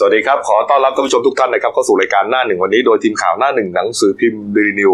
[0.00, 4.92] สวัสดีครับ ขอต้อนรับท่านผู้ชมทุกท่านนะครับเข้าสู่รายการหน้าหนึ่งวันนี้โดยทีมข่าวหน้าหนึ่งหนังสือพิมพ์ดีนิว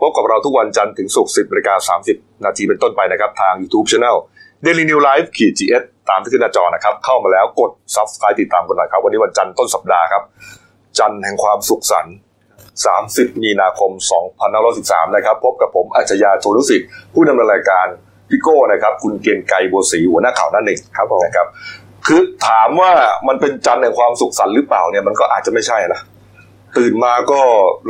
[0.00, 4.16] พบกับเราทุกวันจันทร์ถึงศุกร์10นาฬิกา30นาทีเป็นต้นไปนะครับ ทาง YouTube Channel
[4.64, 10.22] Daily New Life ขีด GS ตามที่ขึ้นหน้าจอนะครับ เข้ามาแล้วกด Subscribe ติดตามกันหน่อยครับ วันนี้วันจันทร์ต้นสัปดาห์ครับ
[10.98, 12.14] จันทร์แห่งความสุขสันต์
[12.78, 13.90] 30 มีนาคม
[14.54, 17.88] 2513 นะครับ พบกับผมอัจฉริยะโทนุสิทธิ์ผู้ดำเนินรายการ
[18.32, 21.46] พี่โก้นะครับ คุณเกียงไกรบัวศรีหัวหน้าข่าวหน้าหนึ่งครับผมนะครับ
[22.06, 22.90] คือถามว่า
[23.28, 26.00] มันเป็นจันทร์แห่งความสุขสันต์หรือเปล่าเนี่ยมันก็อาจจะไม่ใช่นะ
[26.78, 27.40] ตื่นมาก็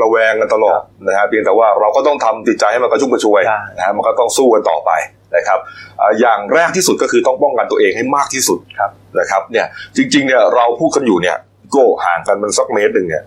[0.02, 4.91] ระแวงกันตลอดนะฮะเพียงแต่ว่าเราก็ต้องทำจิตใจให้มันกระชุ่มกระชวยใช่นะฮะมันก็ต้องสู้กันต่อไป
[5.37, 5.59] นะครับ
[6.01, 11.37] อ่าอย่างแรกที่สุดก็คือต้องป้องกันตัวเองให้มากที่สุดครับนะครับเนี่ยจริงๆเนี่ยเราพูดกันอยู่เนี่ย
[11.73, 13.23] โก็ห่างกันมันสักเมตรหนึ่งเนี่ย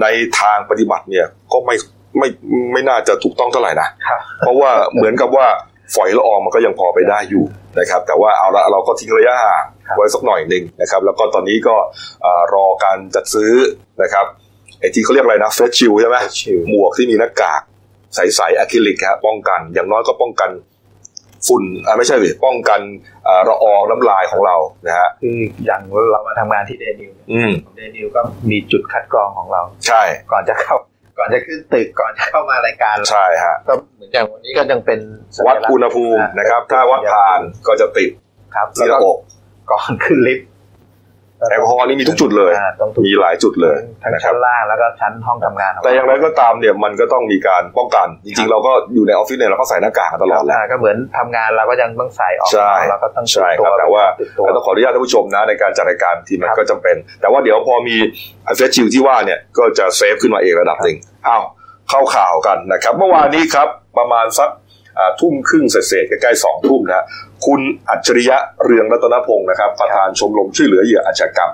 [0.00, 0.06] ใน
[0.40, 1.74] ทางปฏิบัติเนี่ยก็ไม่
[2.18, 2.28] ไม่
[2.72, 5.46] ไม่น่าจะถูกต้องเท่าไหร่นะครับเพราะว่าเหมือนกับว่า
[5.94, 7.44] ฝอยละอองมันก็ยังพอไปได้อยู่
[7.78, 11.76] นะครับ แต่ว่าเอาละเราก็ทิ้งระยะห่างครับ ไว้สักหน่อยหนึ่งนะครับ แล้วก็ตอนนี้ก็
[12.22, 13.52] เอ่อรอการจัดซื้อ
[14.02, 14.26] นะครับ
[14.80, 17.62] ไอ้ที่เขาเรียกอะไรนะเฟสชิลใช่ไหม Face shield หมวกที่มีหน้ากาก
[18.14, 20.50] ใสๆอะคริลิกครับป้องกัน อย่างน้อยก็ป้องกัน
[21.48, 22.80] ฝุ่นอ่าไม่ใช่หรือป้องกัน
[23.24, 30.76] เอ่อละอองน้ำลายของเรานะฮะคืออย่างเรามาทำงานที่เดนิวอืมเดนิวก็มีจุดคัดกรองของเรา ใช่ ก่อนจะเข้า
[31.18, 35.00] ก่อนจะขึ้นตึกก่อนจะเข้ามารายการใช่ฮะก็เหมือนอย่างวันนี้ก็ยังเป็น
[35.36, 38.10] สัญวัดลักษณ์อุณหภูมินะครับ ถ้าวัดผ่านก็จะติด
[38.54, 39.18] ครับที่หแล้วน้าก็อก
[39.70, 40.46] ก่อนขึ้นลิฟต์
[41.50, 57.96] แอลกอฮอล์นี่มีทุกจุดเลยอ่าต้องทุกมีหลายจุดเลยทั้งนะครัชั้บนล่างแล้วก็ชั้นห้องทำงานขแต่อย่างไรก็ตามเนี่ยมันก็ต้องมีการป้องกัน จริงๆ เราก็อยู่ในออฟฟิศเนี่ยเราก็ใส่หน้ากากกันตลอดแหละาก็เหมือนทำงานเราก็ยังต้องใส่ออกใช่เราก็ต้องใช่ติดครับวแต่ว่าติดตัวต้องขออนุญาตท่านผู้ชมนะในการจัดรายการทีมันครับก็จำเป็น แต่ว่าเดี๋ยวพอมี
[58.56, 60.96] เฟสชิลที่ว่าเนี่ยก็จะเซฟขึ้นมาเองระดับหนึ่ง
[61.28, 61.42] อ้าว
[61.90, 63.68] เข้าข่าวกันนะครับ เมื่อวานนี้ครับ
[63.98, 64.50] ประมาณสัก
[64.98, 67.04] อ่าทุ่มครึ่งเศษๆใกล้ๆสองทุ่มนะฮะ
[67.46, 71.52] คุณอัจฉริยะเรืองรัตนพงศ์นะครับ ประธานชมรมช่วยเหลือเหยื่ออาชญากรรม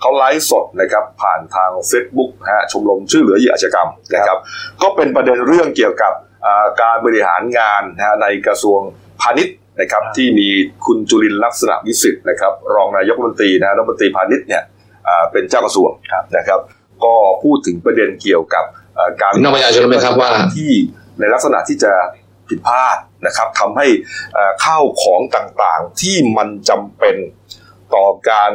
[0.00, 4.38] เขาไลฟ์สดนะครับผ่านทาง Facebook นะฮะชมรมช่วยเหลือเหยื่ออาชญากรรมนะครับ
[4.82, 6.12] ก็เป็นประเด็นเรื่องเกี่ยวกับ
[6.46, 8.80] อ่าการบริหารงานนะฮะในกระทรวง
[9.20, 10.48] พาณิชย์นะครับที่มี
[10.86, 14.62] คุณจุลินทร์ลักษณะวิสิทธิ์นะครับ รองนายกรัฐมนตรีนะฮะรัฐมนตรีพาณิชย์เนี่ย
[15.08, 16.60] อ่าเป็นเจ้ากระทรวงครับนะครับ
[17.04, 18.64] ก็พูดถึงประเด็นเกี่ยวกับ
[18.94, 20.70] เอ่อการพี่น้องประชาชนรู้ไหมครับว่าที่
[21.20, 21.92] ในลักษณะที่จะ
[22.50, 22.96] ผิดพลาด
[23.26, 23.86] นะครับทำให้
[24.64, 27.16] ข้าวของต่างๆที่มันจำเป็น
[27.94, 28.52] ต่อการ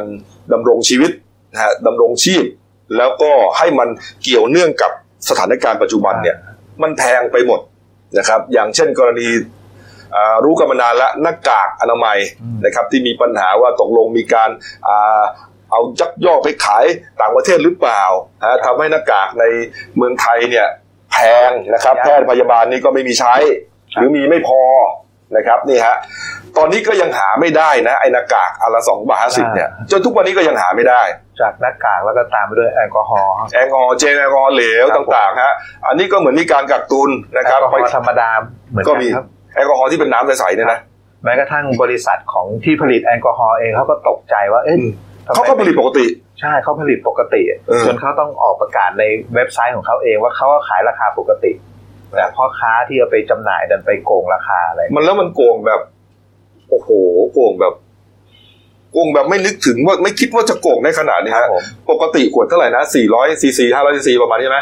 [0.52, 1.10] ดำรงชีวิต
[1.52, 2.44] นะฮะดำรงชีพ
[2.96, 3.88] แล้วก็ให้มัน
[4.22, 4.92] เกี่ยวเนื่องกับ
[5.28, 6.36] สถานการณ์ปัจจุบันเนี่ย
[6.82, 7.60] มันแพงไปหมด
[8.18, 9.28] นะครับ อย่างเช่นกรณี
[10.44, 12.18] รู้กันมานานแล้วหน้ากากอนามัย
[12.64, 14.50] นะครับที่มีปัญหาว่าตกลงมีการ
[14.88, 14.90] อ
[15.70, 16.84] เอายักยอกไปขาย
[17.20, 18.02] ต่างประเทศหรือเปล่า
[18.44, 19.44] ฮะทำให้หน้ากากใน
[19.96, 20.66] เมืองไทยเนี่ย
[21.12, 21.16] แพ
[21.48, 23.34] งนะครับ แพทย์พยาบาลนี่ก็ไม่มีใช้
[23.94, 24.60] หรือมีไม่พอ
[25.36, 25.96] นะครับนี่ฮะ
[26.56, 31.02] ตอนนี้ก็ยังหาไม่ได้นะ ไอ้หน้ากากอนละสองบาทห้าสิบเนี่ยจนทุกวันนี้ก็ยังหาไม่ได้
[31.40, 35.52] จากหน้ากากแล้วก็ตามไปด้วยแอลกอฮอล์แอลกอฮอล์เจลแอลกอฮอล์เหลวครับผมต่างๆฮะ
[35.86, 38.28] อันนี้ก็เหมือนมีการกักตุนนะครับแอลกอฮอล์ธรรมดา
[38.70, 40.80] เหมือนก็กันมีครับแอลกอฮอล์ที่เป็นน้ำใสๆเนี่ยนะ
[41.24, 44.90] แม้กระทั่งบริษัทของที่ผลิตแอลกอฮอล์เองเขาก็ตกใจว่าเอ๊ะอืม
[45.26, 46.06] ทำไมเขาก็ผลิตปกติ
[46.40, 49.04] ใช่เขาผลิตปกติเออจนเขาต้องออกประกาศใน
[49.34, 51.52] เว็บไซต์ของเขาเองว่าเขาก็ขายราคาปกติ
[52.14, 55.80] แต่พ่อค้าที่เอาไปจำหน่ายดันไปโกงราคาอะไร มันแล้วมันโกงแบบ
[56.70, 56.90] โอ้โห
[57.34, 57.74] โกงแบบ
[58.92, 64.58] โกงแบบไม่นึกถึงว่าไม่คิดว่าจะโกงได้ขนาดนี้ครัฮะผมปกติขวดเท่าไหร่นะ400ซีซี500ซีซีประมาณนี้ไหม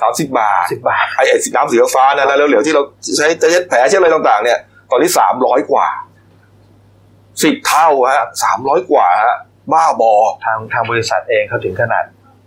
[0.00, 2.82] สามสิบบาทสิบบาทไอ้ไอ้น้ำสีฟ้าๆนะแล้วเหลวๆที่เรา
[3.16, 4.58] ใช้จะเช็ดแผลเช็ดอะไรต่าง ๆ เนี่ย
[4.90, 5.86] ตอนนี้สามร้อยกว่า
[7.42, 9.34] สิบเท่าฮะสามร้อยกว่าฮะ
[9.72, 10.12] บ้าบอ
[10.44, 12.04] ทางทางบริษัทเองเขาถึงขนาด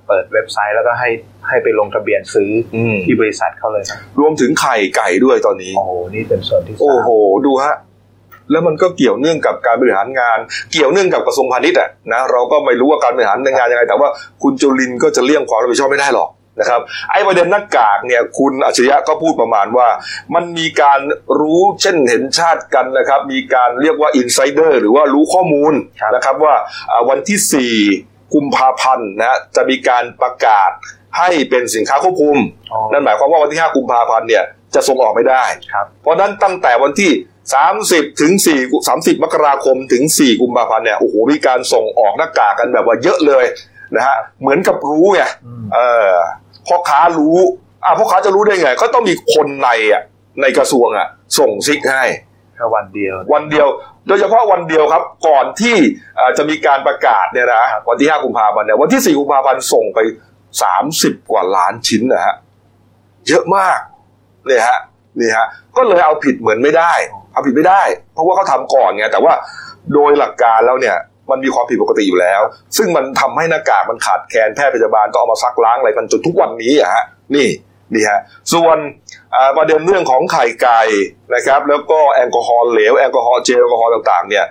[0.10, 1.10] เปิดเว็บไซต์แล้วก็ให้
[1.48, 7.10] ให้ไปลงทะเบียนซื้ออืมที่บริษัทเขาเลยครับรวมถึงไข่ไก่ด้วยตอนนี้ โอ้โหนี่เป็นส่วนที่สามโอ้โห
[7.46, 7.76] ดูฮะ
[8.52, 10.40] แล้วมันก็เกี่ยวเนื่องกับการบริหารงาน
[10.72, 14.10] เกี่ยวเนื่องกับกระทรวงพาณิชย์อะนะเราก็ไม่รู้ว่าการบริหารงานยังไง แต่ว่า
[14.44, 16.82] คุณจุลินทร์ก็จะเลี่ยงความรับผิดชอบไม่ได้หรอกนะครับ
[17.12, 19.88] ไอ้ประเด็นหน้ากากเนี่ยคุณอัจฉริยะก็พูดประมาณว่า
[20.36, 21.00] มันมีการ
[21.40, 25.74] รู้เช่นเห็นชาติกันนะครับ มีการเรียกว่าอินไซเดอร์หรือว่ารู้ข้อมูล
[26.16, 26.54] นะครับว่า
[26.92, 27.40] อ่าวันที่
[27.84, 30.72] 4 กุมภาพันธ์นะจะมีการประกาศ
[31.18, 32.38] ให้เป็นสินค้าควบคุม
[32.72, 34.44] อ๋อนั่นหมายความว่าวันที่ 5 กุมภาพันธ์เนี่ย
[34.76, 35.44] จะส่งออกไม่ได้
[35.74, 37.12] ครับเพราะฉะนั้นตั้งแต่วันที่
[37.66, 43.46] 30 ถึง 4 30 มกราคมถึง 4 กุมภาพันธ์เนี่ยโอ้โหมีการส่งออกหน้ากากกันแบบว่าเยอะเลย
[43.96, 45.80] นะฮะเหมือนกับรู้ไงอืมเอ
[46.10, 46.12] อ
[46.68, 47.38] พ่อค้ารู้
[47.84, 50.04] อะพ่อค้าจะรู้ได้ไง ก็ต้องมีคนในอะ
[50.42, 51.08] ในกระทรวงอะ
[51.40, 52.04] ส่งซิกให้
[52.60, 53.68] แค่วันเดียว วันเดียว
[54.08, 55.78] โดยเฉพาะวันเดียวครับ ก่อนที่
[56.38, 60.00] จะมีการประกาศเนี่ยนะวันที่ 5 กุมภาพันธ์เนี่ยวันที่ 4 กุมภาพันธ์ส่งไป
[60.66, 62.36] 30 กว่าล้านชิ้นนะฮะ
[63.28, 63.80] เยอะมาก
[64.46, 64.80] เนี่ยฮะ
[65.20, 66.94] นี่ฮะก็เลยเอาผิดเหมือนไม่ได้
[67.34, 67.82] เอาผิดไม่ได้
[68.14, 69.34] เพราะว่าเขาทำก่อนไงแต่ว่า
[69.94, 70.96] โดยหลักการแล้วเนี่ย
[71.32, 72.42] มันมีความผิดปกติอยู่แล้ว
[72.78, 77.04] ซึ่งมันทำให้หน้ากากมันขาดแคลนแพทย์พยาบาลก็เอามาซักล้างอะไรกันจนทุกวันนี้อะฮะ
[77.36, 77.48] นี่
[77.94, 78.20] นี่ฮะ
[78.54, 78.78] ส่วน
[79.36, 80.82] อ่าประเด็นเรื่องของไข่ไก่
[81.34, 84.46] นะครับ แล้วก็แอลกอฮอล์เหลวแอลกอฮอล์เจลแอลกอฮอล์ต่างๆ เนี่ย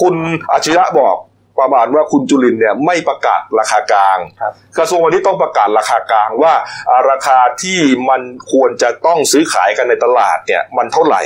[0.00, 0.14] คุณ
[0.52, 1.16] อาชิระบอก
[1.60, 6.54] ประมาณว่าคุณจุลินเนี่ยไม่ประกาศราคากลางครับกระทรวงพาณิชย์ต้องประกาศราคากลางว่า
[6.90, 11.22] อ่าราคาที่มันควรจะต้องซื้อขายกันในตลาดเนี่ยมันเท่าไหร่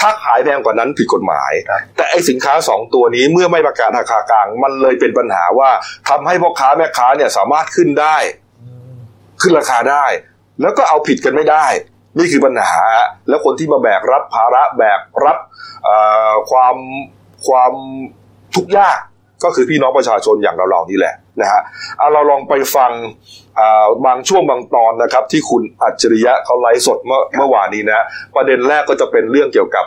[0.00, 5.70] ถ้าขายแพงกว่านั้นผิดกฎหมายครับแต่ไอสินค้าสองตัวนี้เมื่อไม่ประกาศราคากลาง มันเลยเป็นปัญหาว่า
[6.08, 8.16] ทำให้พ่อค้าแม่ค้าเนี่ยสามารถขึ้นได้
[9.42, 10.06] ขึ้นราคาได้
[10.60, 11.66] แล้วก็เอาผิดกันไม่ได้
[12.18, 12.74] นี่คือปัญหา
[13.28, 15.38] แล้วคนที่มาแบกรับภาระแบกรับ
[16.50, 16.76] ความ
[17.46, 17.72] ความ
[18.54, 18.98] ทุกข์ยาก
[19.44, 21.60] ก็คือพี่น้องประชาชนอย่างเราๆนี่แหละนะฮะ
[21.98, 22.90] เอาเราลองไปฟัง
[24.06, 28.04] บางช่วงบางตอนนะครับ ที่คุณอัจฉริยะเขาไลฟ์สดเมื่อเมื่อวานนี้นะ
[28.36, 29.84] ประเด็นแรกก็จะเป็นเรื่องเกี่ยวกับ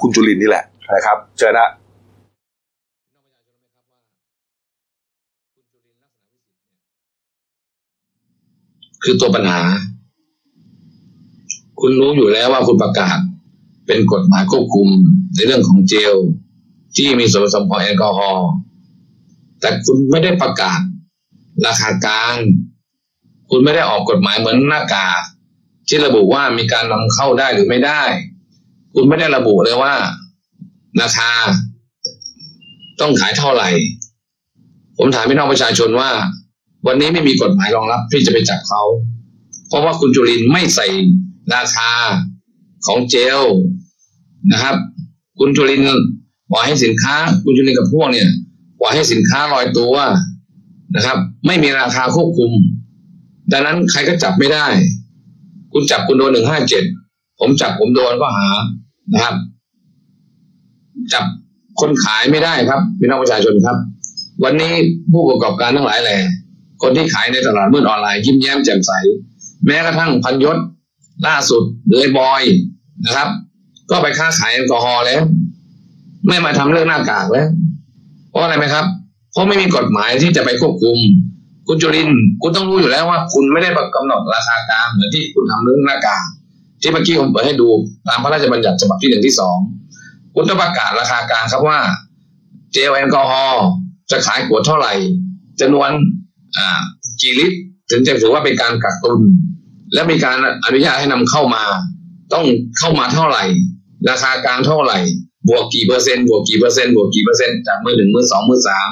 [0.00, 0.64] คุณจุลินนี่แหละ
[0.94, 1.68] นะครับเชิญนะ
[9.04, 9.60] คือตัวปัญหา
[11.80, 13.18] คุณรู้อยู่แล้วว่าคุณประกาศ
[13.86, 14.88] เป็นกฎหมายควบคุม
[15.34, 16.14] ในเรื่องของเจล
[16.96, 18.48] ที่มีส่วนผสมของแอลกอฮอล์
[19.60, 20.80] แต่คุณไม่ได้ประกาศ
[21.66, 22.34] ราคากลาง
[23.50, 25.20] คุณไม่ได้ออกกฎหมายเหมือนหน้ากาก
[25.88, 28.02] ที่ระบุว่ามีการนำเข้าได้หรือไม่ได้
[28.94, 29.94] คุณไม่ได้ระบุเลยว่า
[31.02, 31.30] ราคา
[33.00, 33.68] ต้องขายเท่าไหร่
[34.98, 36.10] ผมถามพี่น้องประชาชนว่า
[36.86, 38.82] วันนี้ไม่มีกฎหมายรองรับที่จะไปจับเขา
[39.68, 40.86] เพราะว่าคุณจุลินไม่ใส่
[41.54, 41.90] ราคา
[42.86, 43.40] ของเจล
[44.52, 44.76] นะครับ
[45.38, 45.82] คุณจุลิน
[46.50, 47.14] ปล่อยให้สินค้า
[47.44, 48.28] คุณจุลินกับพวกเนี่ย
[48.80, 49.94] ปล่อยให้สินค้าลอยตัว
[50.96, 52.50] นะครับ ไม่มีราคาควบคุม
[53.52, 54.66] ดังนั้นใครก็จับไม่ได้
[55.72, 56.84] คุณจับคุณโดนหนึ่งห้าเจ็ด
[57.40, 58.48] ผมจับผมโดนก็หา
[59.12, 59.34] นะครับ
[61.12, 61.24] จับ
[61.80, 63.76] คนขายไม่ได้ครับพี่น้องประชาชนครับ
[64.44, 64.72] วันนี้
[65.12, 66.18] ผู้ประกอบการทั้งหลายแหล่
[66.82, 68.92] คนที่ขายในตลาดมืดออนไลน์ยิ้มแย้มแจ่มใส
[69.66, 70.56] แม้กระทั่งพันยศ
[71.26, 72.42] ล่าสุดหรือไอ้บอย
[73.04, 73.28] นะครับ
[73.90, 75.22] ก็ไปค้าขายแอลกอฮอล์แล้ว
[76.28, 77.48] ไม่มาทำเรื่องหน้ากากแล้ว
[78.30, 78.84] เพราะอะไรไหมครับ
[79.32, 80.98] เพราะไม่มีกฎหมายที่จะไปควบคุม
[81.68, 82.08] คุณจุริน
[82.42, 86.24] คุณต้องรู้อยู่แล้วว่า คุณไม่ได้กำหนดราคากลางเหมือนที่คุณทำเรื่องหน้ากาก
[86.80, 87.68] ที่เมื่อกี้ผมเปิดให้ดู
[88.08, 89.56] ตามพระราชบัญญัติฉบับที่หนึ่งที่สอง
[90.34, 91.78] คุณต้องประกาศราคากลางครับว่า
[92.72, 93.64] เจลแอลกอฮอล์
[94.10, 94.92] จะขายขวดเท่าไหร่
[95.60, 95.90] จำนวน
[96.56, 96.68] อ่า
[97.20, 97.56] กี่ลิตร
[97.90, 99.20] ถึงจะถือว่าเป็นการกักตุน
[99.94, 101.64] และมีการอนุญาตให้นำเข้ามา
[102.32, 102.44] ต้อง
[102.78, 103.44] เข้ามาเท่าไหร่
[104.10, 104.98] ราคากลางเท่าไหร่
[105.48, 108.88] บวกกี่เปอร์เซ็นต์บวกกี่เปอร์เซ็นต์บวกกี่เปอร์เซ็นต์จากมือหนึ่งมือสองมือสาม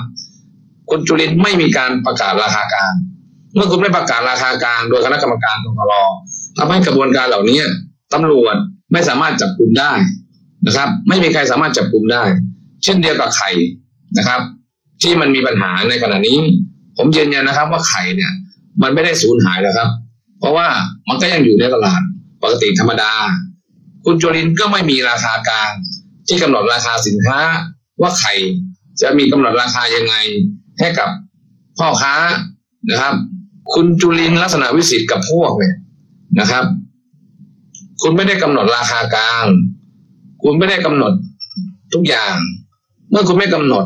[0.90, 2.92] คุณจุลินไม่มีการประกาศราคากลาง
[3.54, 6.02] เมื่อคุณไม่ประกาศราคากลางโดยคณะกรรมการกรอ
[6.58, 7.58] ทำให้กระบวนการเหล่านี้
[8.12, 8.56] ตำรวจ
[8.92, 9.92] ไม่สามารถจับกลุ่มได้
[10.66, 12.22] นะครับ ไม่มีใครสามารถจับกลุ่มได้
[12.84, 13.50] เช่นเดียวกับไข่
[14.18, 14.40] นะครับ
[15.02, 16.38] ที่มันมีปัญหาในขณะนี้
[16.96, 18.32] ผมยืนยันนะครับว่าไข่เนี่ย
[18.82, 19.88] มันไม่ได้สูญหายแล้วครับ
[20.42, 20.68] เพราะว่า
[21.08, 22.02] มันก็ยังอยู่ในตลาด
[22.42, 23.12] ปกติธรรมดา
[24.04, 25.70] คุณจุลินก็ไม่มีราคากลาง
[26.28, 27.38] ที่กำหนดราคาสินค้า
[28.00, 28.34] ว่าไข่
[29.00, 30.14] จะมีกำหนดราคายังไง
[30.80, 31.08] ให้กับ
[31.78, 32.14] พ่อค้า
[32.90, 33.14] นะครับ
[33.74, 35.74] คุณจุลินลักษณะวิสิทธิ์กับพวกเนี่ย
[36.40, 36.64] นะครับ
[38.02, 39.44] คุณไม่ได้กำหนดราคากลาง
[40.42, 41.12] คุณไม่ได้กำหนด
[41.92, 42.34] ทุกอย่าง
[43.10, 43.84] เมื่อคุณไม่กำหนด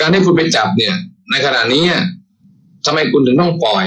[0.00, 0.94] การที่คุณไปจับเนี่ย
[1.30, 1.84] ในขณะนี้
[2.86, 3.86] ทำไมคุณถึงต้องปล่อย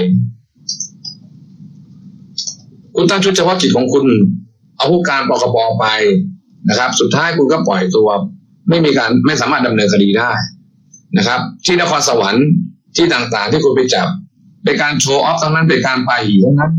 [2.95, 4.05] คุณตั้งชุดเฉพาะกิจของคุณ
[4.77, 5.85] เอาผู้การปกปไป
[6.69, 8.09] นะครับ สุดท้ายคุณก็ปล่อยตัว
[8.69, 10.31] ไม่มีการไม่สามารถดำเนินคดีได้
[11.17, 12.47] นะครับ ที่นครสวรรค์
[12.95, 14.07] ที่ต่างๆ ที่คุณไปจับ
[14.63, 16.73] เป็นการโชว์ออฟทั้งนั้นเป็นการปาหีทั้งนั้น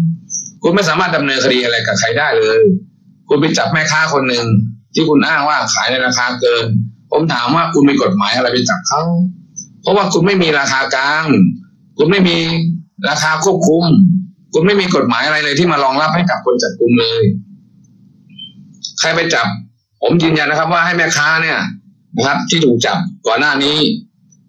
[0.63, 2.61] คุณไม่สามารถดำเนินคดีอะไรกับใครได้เลย
[3.29, 4.45] คุณไปจับแม่ค้าคนหนึ่ง
[4.95, 6.65] ที่คุณอ้างว่าขายในราคาเกิน
[7.11, 9.03] ผมถามว่าคุณมีกฎหมายอะไรไปจับเขา
[9.83, 11.27] เพราะว่าคุณไม่มีราคากลาง
[11.99, 12.37] คุณไม่มี
[13.09, 13.85] ราคาควบคุม
[14.53, 17.23] คุณไม่มีกฎหมายอะไรเลยที่มารองรับให้กับคนจับกลุ่มเลย
[19.01, 19.47] ใครไปจับ
[20.03, 21.59] ผมยืนยันนะครับ ว่าให้แม่ค้าเนี่ย
[22.17, 23.77] นะครับ ที่ถูกจับก่อนหน้านี้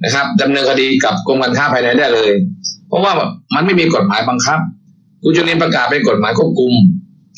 [0.04, 2.32] นะครับดำเนินคดีกับกรมการค้าภายในได้เลย
[2.88, 3.12] เพราะว่า
[3.56, 4.60] มันไม่มีกฎหมายบังคับ
[5.24, 6.74] คุณจุลินประกาศเป็นกฎหมายควบคุม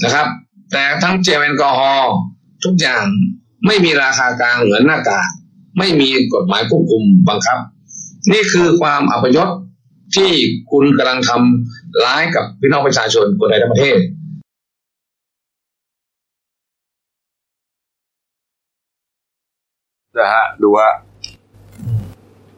[0.04, 0.28] นะครับ
[0.72, 2.12] แต่ทั้งเจลแอลกอฮอล์
[2.64, 3.04] ทุกอย่าง
[3.68, 5.30] ไม่มีราคากลางเหมือนหน้ากาก
[5.80, 7.58] ไม่มีกฎหมายควบคุมบังคับ
[8.34, 9.50] นี่คือความอัปยศ
[10.16, 10.32] ที่
[10.72, 13.98] คุณกำลังทำ ร้ายกับพี่น้องประชาชนคนในทั้งประเทศ
[20.20, 20.88] นะฮะดูว่า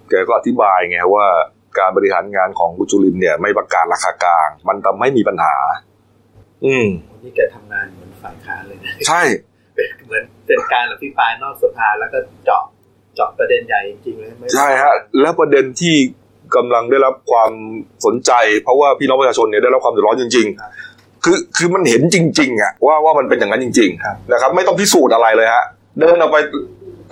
[0.09, 1.27] แกก็อธิบายไงว่า
[1.79, 5.55] การบริหารงานของกุจุลินเนี่ย ไม่ประกาศราคากลาง มันทำให้มีปัญหา
[6.65, 6.87] อืม
[7.23, 9.21] นี่แกทำงานเหมือนฝ่ายค้านเลยนะใช่
[9.75, 12.63] เป็นเหมือนเป็นการอภิปรายนอกสภาแล้วก็เจาะ
[13.15, 15.95] เจาะประเด็นใหญ่จริงๆเลยไม่ใช่ฮะ แล้วประเด็นที่
[16.55, 17.51] กำลังได้รับความ
[18.05, 18.31] สนใจ
[18.63, 25.63] เพราะว่าพี่น้องประชาชนเนี่ยได้รับความเดือดร้อนจริงครับๆคือคือมันเห็นจริงๆอะว่าว่ามันเป็นอย่างนั้นจริงครับๆนะครับ ไม่ต้องพิสูจน์อะไรเลยฮะ
[25.99, 26.37] เดินออกไป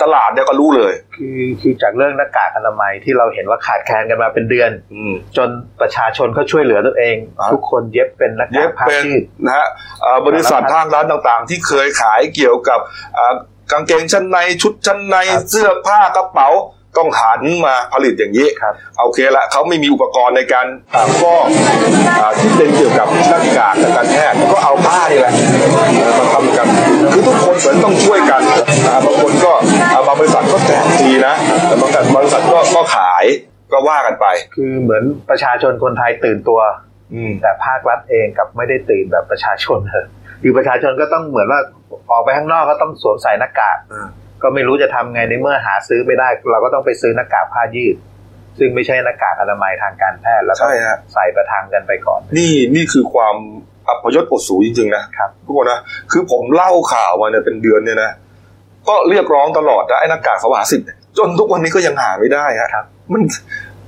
[0.04, 5.50] ตลาดเนี่ยก็รู้เลย คือคือจากเรื่องหน้ากากอนามัยที่เราเห็นว่าขาดแคลนกันมาเป็นเดือนอืมจน
[5.82, 9.68] ประชาชนเขาช่วยเหลือตัวเองครับทุกคนเย็บเป็นหน้าเย็กากบผ้าเป็นยืดนะฮะ
[10.02, 12.80] เอ่อบริษัททางร้านต่างๆ ที่เคยขายเกี่ยวกับ
[13.18, 13.36] อ่า
[13.72, 16.50] กางเกงชั้นในชุดชั้นในครับเสื้อผ้ากระเป๋า
[16.98, 18.74] ต้องหันมาผลิตอย่างนี้ครับ
[19.04, 21.46] โอเคละเขาไม่มีอุปกรณ์ในการอ่าฟอก
[22.20, 25.34] อ่าที่เป็นเกี่ยวกับหน้ากากทางการแพทย์ก็เอาผ้านี่แหละ
[26.20, 26.68] มาทำกัน
[27.14, 28.42] คือทุกคนเหมือนต้องช่วยกัน
[28.88, 29.54] อ่าบางคนก็
[29.94, 31.36] อ่าบางบริษัทก็แจกฟรีนะ
[31.68, 33.26] แต่บางบริษัทก็ก็ขาย
[33.72, 34.26] ก็ว่ากันไป
[34.56, 36.60] คือเหมือนประชาชนคนไทยตื่นตัว
[37.14, 40.06] อืมแต่ภาครัฐเองกับไม่ได้ตื่นแบบประชาชนเลย
[40.44, 41.60] คือประชาชนก็ต้องเหมือนว่า
[42.12, 44.08] ออกไปข้างนอกก็ต้องสวมใส่หน้ากากอ่า
[44.46, 47.96] ก็ไม่รู้จะทำไงในเมื่อหาซื้อไม่ได้ เราก็ต้องไปซื้อหน้ากากผ้ายืด
[48.60, 53.36] ซึ่งไม่ใช่หน้ากากอนามัยทางการแพทย์แล้วก็ใช่ฮะใส่ประทังกันไปก่อน นี่นี่คือความ
[53.88, 55.80] อัปยศอดสูจริงๆนะครับทุกคนนะ
[56.12, 58.12] คือผมเล่าข่าวมาเนี่ยเป็นเดือนเนี่ยนะ
[58.88, 60.88] ก็เรียกร้องตลอดนะไอ้หน้ากากสวาสิทธิ์
[61.18, 63.22] จนทุกวันนี้ก็ยังหาไม่ได้ฮะครับมัน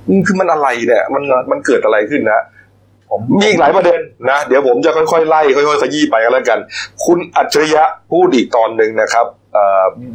[0.08, 2.42] มันคือมันอะไรเนี่ย มันมันเกิดอะไรขึ้นนะ
[3.10, 4.00] ผมมีอีกหลายประเด็น
[4.30, 6.58] นะ เดี๋ยวผมจะค่อยๆไล่ค่อยๆขยี้ไปกันแล้วกัน
[7.04, 9.47] คุณอัจฉริยะพูดอีกตอนหนึ่งนะครับเอ่อ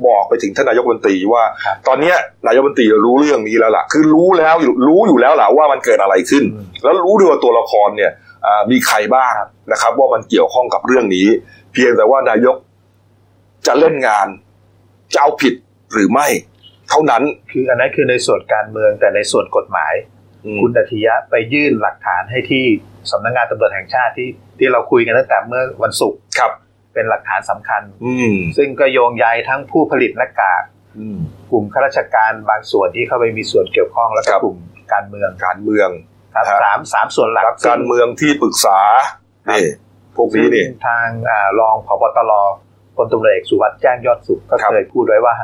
[0.07, 1.43] บอกไปถึงท่านนายกรัฐมนตรีว่า
[1.87, 2.15] ตอนเนี้ย
[2.47, 8.11] นายกรัฐมนตรีรู้เรื่องนี้แล้วล่ะ คือรู้แล้วอยู่รู้อยู่แล้วล่ะว่ามันเกิดอะไรขึ้นอืมแล้วรู้ด้วยว่าตัวละครเนี่ย
[8.45, 9.33] อ่ามีใครบ้าง
[9.71, 11.27] นะครับ ว่ามันเกี่ยวข้องกับเรื่องนี้
[11.73, 12.55] เพียงแต่ว่านายก
[13.67, 14.27] จะเล่นงาน
[15.13, 15.53] จะเอาผิด
[15.93, 16.27] หรือไม่
[16.89, 19.93] เท่านั้น คืออันนั้นคือในส่วนการเมืองแต่ในส่วนกฎหมาย
[20.45, 22.65] อืมคุณอัจฉริยะไปยื่นหลักฐานให้ที่
[23.11, 26.51] สำนักงานตำรวจแห่งชาติที่ที่เราคุยกันตั้งแต่เมื่อวันศุกร์ครับ
[26.93, 30.63] เป็นหลักฐานสำคัญอืมซึ่งก็โยงใยทั้งผู้ผลิตหน้ากาก
[30.99, 31.17] อืม
[31.51, 34.57] กลุ่มข้าราชการบางส่วนที่เข้าไปมีส่วนเกี่ยวข้องแล้วก็ครับกลุ่ม
[34.93, 35.89] การเมืองการเมือง
[36.33, 38.79] ครับฮะสามสามส่วนหลักนักการเมืองที่ปรึกษา
[39.49, 39.65] นี่
[40.15, 42.31] พวกนี้นี่ซึ่งทางอ่ารองผบตร
[42.95, 45.35] พลตำรวจเอกสุวัสด์แจ้งยอดสุขก็ครับเคยพูดไว้ว่า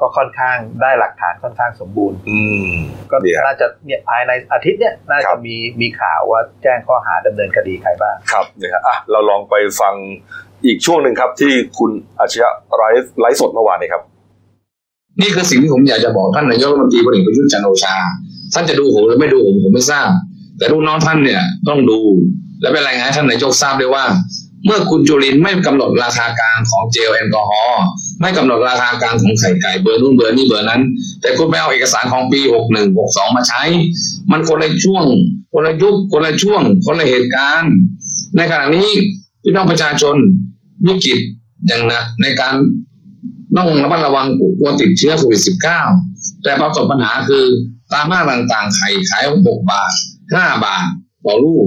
[0.00, 2.72] ก็ค่อนข้างได้หลักฐานค่อนข้างสมบูรณ์ อืม
[3.10, 9.94] ก็เนี่ยน่าจะเนี่ยภายในอาทิตย์เนี่ยน่าครัจะบมีมีข่าวว่าแจ้งข้อหาดำเนินคดีใครบ้างครับเนี่ยฮะอะเราลองไปฟัง
[10.66, 14.02] อีกช่วงหนึ่งครับ ที่คุณอาชญะไลฟ์ไลฟ์สดเมื่อวานนี้ครับ
[15.20, 17.96] นี่คือสิ่งที่ผมอยากจะบอกท่านนายกรัฐมนตรีพลเอกประยุทธ์จันโอชา
[18.54, 20.08] ท่านจะดูผมหรือไม่ดูผมผมไม่ทราบ
[20.58, 21.98] แต่ลูกน้องท่านเนี่ยต้องดู
[22.60, 24.04] และเป็นรายงานให้ท่านนายกทราบด้วยว่า
[24.66, 27.82] เมื่อคุณจุลินไม่กำหนดราคากลางของเจลแอลกอฮอล์
[28.20, 30.82] ไม่กำหนดราคากลางของไข่ไก่เบอร์นู่นเบอร์นี่เบอร์นั้น
[31.20, 33.62] แต่คุณไปเอาเอกสารของปีหกหนึ่งหกสองมาใช้
[34.30, 35.04] มันคนละช่วง
[35.52, 37.72] คนละยุคคนละช่วง คนละเหตุการณ์
[38.36, 38.88] ในขณะนี้
[39.42, 40.16] พี่น้องประชาชน
[40.86, 41.18] วิกฤต
[41.66, 42.54] อย่างนักในการ
[43.56, 44.26] ต้องระมัดระวัง
[44.58, 45.42] กลัวติดเชื้อโควิด
[45.86, 47.44] -19 แต่ประสบปัญหาคือ
[47.92, 49.92] ตามห้างต่างๆไข่ขายหกบาท
[50.34, 50.84] ห้าบาท
[51.24, 51.66] ต่อลูก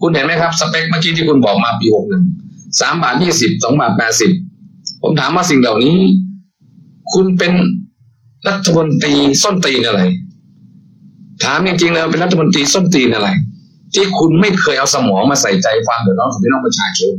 [0.00, 2.24] คุณเห็นไหมครับ สเปคเมื่อกี้ที่คุณบอกมาปีหกหนึ่ง
[2.80, 4.30] สามบาทยี่สิบสองบาทแปดสิบ
[5.02, 5.96] ผมถามว่าสิ่งเหล่านี้
[7.12, 7.52] คุณเป็น
[8.48, 10.00] รัฐมนตรีส้นตีนอะไร
[11.44, 13.28] ถามจริงๆเลยเป็นรัฐมนตรีส้นตีนอะไร
[13.94, 17.12] ที่คุณไม่เคยเอาสมองมาใส่ใจความเดือดร้อนของพี่น้องประชาชน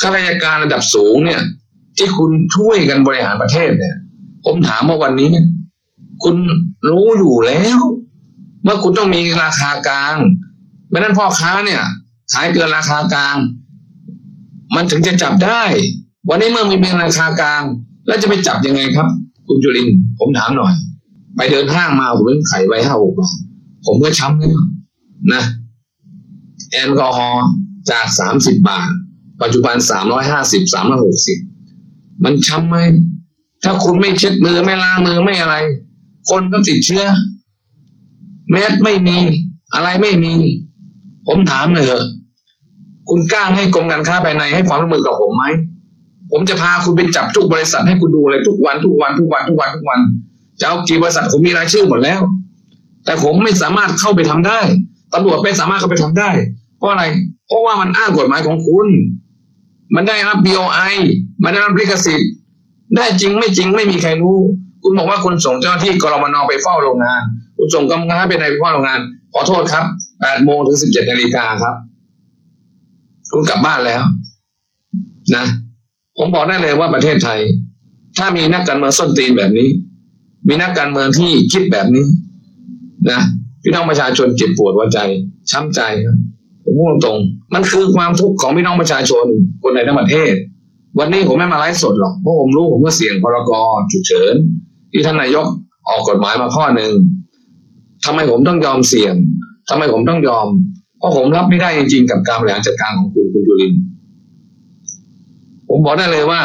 [0.00, 1.42] ข้าราชการระดับสูงเนี่ย
[1.96, 3.96] ที่คุณช่วยกันบริหารประเทศเนี่ย
[4.44, 5.46] ผมถามว่าวันนี้เนี่ย
[6.22, 6.36] คุณ
[6.90, 7.80] รู้อยู่แล้ว
[8.64, 10.16] เมื่อคุณต้องมีราคากลาง
[10.90, 11.82] ไม่นั้นพ่อค้าเนี่ย
[12.32, 13.36] ขายเกินราคากลาง
[14.74, 15.62] มันถึงจะจับได้
[16.28, 17.62] วันนี้เมื่อมีเป็นราคากลาง
[18.06, 19.08] แล้วจะไปจับยังไงครับ
[19.46, 19.88] คุณจุลิน
[20.18, 20.72] ผมถามหน่อย
[21.36, 23.34] ไปเดินห้างมาผมเห็นไข่ไว้ห้าหกบาท
[23.86, 24.52] ผมก็ช้ำแล้ว
[25.34, 25.42] นะ
[26.72, 27.46] แอลกอฮอล์
[27.90, 28.90] จากสามสิบบาท
[29.42, 31.38] ปัจจุบันสามร้อยห้าสิบสามร้อยหกสิบ
[32.24, 32.76] มันช้ำไหม
[33.64, 35.56] ถ้าคุณไม่เช็ดมือไม่ล้างมือไม่อะไร
[36.30, 37.04] คนก็ติดเชื้อ
[38.50, 39.18] แมสไม่มี
[39.74, 40.34] อะไรไม่มี
[41.26, 42.04] ผมถามเลยเถอะ
[43.08, 45.44] คุณกล้าให้กรมการค้าภายในให้ความร่วมมือกับผมไหม
[46.30, 50.00] ผมจะพาคุณไปจับทุกบริษัทให้คุณดูเลยทุกวันทุกวันทุกวันทุกวันทุกวัน
[50.60, 52.20] จะเอากี่บริษัทผมมีรายชื่อหมดแล้ว
[53.04, 54.60] แต่ผมไม่สามารถเข้าไปทำได้
[55.14, 56.30] ตำรวจไม่สามารถเข้าไปทำได้
[56.78, 57.04] เพราะอะไร
[57.46, 58.86] เพราะว่ามันอ้างกฎหมายของคุณ
[59.94, 60.94] มันได้รับ BOI
[61.42, 62.30] มันได้รับลิขสิทธิ์
[62.96, 64.36] ได้จริงไม่จริงไม่มีใครรู้
[64.82, 67.22] คุณบอกว่าคุณส่งเจ้าหน้าที่กรมนไปเฝ้าโรงงาน
[67.56, 69.00] คุณส่งกำลังไปในไปเฝ้าโรงงาน
[69.32, 69.84] ขอโทษครับ
[70.16, 71.74] 8โมงถึง17นาฬิกาครับ
[73.32, 74.02] คุณกลับบ้านแล้ว
[75.36, 75.44] นะ
[76.18, 77.40] ผมบอกได้เลยว่าประเทศไทย
[78.18, 79.68] ถ้ามีนักการเมืองส้นตีนแบบนี้
[80.48, 82.06] มีนักการเมืองที่คิดแบบนี้
[83.10, 83.20] นะ
[83.62, 84.98] พี่น้องประชาชนเจ็บปวดหัวใจ
[85.50, 86.16] ช้ำใจครับ
[86.68, 89.24] ผมพูดตรงๆมันคือความทุกข์ของพี่น้องประชาชน
[89.62, 90.32] คนในทั้งประเทศ
[90.98, 93.52] วันนี้ผมไม่มาไลฟ์สดหรอกเพราะผมรู้ผมก็เสี่ยงพรก
[93.92, 94.34] ฉุกเฉิน
[94.92, 95.46] ที่ท่านนายก
[95.88, 96.92] ออกกฎหมายมาข้อหนึ่ง
[98.04, 99.14] ทำไมผมต้องยอมเสี่ยง
[99.68, 100.46] ทำไมผมต้องยอม
[100.98, 103.72] เพราะผมรับไม่ได้จริงๆกับการบริหารจัดการของคุณคุณจุลิน
[105.68, 106.40] ผมบอกได้เลยว่า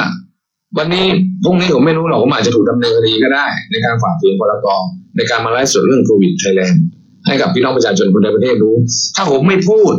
[0.77, 1.06] วันนี้
[1.44, 4.68] พรุ่งนี้ผมไม่รู้หรอกผมอาจจะถูกดำเนินคดีก็ได้ ในการฝ่าฝืนพรก
[5.15, 6.84] ในการมาไลฟ์สดเรื่องโควิดไทยแลนด์
[7.25, 8.75] ให้กับพี่น้องประชาชนคนในประเทศรู้
[9.15, 9.94] ถ้าผมไม่พูด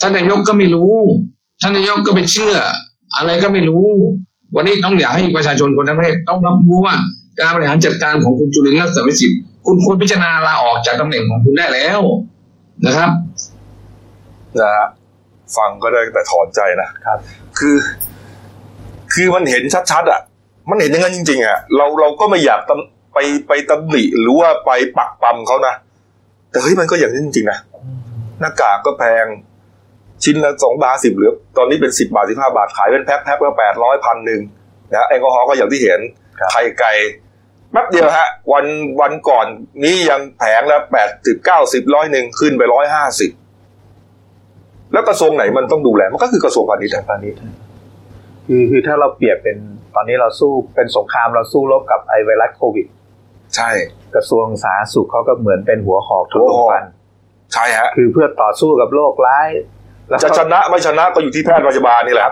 [0.00, 0.94] ท่านนายกก็ไม่รู้
[1.62, 2.54] ท่านนายกก็ไปเชื่อ
[3.16, 3.86] อะไรก็ไม่รู้
[4.56, 6.94] วันนี้ต้องอยากให้ประชาชนคนทั้งประเทศต้องรับรู้ว่า
[7.38, 12.00] การบริหารจัดการของคุณจุลินทร์ลักษณะวิสิทธิ์คุณควรพิจารณาลาออกจากตำแหน่งของคุณได้แล้ว
[12.86, 13.10] นะครับ
[14.58, 14.86] นะฮะ
[15.56, 17.18] ฟังก็ได้แต่ถอนใจนะครับ
[17.58, 17.76] คือ
[19.12, 20.20] คือมันเห็นชัดๆอะ
[20.70, 25.74] มันเห็นอย่างนั้นจริง ๆ อะ เราเราก็ไม่อยากตำไปไปตำหนิหรือว่าไปปักปั๊มเขานะ
[26.50, 27.58] แต่เฮ้ยมันก็อย่างนี้จริงๆนะ
[28.40, 29.26] หน้ากากก็แพง
[30.24, 34.40] ชิ้นละสองบาทสิบเหลือ ตอนนี้เป็นสิบาทสิบห้าบาทขายเป็นแพ็คแพ็คละแปดร้อยพันหนึ่ง
[34.92, 36.00] นะแอลกอฮอล์ก็อย่างที่เห็น
[36.38, 36.92] ครับไข่ไก่
[37.72, 38.66] แป๊บเดียวฮะ วัน
[39.00, 39.46] วันก่อน
[39.84, 43.30] นี้ยังแผงละแปดสิบเก้าสิบร้อยหนึ่งขึ้นไปร้อยห้าสิบ
[44.92, 47.38] แล้วกระทรวงไหนมันต้องดูแลมันก็คือกระทรวงพาณิชย์อะพาณิชย์
[48.46, 49.56] คือคือถ้าเราเปรียบเป็น
[49.94, 52.86] ตอนนี้เราสู้เป็นสงครามเราสู้รบกับไอไวรัสโควิด
[53.56, 53.70] ใช่
[54.14, 56.84] กระทรวงสาธารณสุขเขาก็เหมือนเป็นหัวหอกทุกหัวหอกวัน
[57.54, 59.48] ใช่ฮะคือเพื่อต่อสู้กับโรคร้าย
[60.08, 62.30] แล้วจะก็ชนะไม่ชนะก็อยู่ที่แพทย์พยาบาลนี่แหละ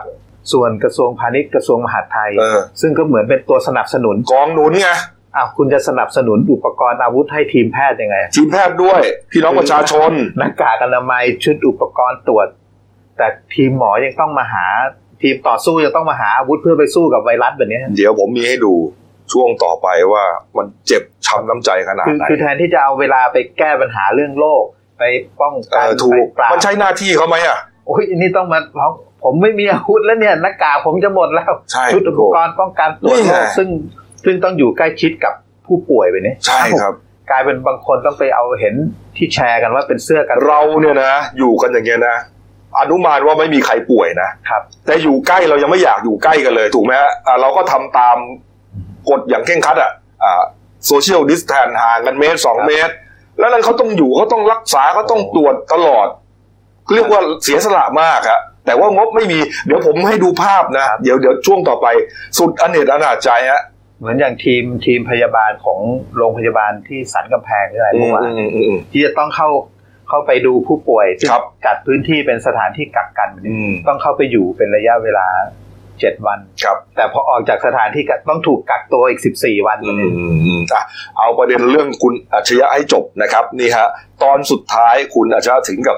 [0.53, 4.89] ส่วนกระทรวงพาณิชย์กระทรวงมหาดไทยเออซึ่งก็เหมือนเป็นตัวสนับสนุนกองหนุนไง
[5.37, 9.01] อ้าวคุณจะสนับสนุนอุปกรณ์อาวุธให้ทีมแพทย์ยังไง ทีมแพทย์ด้วย
[9.33, 12.47] พี่น้องประชาชนหน้ากากอนามัยชุดอุปกรณ์ตรวจ
[13.17, 14.67] แต่ทีมหมอยังต้องมาหา
[15.23, 18.75] ทีมต่อสู้ยังต้องมาหาอาวุธเพื่อไปสู้กับไวรัสแบบนี้ เดี๋ยวผมมีให้ดู
[19.33, 20.25] ช่วงต่อไปว่า
[20.57, 24.65] มันเจ็บช้ำน้ำใจขนาดคือไหนคือแทนที่จะเอาเวลาไปแก้ปัญหาเรื่องโรค
[24.99, 25.03] ไป
[25.41, 28.93] ป้องเอกันอถูไปกปราบมันใช่หน้าที่เขาไหมอะโอ้ยอันนี้ต้องมาร้อง
[29.25, 33.69] ผมไม่มีอาวุธแล้วเนี่ยหน้ากากผมจะหมดแล้วใช่ชุดอุปกรณ์ป้องกันตรวจนี่โรไงคซึ่ง
[34.25, 35.35] ซึ่งต้องอยู่ใกล้ชิดกับ
[35.67, 36.95] ผู้ป่วยไปนี้ใช่ครับ
[37.31, 38.75] กลายเป็นบางคนต้องไปเอาเห็น
[39.17, 42.17] ที่แชร์กันว่าเป็นเสื้อกัน เราเนี่ยนะ อยู่กันอย่างเงี้ยนะ
[42.81, 48.17] อนุมานว่าไม่มีใครป่วยนะครับ แต่อยู่ใกล้เรายังไม่อยากอยู่ใกล้กันเลย ถูกไหมฮะอ่าเราก็ทำตาม
[49.09, 50.43] กฎอย่างเคร่งครัดอะอ่า
[50.87, 52.95] โซเชียลดิสแทนห่างกันเมตรสองครับเมตร
[53.39, 56.09] แล้วนั้นเขาต้องอยู่เขาต้องรักษาเขาต้องตรวจตลอด
[56.95, 61.87] เรียกว่าเสียสละมากอะแต่ว่างบไม่มีเดี๋ยวผมให้ดูภาพนะ เดี๋ยวเดี๋ยวช่วงต่อไป
[62.39, 63.63] สุดอเนจอนาจใจฮะ
[63.99, 65.79] เหมือนอย่างทีมทีมพยาบาลของ
[66.17, 69.49] โรงพยาบาลที่สันกำแพงหรืออะไรอืเมื่อมวานอืมอืมอืมที่จะต้องเข้า
[70.09, 75.29] เข้าไปดูผู้ป่วยซึ่งครับจัดพื้นที่เป็นสถานที่กักกันแบบนี้อืมต้องเข้าไปอยู่เป็นระยะเวลา
[76.01, 80.83] เจ็ดวันครับแต่พอออกจากสถานที่กักต้องถูกกักตัวอีกสิบสี่วันอืมอืมอืมอะ
[81.19, 83.89] เอาประเด็นเรื่องคุณอัจฉริยะให้จบนะครับนี่ฮะ
[84.23, 85.97] ตอนสุดท้ายคุณอัจฉริยะถึงกับ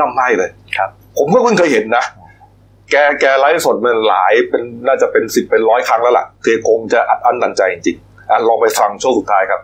[0.00, 2.04] ล่ำไห้เลยครับ ผมก็เพิ่งเคยเห็นนะ
[2.90, 9.60] แกแกไลฟ์สดมันหลายเป็นน่าจะเป็นสิบเป็นร้อยครั้งแล้วล่ะเธอคงจะอัดอั้นตันใจจริงๆอะลองไปฟังช่วงสุดท้ายครับ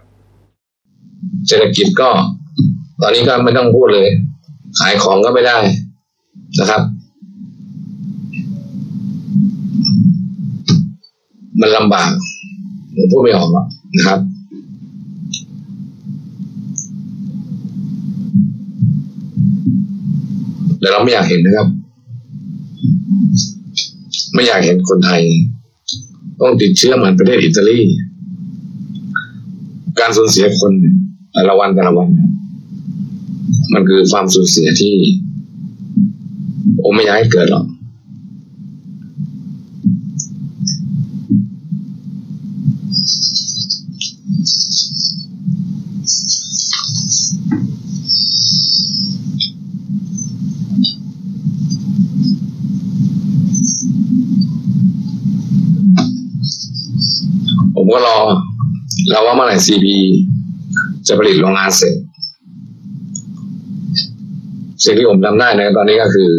[1.49, 2.09] เศรษฐกิจก็
[3.03, 4.09] ตอนนี้ก็ไม่ต้องพูดเลย
[4.81, 5.57] ขายของก็ไม่ได้
[6.61, 6.83] นะครับ
[11.61, 12.11] มันลำบาก
[12.95, 13.66] ผมพูดไม่ออกหรอก
[13.97, 14.21] นะครับ
[20.81, 21.69] แต่เราไม่อยากเห็นนะครับ
[24.35, 25.23] ไม่อยากเห็นคนไทย
[26.40, 27.79] ต้องติดเชื้อเหมือนประเทศอิตาลี
[30.01, 30.73] การสูญเสียคน
[31.33, 32.09] แต่ละวันแต่ละวัน
[33.73, 34.95] มันคือความสูญเสียที่
[36.83, 37.66] ผมไม่อยากให้เกิดหรอก
[57.75, 58.18] ผม ก็รอ
[59.11, 59.96] เราว่าเมื่อไหร่ซีพี
[61.06, 61.94] จะผลิตโรงงานเสร็จ
[64.85, 66.30] สิ่งที่ผมทำได้ในตอนนี้ก็คือ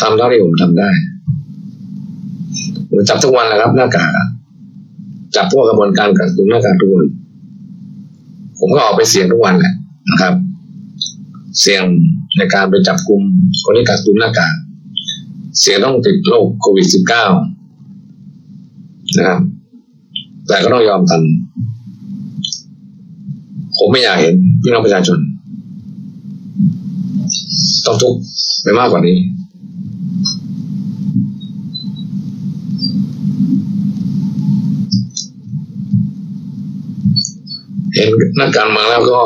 [0.00, 0.90] ทำเท่าที่ผมทำได้
[2.88, 4.10] ผมจับทุกวันนะครับหน้ากาก
[5.36, 7.06] จับพวกกระบวนการกักตุนหน้ากากทุกวัน
[8.58, 9.74] ผมก็ออกไปเสี่ยงทุกวันแหละ
[10.10, 10.34] นะครับ
[11.60, 11.82] เสี่ยง
[12.36, 13.22] ในการไปจับกลุ่ม
[13.64, 14.54] คนที่กักตุนหน้ากาก
[15.60, 16.96] เสี่ยงต้องติดโรคโควิด -19
[19.16, 19.40] นะครับ
[20.46, 21.22] แต่ก็ต้องยอมทัน
[23.76, 25.18] ผมไม่อยากเห็นพี่น้องประชาชน
[27.86, 28.20] ต้องทุกข์
[28.62, 29.16] ไปมากกว่านี้
[37.94, 38.08] เห็น
[38.40, 39.20] นักการเมืองแล้วก็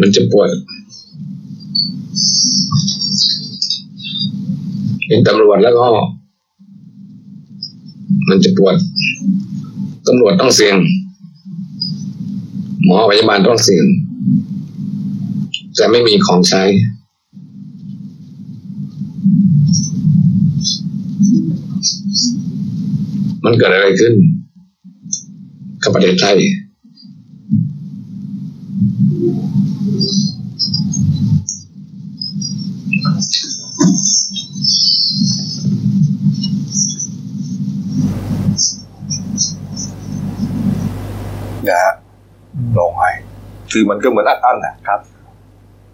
[0.00, 0.48] มันจะปวด
[5.06, 5.86] เห็นตำรวจแล้วก็
[8.28, 8.76] มันจะปวด
[10.06, 10.76] ตำรวจต้องเสี่ยง
[12.84, 13.86] หมอพยาบาลต้องเสี่ยง
[15.78, 16.62] จะไม่มีของใช้
[23.44, 24.14] มันเกิดอะไรขึ้น
[25.82, 26.36] กับประเทศไทย
[41.68, 41.94] นะฮะ
[42.76, 43.10] ร้องไห้
[43.74, 45.00] คือมันก็เหมือนอัดอั้นนะครับ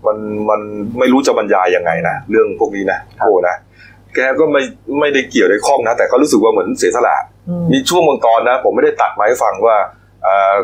[0.06, 0.16] มัน
[0.50, 0.60] มัน
[0.98, 3.56] ไม่รู้จะบรรยายยังไงนะเรื่องพวกนี้นะโอ้นะ
[4.14, 4.62] แกก็ไม่
[5.00, 7.16] ไม่ได้เกี่ยวในข้องนะแต่ก็รู้สึกว่าเหมือนเสียสละ
[7.72, 9.76] มีช่วงบางตอนนะ ผมไม่ได้ตัดมาให้ฟังว่า
[10.22, 10.56] เอ่อ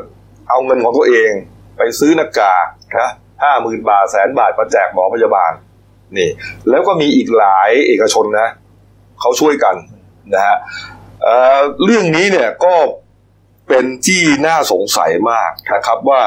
[0.48, 1.30] เอาเงินของตัวเอง
[1.76, 2.66] ไปซื้อหน้ากาก
[3.00, 3.10] นะ
[3.42, 5.52] ห้าหมื่นบาทแสนบาทมาแจกหมอพยาบาล
[6.16, 6.30] นี่
[6.70, 8.48] แล้วก็มีอีกหลายเอกชนนะ
[9.20, 9.74] เขาช่วยกัน
[10.34, 10.56] นะฮะ
[11.22, 12.72] เอ่อเรื่องนี้เนี่ยก็
[13.68, 16.22] เป็นที่น่าสงสัยมากนะครับว่า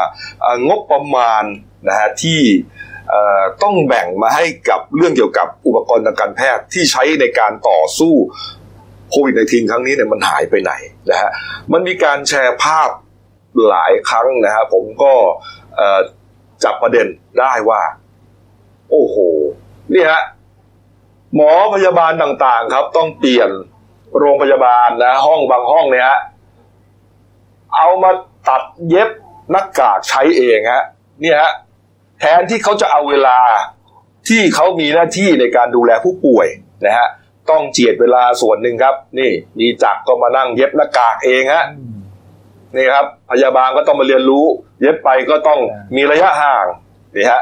[0.68, 1.44] งบประมาณ
[1.88, 2.42] นะฮะที่
[3.64, 8.14] ต้องแบ่งมาให้กับเรื่องเกี่ยวกับอุปกรณ์ทางการแพทย์ที่ใช้ในการต่อสู้
[9.10, 10.74] โควิด -19 ครั้งนี้เนี่ยมันหายไปไหน
[11.10, 11.30] นะฮะ
[11.72, 12.90] มันมีการแชร์ภาพ
[13.68, 15.14] หลายครั้งนะฮะผมก็
[16.64, 17.08] จับประเด็น
[17.40, 17.82] ได้ว่า
[18.92, 19.16] โอ้โห
[19.94, 20.24] นี่ฮะ
[21.36, 23.50] หมอพยาบาลต่างๆครับ ต้องเปลี่ยน
[24.18, 26.20] โรงพยาบาลนะ ห้องบางห้องเนี่ยฮะ
[27.76, 28.12] เอามา
[28.50, 29.10] ตัดเย็บ
[29.52, 30.84] หน้ากากใช้เองฮะ
[31.22, 31.52] เนี่ยฮะ
[32.20, 33.38] แทนที่เขาจะเอาเวลา
[34.30, 36.48] ที่เขามีหน้าที่ในการดูแลผู้ป่วย
[36.86, 37.08] นะฮะ
[37.50, 41.66] ต้องเจียดเวลาส่วนหนึ่งครับ นี่มีจักรก็มานั่งเย็บหน้ากากเองฮะ
[42.76, 44.46] นี่ครับ พยาบาลก็ต้องมาเรียนรู้
[44.82, 45.60] เย็บไปก็ต้อง
[45.96, 46.66] มีระยะห่าง
[47.16, 47.42] นี่ฮะ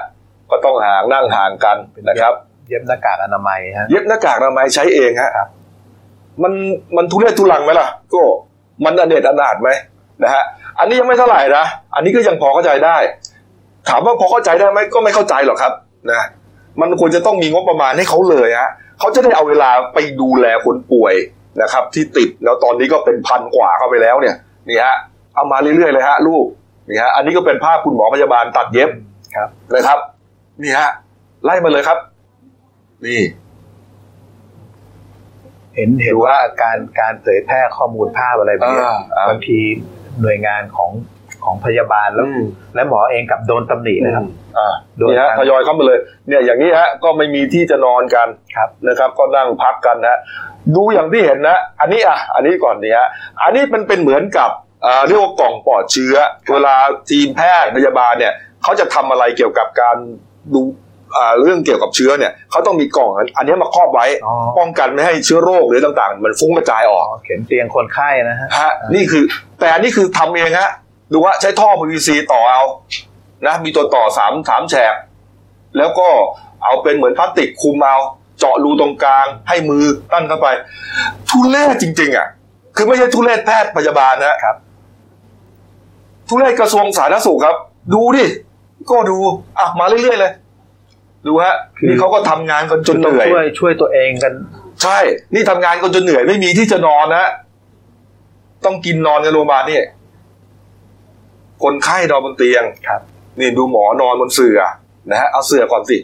[0.52, 1.78] ก็ต้องห่างนั่งห่างกัน
[2.10, 2.34] นะครับ
[2.68, 5.50] เย็บหน้ากากอนามัยฮะเย็บหน้ากากอนามัยใช้เองฮะครับ
[6.44, 6.54] มัน
[6.96, 8.22] มันทุเรศทุลังไหมล่ะ ก็
[8.86, 9.70] มันอเนจอนาถไหม
[10.23, 10.43] นะฮะ
[10.80, 12.97] อันนี้ยังไม่เท่าไหร่นะอันนี้ก็ยังพอเข้าใจได้
[13.89, 15.73] ถามว่าพอเข้าใจได้ไหมก็ไม่เข้าใจหรอกครับ
[16.12, 16.27] นะ
[16.82, 21.13] มันควรจะต้องมีงบประมาณให้เขาเลยฮะเขาจะได้เอาเวลาไปดูแลคนป่วย
[21.62, 24.36] นะครับ ที่ติดแล้วตอนนี้ก็เป็นพันกว่าเข้าไปแล้วเนี่ย
[24.69, 24.95] นี่ฮะ
[25.36, 26.45] เอามาเรื่อยๆเลยฮะลูก
[26.89, 28.89] นี่ฮะอันนี้ก็เป็นภาพคุณหมอพยาบาลตัดเย็บ
[29.36, 29.99] ครับนะครับ
[30.63, 30.89] นี่ฮะ
[31.43, 31.97] ไล่มาเลยครับ
[33.06, 33.21] นี่
[35.75, 39.60] เห็นเห็นว่าการการเผยแพร่ข้อมูลภาพอะไรแบบนี้อ่าอ่าบางที
[40.21, 40.91] หน่วยงานของ
[41.45, 42.43] ของพยาบาลแล้วอืม
[42.75, 44.25] และหมอเองกับโดนตำหนินะครับ
[44.58, 50.19] อ่าโดยนี่ฮะการทยอยเข้ามาเลย เนี่ยอย่างนี้ฮะก็ไม่มีที่จะนอนกันครับนะครับ ก็นั่งพักกันนะ
[50.75, 53.08] ดูอย่างที่เห็นนะ อันนี้อะ อันนี้ก่อนนี่ฮะ
[53.43, 54.49] อันนี้มันเป็นเหมือนกับ
[54.86, 56.15] อ่าเรียกว่ากล่องปลอดเชื้อ
[56.51, 56.75] เวลา
[57.10, 59.97] ทีมแพทย์พยาบาลเนี่ยเขาจะทำอะไรเกี่ยวกับการ
[60.53, 60.87] ดูอ่า
[61.41, 69.23] เรื่องเกี่ยวกับเชื้อเนี่ยเขาต้องมีกล่องอันอันนี้มาครอบไว้อ๋อป้องกันไม่ให้เชื้อโรคหรือต่างๆ มันฟุ้งกระจายออกอ๋อเข็นเตียงคนไข้นะฮะฮะนี่คือ
[69.60, 70.69] แต่อันนี้คือทำเองฮะ
[71.13, 72.62] ดูว่าใช้ท่อ PVC ต่อเอา
[73.47, 74.93] นะมีตัวต่อสามสามแฉก
[75.77, 76.08] แล้วก็
[76.63, 77.97] เอาเป็นเหมือนพลาสติกคุมเอา
[78.39, 80.47] เจาะรูตรงกลางให้มือตั้นเข้าไป
[81.30, 82.27] ทุเรศจริง ๆ อะ
[82.75, 84.56] คือไม่ใช่ทุเรศแพทย์พยาบาลนะครับ
[86.30, 87.56] ทุเรศกระทรวงสาธารณสุขครับ
[87.93, 88.25] ดูดิ
[88.91, 89.17] ก็ดู
[89.60, 90.32] อะมาเรื่อยๆเลย
[91.28, 94.34] ดูฮะคือนี่เขาก็ทำงานกันจนเหต้องนื่อยช่วยช่วยตัวเองกัน
[94.84, 94.98] ใช่
[95.34, 97.26] นี่ทำงานกันจนเหนื่อยไม่มีที่จะนอนนะ
[98.66, 99.82] ต้องกินนอนกันโรงพยาบาลนี่
[101.63, 103.02] คนไข้นอนบนเตียงครับ
[103.40, 104.60] นี่ดูหมอนอนบนเสื่อ
[105.12, 105.98] นะฮะเอาเสื่อก่อนสิ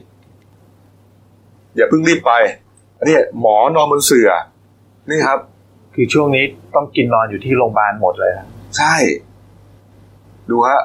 [1.75, 2.31] อย่าเพิ่งรีบไป
[2.97, 4.29] อันนี้หมอนอนบนเสื่อ
[5.09, 5.39] นี่ครับ
[5.95, 6.43] คือช่วงนี้
[6.75, 8.95] ต้องกินนอนอยู่ที่โรงพยาบาลหมดเลยฮะใช่
[10.49, 10.79] ดูฮะ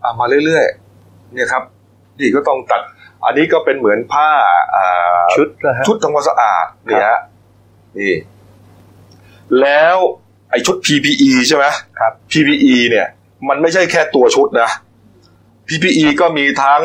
[0.00, 1.62] เอามาเรื่อยๆเนี่ยครับ
[2.20, 2.82] นี่ก็ต้องตัด
[3.24, 4.30] อันนี้ก็เป็นเหมือนผ้า
[4.76, 7.18] อ่าชุดนะฮะชุดทำความสะอาดเนี่ยฮะ
[7.98, 8.14] นี่
[9.60, 9.96] แล้ว
[10.50, 11.64] ไอชุด PPE ใช่ไหม
[11.98, 13.06] ครับ PPE เนี่ย
[13.48, 14.68] มันไม่ใช่แค่ตัวชุดนะ
[15.68, 16.80] PPE ก็มีทั้ง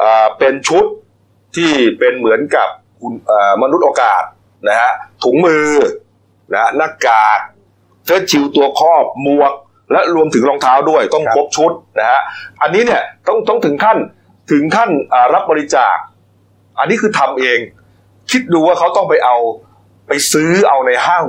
[0.00, 0.84] อ่าเป็นชุด
[1.56, 2.68] ที่เป็นเหมือนกับ
[3.00, 4.22] คุณอ่ามนุษย์โอกาส
[4.68, 4.90] นะฮะ
[5.22, 5.68] ถุงมือ
[6.54, 7.40] นะหน้ากาก
[8.04, 9.52] เสื้อชิวตัวครอบหมวก
[9.92, 12.20] และรวมถึงรองเท้าด้วยต้องครับครบชุดนะฮะ
[12.62, 13.98] อันนี้เนี่ยต้องต้องถึงขั้น
[14.50, 15.96] ถึงขั้นอ่ารับบริจาค
[16.78, 17.58] อันนี้คือทำเอง
[18.30, 19.36] คิดดูว่าเขาต้องไปเอา
[20.08, 21.24] ไปซื้อเอาในห้าง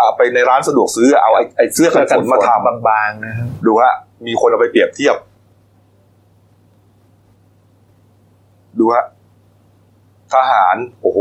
[0.00, 3.94] อ่าไปในร้านสะดวกซื้อเอาไอ้ไอ้เสื้อกันฝนมาทำบางๆนะฮะดูฮะ
[4.26, 5.16] มีคนเอาไปเปรียบเทียบ
[8.78, 9.04] ดูฮะ
[10.34, 11.20] ทหาร โอ้โห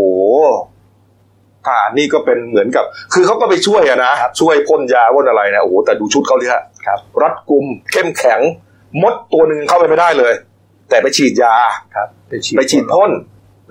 [1.66, 8.40] ทหารนี่ก็เป็นเหมือนกับ คือเขาก็ไปช่วยอะนะช่วยพ่นยาพ่นอะไรนะโอ้โหแต่ดูชุดเขาดิฮะครับรัดกุมเข้มแข็ง
[9.02, 10.34] มดตัวหนึ่งเข้าไปไม่ได้เลย
[10.94, 11.56] แต่ไปฉีดยา
[11.96, 13.12] ครับ ไปฉีดไปฉีดพ่น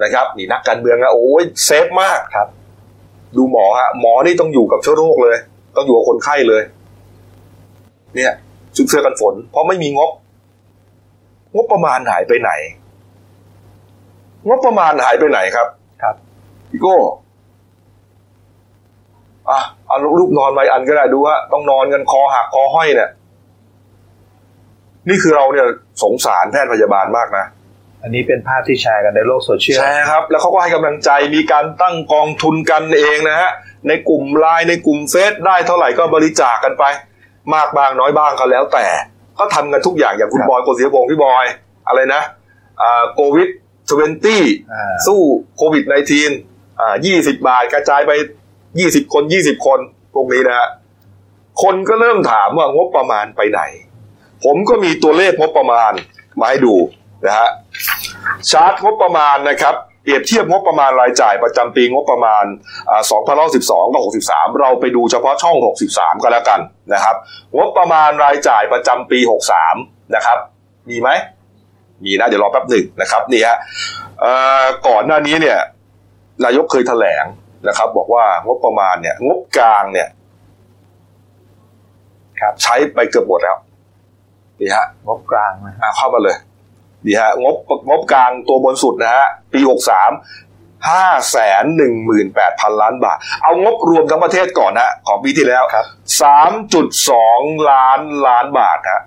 [0.02, 2.48] นะครับ นี่นักการเมืองนะโอ้ยเซฟมากครับ
[3.36, 5.36] ดูหมอฮะหมอนี่ต้องอยู่กับเชื้อโรคเลย
[5.76, 6.62] ต้องอยู่กับคนไข้เลย
[8.14, 8.32] เนี่ย
[8.76, 10.10] ชุดเสื้อกันฝน เพราะไม่มีงบ
[11.54, 12.50] งบประมาณหายไปไหน
[14.48, 15.66] งบประมาณหายไปไหนครับ
[16.02, 16.14] ครับ
[16.70, 16.96] พี่โก้
[19.50, 23.10] อะเอารูปนอนไว้อันก็ได้ดูว่าต้องนอนกันคอหักคอห้อยเนี่ย
[25.08, 25.66] นี่คือเราเนี่ย
[26.02, 27.46] สงสารแพทย์พยาบาลมากนะ
[28.02, 33.50] อันนี้เป็นภาพที่แชร์กันในโลกโซเชียลแชร์ครับ แล้วเขาก็ให้กำลังใจมีการตั้งกองทุนกันเองนะฮะ
[33.88, 36.84] ในกลุ่มไลน์ในกลุ่มเฟซได้เท่าไหร่ก็บริจาคกันไป
[37.54, 38.86] มากบางน้อยบ้างก็แล้วแต่
[39.38, 41.44] ก็ทำกันทุกอย่างอย่างคุณบอยโกศิยพงศ์พี่บอย
[41.88, 42.22] อะไรนะ
[42.82, 43.48] อ่าโควิด
[43.90, 45.20] ทเวนตี้อ่าสู้
[45.56, 45.84] โควิด
[46.32, 48.12] -19 อ่า20บาทกระจายไป
[48.62, 49.78] 20คน20คน
[50.14, 50.68] พวกนี้นะฮะ
[51.62, 53.60] คนก็เริ่มถามว่างบประมาณไปไหน
[54.44, 55.92] ผมก็มีตัวเลขงบประมาณ
[56.40, 56.74] มาให้ดู
[57.26, 57.48] นะฮะ
[58.50, 62.44] ชาร์ตงบประมาณนะครับเปรียบเทียบงบประมาณรายจ่ายประจำปีงบประมาณ
[62.90, 63.02] อ่า
[63.52, 65.56] 2012กับ63 เราไปดูเฉพาะช่อง
[65.90, 66.60] 63 ก็แล้วกัน
[66.92, 67.16] นะครับ
[67.56, 69.18] งบประมาณรายจ่ายประจำปี
[69.68, 70.38] 63 นะครับ
[70.90, 71.08] มีไหม
[72.04, 73.58] มีนะ เดี๋ยวรอแป๊บหนึ่งนะครับนี่ฮะ
[74.88, 75.58] ก่อนหน้านี้เนี่ย
[76.44, 77.24] นายกเคยแถลง
[77.68, 80.08] นะครับ บอกว่างบประมาณเนี่ย งบกลางเนี่ย
[82.40, 83.56] ครับใช้ไปเกือบหมดแล้ว
[84.62, 86.36] นี่ฮะงบกลางนะอะเข้ามาเลย
[87.06, 87.56] ดีฮะงบ
[87.88, 90.10] งบกลางตัวบนสุดนะฮะปีหกสาม
[90.90, 95.84] ห้าแสนหนึ่งหมื่นแปดพันล้านบาท เอางบรวมทั้งประเทศก่อนนะของปีที่แล้วครับ
[96.22, 99.02] สามจุดสองล้านล้านบาทฮะ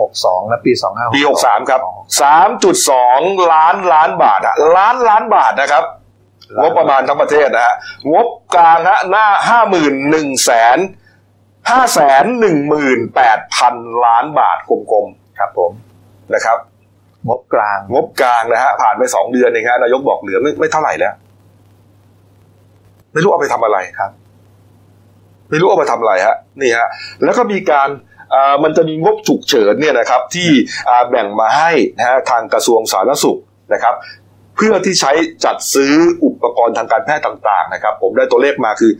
[0.00, 1.80] หกสองและปีสองห้าปีหกสามครับ
[2.22, 3.20] สามจุดสอง
[3.52, 5.84] ล้านล้านบาทฮะล้านล้านบาทนะครับ
[6.60, 7.74] งบประมาณทั้งประเทศนะฮะ
[8.12, 10.78] งบกลางฮะหน้าห้าหมื่นหนึ่งแสน
[11.70, 15.06] ห้าแสนหนึ่งหมื่นแปดพันล้านบาทกลม
[15.38, 16.58] ครับผมๆนะครับ
[17.28, 21.14] งบกลาง งบกลางนะฮะผ่านไปสองเดือนเองฮะนายกบอกเหลือไม่ไม่เท่าไหร่แล้ว
[23.12, 24.10] ไม่รู้เอาไปทำอะไรครับ
[25.50, 26.88] ไม่รู้เอาไปทำอะไรฮะนี่ฮะ
[27.24, 27.88] แล้วก็มีการ
[28.34, 30.50] อ่ามันจะมีงบฉุกเฉินเนี่ยนะครับ ที่
[30.88, 33.38] อ่าแบ่งมาให้นะฮะทางกระทรวงสาธารณสุข
[33.72, 33.94] นะครับ
[34.56, 35.12] เพื่อที่ใช้
[35.44, 35.94] จัดซื้อ
[36.24, 38.92] อุปกรณ์ทางการแพทย์ต่าง ๆ นะครับ ผมได้ตัวเลขมาคือ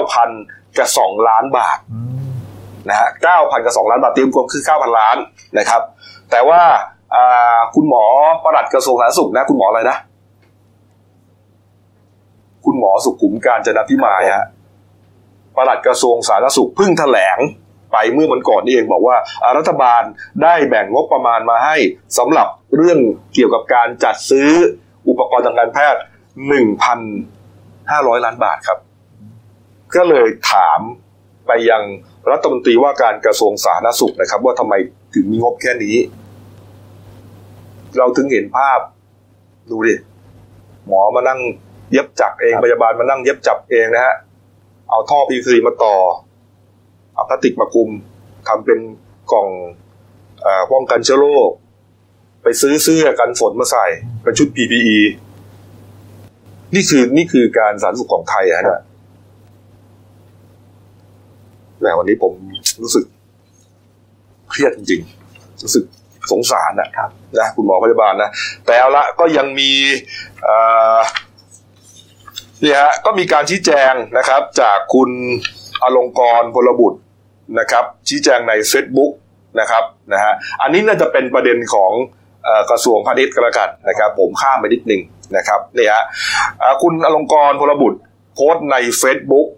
[0.00, 2.32] 9,000 กับ2ล้านบาทอืม
[2.88, 5.16] นะฮะ9,000กับ2ล้านบาทเตรียมรวมคือ9,000ล้าน
[5.58, 5.82] นะครับ
[6.30, 6.62] แต่ว่า
[7.14, 8.04] อ่าคุณหมอ
[8.44, 9.96] ประหลัดกระทรวงสาธารณสุขนะ คุณหมออะไรนะ
[12.64, 14.46] คุณหมอสุขุมการจนพิมายฮะ
[15.56, 17.38] ประหลัดกระทรวงสาธารณสุขเพิ่งแถลง
[17.92, 20.02] ไปเมื่อวันก่อนนี่เองบอกว่าอ่ารัฐบาล
[20.42, 21.76] ได้แบ่งงบประมาณมาให้
[22.18, 22.98] สำหรับเรื่อง
[23.34, 24.50] เกี่ยวกับการจัดซื้อ
[25.08, 26.00] อุปกรณ์ทางการแพทย์
[26.92, 28.78] 1,500 ล้านบาทครับ
[29.94, 30.80] ก็เลยถาม
[31.46, 31.82] ไปยัง
[32.30, 34.74] รัฐมนตรีว่าการกระทรวงสาธารณสุขนะครับ ว่าทำไม
[35.14, 35.96] ถึงมีงบแค่นี้
[37.98, 38.80] เราถึงเห็นภาพ
[39.70, 39.94] ดูดิ
[40.86, 41.40] หมอมานั่ง
[41.90, 44.14] เย็บจักรเองพยาบาลมานั่งเย็บจับเองนะฮะ
[44.90, 45.96] เอาท่อพีซีมาต่อ
[47.14, 47.90] เอาพลาสติกมาคุม
[48.48, 48.78] ทำเป็น
[49.32, 49.48] กล่อง
[50.42, 51.50] เออป้องกันเชื้อโรค
[52.42, 53.86] ไปซื้อเสื้อกันฝนมาใส่
[54.22, 54.98] เป็นชุด PPE
[56.74, 58.82] นี่คือนี่คือการสาธารณสุขของไทยอะฮะเนี่ย
[61.82, 62.32] แต่วันนี้ผม
[62.82, 63.04] รู้สึก
[64.50, 65.84] เครียดจริงๆ รู้สึก
[66.32, 68.30] สงสารอะครับนะคุณหมอพยาบาลนะ
[68.66, 69.70] แต่เอาละก็ยังมี
[70.44, 70.56] เอ่
[70.96, 70.98] อ
[72.62, 75.10] นี่ฮะก็มีการชี้แจงนะครับ จากคุณ
[75.82, 76.98] อลงกรณ์พลบุตร
[77.58, 79.12] นะครับ ชี้แจงใน Facebook
[79.60, 81.92] นะครับนะฮะอันนี้น่าจะเป็นประเด็นของ
[82.44, 85.02] เอ่อกระทรวงพาณิชย์ก็แล้วกันนะครับ ผมข้ามไปนิดนึง
[85.36, 86.04] นะครับนี่ฮะ
[86.62, 87.98] อ่าคุณอลงกรณ์พลบุตร
[88.34, 89.48] โพสต์ใน Facebook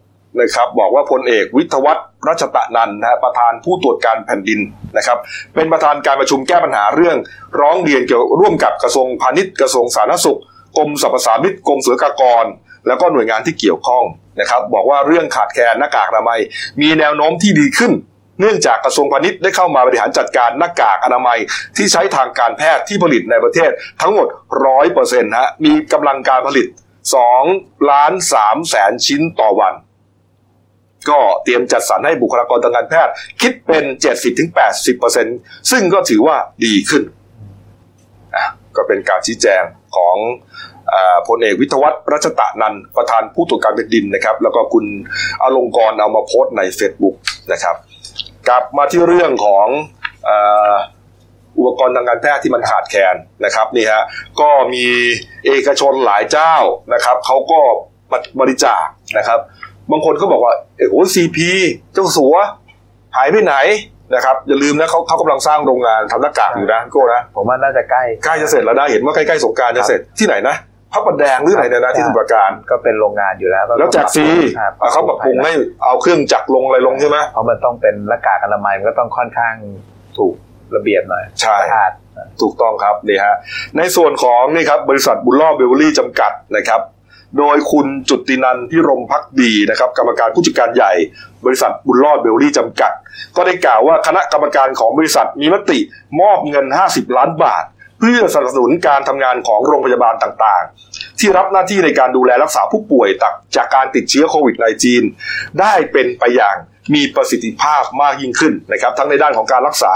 [0.40, 4.60] นะครับบอกว่าพลเอกวิทวัฒน์รัชตะนันนะฮะประธานผู้ตรวจการแผ่นดิน
[4.96, 5.18] นะครับ
[5.54, 7.16] เป็นประธานการประชุมแก้ปัญหาเรื่อง
[7.60, 10.40] ร้องเรียนเกี่ยวร่วมกับกระทรวงพาณิชย์กระทรวงสาธารณสุข
[10.76, 12.44] กรมสรรพสามิตกรมศุลกากร
[12.86, 14.04] แล้วก็หน่วยงานที่เกี่ยวข้อง
[14.40, 16.40] นะครับ บอกว่าเรื่องขาดแคลนหน้ากากอนามัย
[16.80, 17.92] มีแนวโน้มที่ดีขึ้น
[18.40, 21.38] เนื่องจากกระทรวงพาณิชย์ได้เข้ามาบริหารจัดการหน้ากากอนามัย
[21.76, 23.70] ที่ใช้ทางการแพทย์ที่ผลิตในประเทศ
[24.00, 24.26] ทั้งหมด
[24.66, 26.66] ร้อยเปอร์เซ็นต์ฮะมีกำลังการผลิต
[27.28, 29.74] 2ล้าน3แสนชิ้นต่อวัน
[31.10, 33.12] ก็เตรียมจัดสรรให้บุคลากรทางการแพทย์
[33.42, 33.84] คิดเป็น
[34.58, 37.02] 70-80%ซึ่งก็ถือว่าดีขึ้น
[38.34, 38.44] อะ
[38.76, 39.62] ก็เป็นการชี้แจง
[39.96, 40.16] ของ
[40.94, 40.96] อ
[41.28, 44.84] พลเอกวิทวัฒน์รัชตะนันประธานผู้ตรวจการแผ่นดินนะครับ แล้วก็คุณ
[45.42, 47.16] อลงกรณ์เอามาโพสต์ใน Facebook
[47.52, 47.76] นะครับ
[48.48, 49.66] กลับมาที่เรื่องของ
[50.28, 50.76] อา
[51.58, 54.02] อุปกรณ์ทางการแพทย์ที่มันขาดแคลนนะครับนี่ฮะ
[54.40, 54.84] ก็มี
[55.46, 56.54] เอกชนหลายเจ้า
[56.94, 57.60] นะครับเขาก็
[58.40, 58.84] บริจาค
[59.18, 59.40] นะครับ
[59.90, 61.48] บางคนก็บอกว่าเอ้โหซีพี
[61.92, 62.36] เจ้าสัว
[63.16, 63.54] หายไปไหน
[64.14, 70.56] นะครับอย่าลืมนะเขาเขากำลังสร้างโรงงานทำหน้ากากอยู่นะพี่โก้นะผมว่าน่าจะใกล้ใกล้จะเสร็จแล้วนะเห็นว่าใกล้ๆสงกรารจะเสร็จที่ไหนนะ
[70.92, 74.26] พระประแดงหรืออะไรเนี่ยนะที่สมุทรปราการก็เป็นโรงงานอยู่แล้วก็แล้วแจกฟรี
[74.58, 75.52] อ่าอะเขาปรับปรุงให้
[75.84, 79.54] เอาเครื่องจักรลงอะไรลงใช่ไหมเพราะมันต้องเป็นหน้ากากอนามัยมันก็ต้องค่อนข้าง
[80.18, 80.34] ถูก
[80.76, 81.92] ระเบียบหน่อยใช่สะอาด
[82.40, 83.34] ถูกต้องครับนี่ฮะ
[83.76, 86.80] ในส่วนของนี่ครับบริษัทบุญรอดบริวเวอรี่จำกัดนะครับ
[87.38, 90.92] โดยคุณจุตินันท์ ภิรมย์ภักดีนะครับ กรรมการผู้จัดการใหญ่
[91.44, 92.92] บริษัทบุญรอดบริวเวอรี่จำกัด
[93.36, 95.78] ก็ได้กล่าวว่าคณะกรรมการของบริษัทมีมติ
[96.20, 97.64] มอบเงิน 50 ล้านบาท
[98.00, 104.56] เพื่อสนับสนุนการทำงานของโรงพยาบาลต่างๆ ที่รับหน้าที่ในการดูแลรักษาผู้ป่วยจากจากการติดเชื้อโควิด
[105.08, 106.56] -19 ได้เป็นไปอย่าง
[106.94, 109.94] มีประสิทธิภาพมากยิ่งขึ้นนะครับ ทั้งในด้านของการรักษา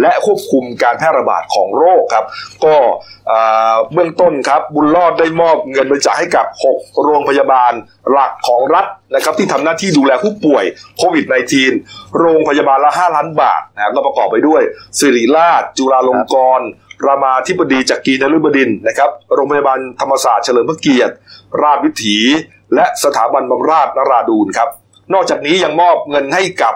[0.00, 2.24] และควบคุมการแพร่ระบาดของโรคครับ
[2.64, 2.76] ก็
[3.92, 6.46] เบื้องต้นครับบุญรอดได้มอบเงินบริจาคให้กับ
[6.76, 7.72] 6 โรงพยาบาล
[8.10, 10.64] หลักของรัฐนะครับที่ทำหน้าที่ดูแลผู้ป่วย
[10.98, 11.24] โควิด
[11.70, 14.62] -19 โรงพยาบาลละ 5 ล้านบาทนะก็ประกอบไปด้วย
[14.98, 16.68] สิริราช จุฬาลงกรณ์
[17.06, 21.14] รามาธิบดีจากกรีนฤบดินทร์นะครับ โรงพยาบาลธรรมศาสตร์เฉลิมพระเกียรติ
[21.62, 22.18] ราชวิถี
[22.74, 24.68] และสถาบันบำราศนราดูนครับ
[25.14, 26.74] นอกจากนี้ยังมอบเงินให้กับ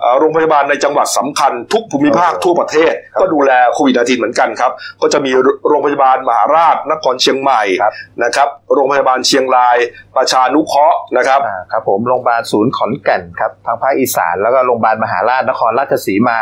[0.00, 5.30] เอ่อโรงพยาบาลในจังหวัดสำคัญทุกภูมิภาคทั่วประเทศ ก็ดูแลโควิด -19 เหมือนกันครับ ก็จะมี
[5.68, 9.76] โรงพยาบาลมหาราชนครเชียงใหม่ครับนะครับโรงพยาบาลเชียงราย
[10.16, 16.38] ประชานุเคราะห์นะครับอ่าครับผมโรงพยาบาลศูนย์ขอนแก่นครับทางภาคอีสาน แล้วก็โรงพยาบาลมหาราชนครราชสีมา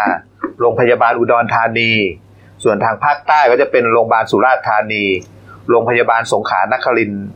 [0.61, 1.93] โรงพยาบาลอุดรธานี
[2.65, 5.05] ส่วนทางภาคใต้ก็จะเป็นโรงพยาบาลสุราษฎร์ธานี
[5.71, 7.27] โรงพยาบาลสงขลานครินทร์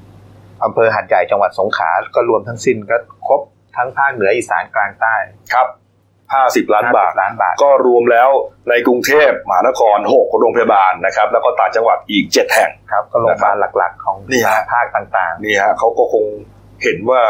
[0.64, 2.96] อำเภอหัดใหญ่จังหวัดสงขลาก็รวมทั้งสิ้นก็
[3.28, 3.40] ครบ
[3.76, 5.14] ทั้งภาคเหนืออีสานกลางใต้
[5.54, 5.68] ครับ
[6.60, 8.28] 50 ล้านบาท50ล้านบาท ก็รวมแล้ว
[8.70, 16.24] ในกรุงเทพมหานคร 6 โรงพยาบาลนะครับ แล้วก็ต่างจังหวัดอีก 7 แห่งครับ ก็โรงพยาบาลหลัก ๆ ของนี่ฮะภาคต่างนี่ฮะเขาก็คง
[16.82, 17.22] เห็นว่า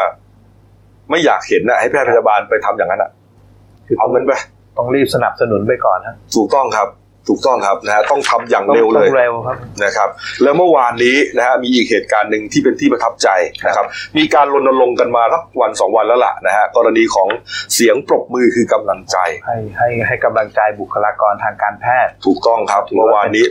[1.11, 4.33] ไม่อยากเห็นนะให้แพทย์พยาบาลไปทำอย่างนั้นอะๆคือเอาเงินไป
[4.77, 6.89] ต้องรีบสนับสนุนไปก่อนฮะถูกต้องครับ
[7.29, 10.09] ถูกต้องครับนะฮะต้องทำอย่างต้องเร็วเลยต้องเร็วครับนะครับ
[10.43, 13.29] แล้วเมื่อวานนี้นะฮะมีอีกเหตุการณ์หนึ่งที่เป็นที่ประทับใจ
[13.67, 13.87] นะครับ
[14.19, 17.29] มีการรณรงค์กันมาสักวันสองวันแล้วล่ะนะฮะกรณีของ
[17.75, 23.47] เสียงปรบมือคือกำลังใจ ให้ให้ให้กำลังใจบุคลากรทางการแพทย์ ถูกต้องครับถือว่าเมื่อวานนี้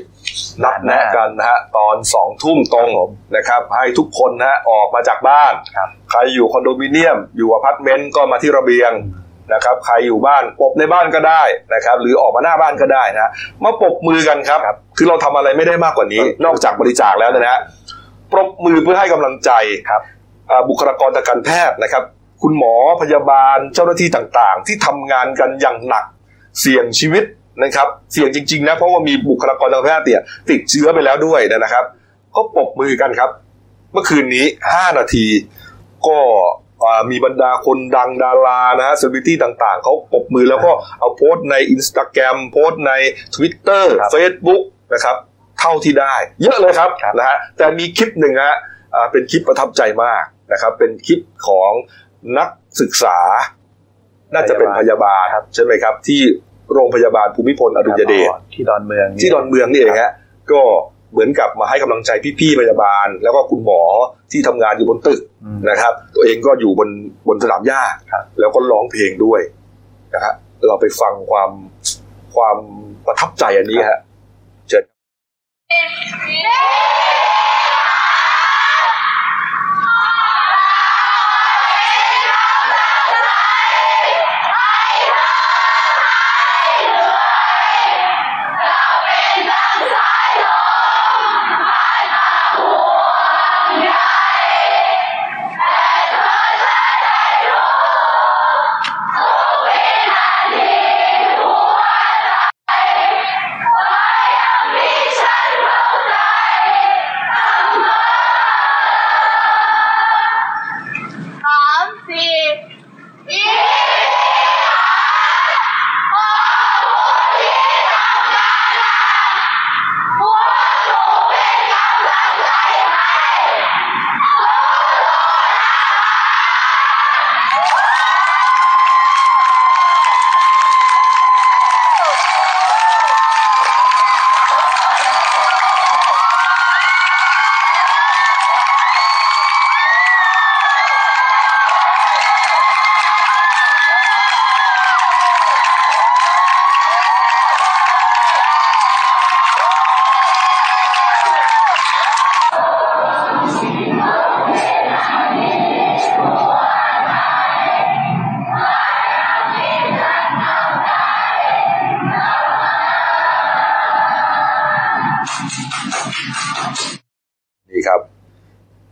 [0.64, 8.92] นัดแนะกันนะฮะตอนสองทุ่มตรงครับผมนะครับ ให้ทุกคนนะฮะออกมาจากบ้านครับใครอยู่คอนโดมิเนียม อยู่อพาร์ตเมนต์ก็มาที่ระเบียง
[9.54, 13.32] นะครับใครอยู่บ้านปรบในบ้านก็ได้นะครับ หรือออกมาหน้าบ้านก็ได้นะฮะ
[13.64, 14.60] มาปรบมือกันครับ
[14.98, 17.62] คือเราทำอะไรไม่ได้มากกว่านี้ นอกจากบริจาคแล้วนะฮะ
[18.32, 19.52] ปรบมือเพื่อให้กำลังใจ
[19.90, 20.02] ครับ
[20.50, 22.04] อ่าบุคลากรทางการแพทย์นะครับ
[22.42, 26.06] คุณหมอพยาบาลเจ้าหน้าที่ต่างๆ ที่ทำงานกันอย่างหนัก
[26.60, 27.24] เสี่ยงชีวิต
[27.64, 31.86] นะครับ เสี่ยงจริงๆนะเพราะว่ามีบุคลากรทางการแพทย์เนี่ยติดเชื้อไปแล้วด้วยนะครับ
[32.36, 33.30] ก็ปรบมือกันครับ
[33.94, 35.26] เมื่อคืนนี้ 5 นาที
[36.08, 36.69] ก็อ่า
[37.12, 42.94] มีบรรดาคนดังดารานะฮะเซเลบริตี้ต่างๆ เขาปรบมือแล้วก็เอาโพสต์ใน Instagram โพสต์ใน
[43.36, 44.64] Twitter ครับ Facebook
[44.94, 45.16] นะครับ
[45.60, 48.56] เท่าที่ได้ เยอะเลยครับครับนะฮะแต่มีคลิปหนึ่งฮะ
[48.96, 51.72] อ่าเป็นคลิปประทับใจมากนะครับ เป็นคลิปของ
[52.38, 53.18] นักศึกษา
[54.34, 56.22] น่าจะเป็นพยาบาลใช่ไหมครับ ที่
[56.74, 60.12] โรงพยาบาลภูมิพลอดุลยเดชที่ดอนเมืองที่ดอนเมืองนี่เองฮะ
[60.52, 60.62] ก็
[61.12, 63.82] เหมือนกับมาให้กำลังใจพี่ๆพยาบาล แล้วก็คุณหมอ
[64.32, 66.90] ที่ทำงานอยู่บนตึกอืมนะครับ ตัวเองก็อยู่บน
[67.28, 69.42] บนสนามหญ้าครับแล้วก็ร้องเพลงด้วย
[70.14, 70.34] นะฮะ
[70.68, 71.52] เราไปฟังความ
[72.36, 72.58] ความ
[73.06, 74.00] ประทับใจอันนี้ฮะ
[74.70, 74.84] เชิญ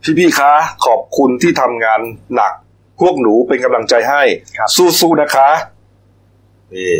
[0.08, 0.52] พี่พี่ๆคะ
[0.86, 2.00] ขอบคุณที่ทำงาน
[2.34, 2.52] หนัก
[3.00, 4.22] พวกหนูเป็นกำลังใจให้
[4.58, 4.68] ครับ
[5.00, 5.48] สู้ๆนะคะ
[6.74, 6.94] นี่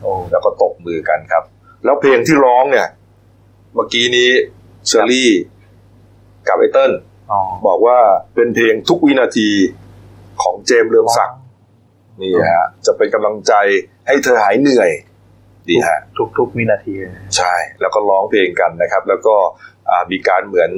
[0.00, 1.44] โอ้แล้วก็ตบมือกันครับ
[1.84, 2.88] แล้วเพลงที่ร้องเนี่ย
[3.74, 4.30] เมื่อกี้นี้
[4.86, 5.30] เชอรี่
[6.48, 6.92] กับไอเติ้ล
[7.32, 7.98] อ๋อบอกว่า
[8.34, 9.48] เป็นเพลงทุกวินาที
[10.42, 11.38] ของเจมส์เรืองศักดิ์
[12.20, 13.52] นี่ฮะ จะเป็นกำลังใจ
[14.06, 14.90] ให้เธอหายเหนื่อย
[15.68, 19.36] ดีฮะ ทุกทุกวินาทีเลยใช่ แล้วก็ร้องเพลงกันนะครับ แล้วก็
[19.90, 20.70] อ่ามีการเหมือน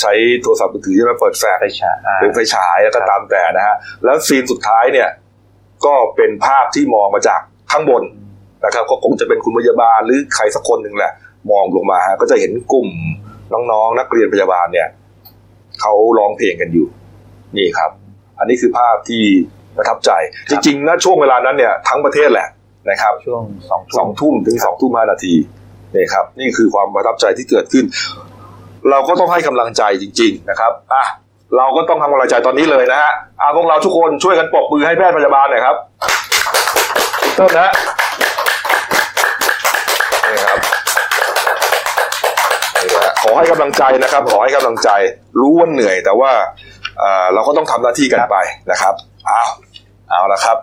[0.00, 5.08] ใช้โทรศัพท์มือถือใช่ไหมเปิดแฟลชไฟฉายอ่าเป็นไฟฉายแล้วก็ครับตามแต่นะฮะแล้วซีนสุดท้ายเนี่ย
[5.86, 7.40] ก็เป็นภาพที่มองมาจาก
[7.72, 8.02] ข้างบน
[8.64, 11.12] นะครับก็คงจะเป็นคุณพยาบาลหรือใครสักคนหนึ่งแหละ
[11.50, 12.88] มองลงมาฮะก็จะเห็นกลุ่ม
[13.52, 14.88] น้องๆ นักเรียนพยาบาลเนี่ย
[15.80, 16.86] เขาร้องเพลงกันอยู่
[17.56, 17.90] นี่ครับ
[18.38, 19.22] อันนี้คือภาพที่
[19.76, 20.10] ประทับใจ
[20.50, 22.48] จริงๆนะช่วงเวลานั้นเนี่ยทั้งประเทศแหละ
[22.90, 25.34] นะครับ ช่วงสองสองทุ่มถึงสองทุ่มห้านาที
[25.94, 27.84] นี่ครับ นี่คือความประทับใจที่เกิดขึ้น
[28.90, 31.04] เราก็ต้องให้กำลังใจจริง ๆ นะครับอะ
[31.56, 35.76] เราก็ต้องทำกำลังใจตอนนี้เลยนะฮะอะพวกเราทุกคนช่วยกันปรบมือให้แพทย์พยาบาลหน่อยครับ
[37.38, 37.70] ต้นนะ
[40.28, 40.58] นี่ครับ
[42.76, 44.90] นี่นะฮะขอให้กำลังใจนะครับ ขอให้กำลังใจ
[45.40, 46.30] รู้ว่าเหนื่อย แต่ว่า
[46.98, 48.36] เอ่อเราก็ต้องทำหน้าที่กันไป
[48.70, 48.94] นะครับ
[49.26, 49.42] เอา
[50.10, 50.56] เอาละครับ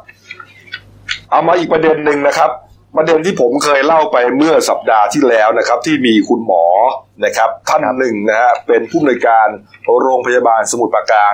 [1.32, 2.50] เอามาอีกประเด็นหนึ่งนะครับ
[2.96, 6.66] ประเด็นที่ผมเคยเล่าไปเมื่อสัปดาห์ที่แล้วนะครับ ที่มีคุณหมอ
[7.26, 9.48] นะครับ ท่านหนึ่งนะฮะเป็นผู้อำนวยการ
[10.02, 11.34] โรงพยาบาลสมุทรปราการ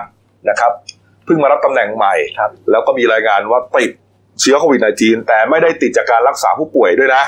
[0.50, 0.72] นะครับ
[1.26, 3.92] เพิ่งมารับตำแหน่งใหม่ครับแล้วก็มีรายงานว่าติด
[4.42, 7.24] เชื้อโควิด -19 แต่ไม่ได้ติดจากการรักษาผู้ป่วยด้วยนะ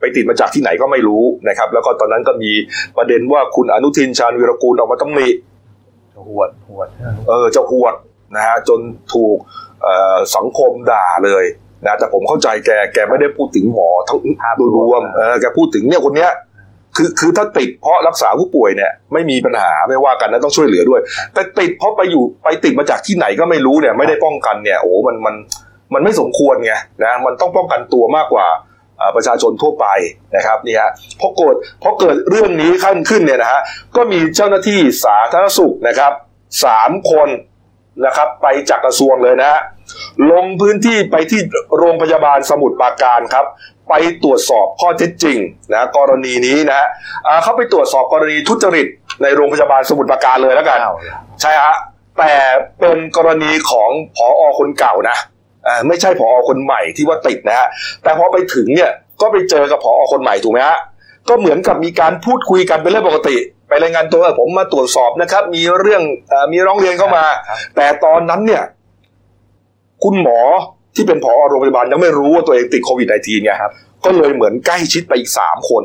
[0.00, 2.52] ไปติดมาจากที่ไหนก็ไม่รู้นะครับ แล้วก็ตอนนั้นก็มี
[2.96, 5.28] ประเด็นว่าคุณอนุทินชาญวีรกูลออกมาตำหนิ
[6.28, 6.88] หวดหวด
[7.28, 7.94] เออจะหวด
[8.36, 8.80] นะฮะจน
[9.14, 9.36] ถูก
[9.82, 11.44] เอ่อสังคมด่าเลย
[11.86, 14.18] นะแต่ผมเข้าใจแกแกไม่ได้พูดถึงหมอทั้ง
[14.56, 16.30] โดยรวมเออแกพูดถึงเนี่ยคนเนี้ย
[16.96, 21.00] คือคือถ้าติดเพราะรักษาผู้ป่วยเนี่ยไม่มีปัญหาไม่ว่ากันนะต้องช่วยเหลือด้วย
[21.34, 25.34] แต่ติดเพราะไปอยู่ไปติดมาจากที่ไหนก็ไม่รู้เนี่ยไม่ได้ป้องกันเนี่ยโอ้โหมันมัน
[25.94, 26.72] มันไม่สมควรไง
[27.04, 28.46] นะมันต้องป้องกันตัวมากกว่า
[28.98, 29.86] เอ่อประชาชนทั่วไป
[30.36, 33.60] นะครับนี่ฮะพอเกิดพอเกิดเรื่องนี้ขั้นขึ้นเนี่ยนะฮะ
[33.96, 36.12] ก็มีเจ้าหน้าที่สาธารณสุขนะครับ
[36.64, 37.28] สามคน
[38.06, 39.60] นะครับ ไปจากกระทรวงเลยนะฮะ
[40.32, 41.40] ลงพื้นที่ไปที่
[41.78, 43.46] โรงพยาบาลสมุทรปราการครับ
[43.88, 45.38] ไปตรวจสอบข้อเท็จจริง
[45.72, 46.88] นะกรณีนี้นะฮะ
[47.26, 48.86] อ่าเขาไปตรวจสอบกรณีทุจริต
[49.22, 50.96] ในโรงพยาบาลสมุทรปราการเลยแล้วกันอ้าว
[51.40, 51.74] ใช่ฮะ
[52.18, 52.32] แต่
[52.80, 55.16] เป็นกรณีของผออคนเก่านะ
[55.66, 57.68] อ่าไม่ใช่ผอคนใหม่ที่ว่าติดนะฮะ
[58.02, 58.90] แต่พอไปถึงเนี่ย
[59.20, 60.78] ก็ไปเจอกับผอคนใหม่ถูกไหมฮะ
[61.28, 63.36] ก็เหมือนกับมีการพูดคุยกันเป็นเรื่องปกติ
[63.68, 68.62] ไปรายงานตัวเออผมมาตรวจสอบนะครับ มีเรื่องเออมีร้องเรียนเข้ามาครับแต่ตอนนั้นเนี่ย
[70.02, 70.40] คุณหมอ
[70.94, 73.72] ที่เป็นผอโรงพยาบาลยังไม่รู้ว่าตัวเองติดโควิด -19 ไงครับ
[74.04, 75.82] ก็เลยเหมือนใกล้ชิดไปอีกสามคน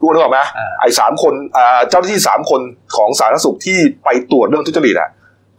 [0.00, 2.60] รู้นึกออกไหมอ่าไอ้สามคนอ่าเจ้าหน้าที่สามคน
[2.96, 5.10] ของสาธารณสุขที่ไปตรวจเรื่องทุจริตอะ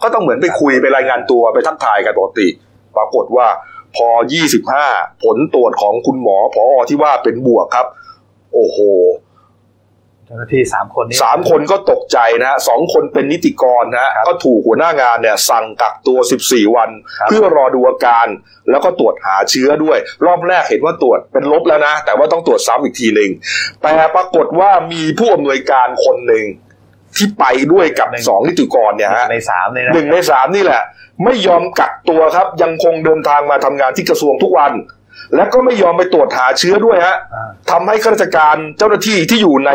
[0.01, 2.47] ก็ต้องเหมือนไปคุยไปรายงานตัวไปทักทายกันปกติ
[2.97, 3.47] ปรากฏว่า
[3.95, 4.07] พอ
[4.65, 7.87] 25 ผลตรวจของคุณหมอผอที่ว่าเป็นบวกครับ
[8.53, 8.77] โอ้โห
[9.28, 16.17] เจ้าหน้าที่สามคนนี้สามคนก็ตกใจนะฮะสองคนเป็นนิติกรนะฮะครับก็ถูกหัวหน้างานเนี่ยสั่งกักตัว
[16.47, 18.27] 14 วันครับเพื่อรอดูอาการ
[18.69, 23.31] แล้วก็ตรวจหาเชื้อด้วย รอบแรกเห็นว่าตรวจเป็นลบแล้วนะ แต่ว่าต้องตรวจซ้ำอีกทีหนึ่ง
[23.81, 26.45] แต่ปรากฏว่ามีผู้อำนวยการคนหนึ่ง
[27.17, 30.81] ที่ไปด้วยกับสองนิติกรเนี่ยฮะในสามเลยนะหนึ่งในสามนี่แหละ
[31.23, 34.71] ไม่ยอมกักตัวครับ ยังคงเดินทางมาทำงานที่กระทรวงทุกวัน
[35.35, 39.71] และก็ไม่ยอมไปตรวจหาเชื้อด้วยฮะอ่าทำให้ข้าราชการเจ้าหน้าที่ที่อยู่ใน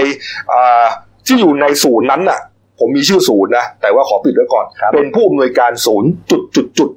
[0.53, 0.85] อ่า
[1.27, 2.41] ที่อยู่ในศูนย์นั้นน่ะ
[2.79, 6.91] ผมมีชื่อศูนย์นะแต่ว่าขอปิดไว้ก่อนครับเป็นผู้อำนวยการศูนย์จุดจุดจุด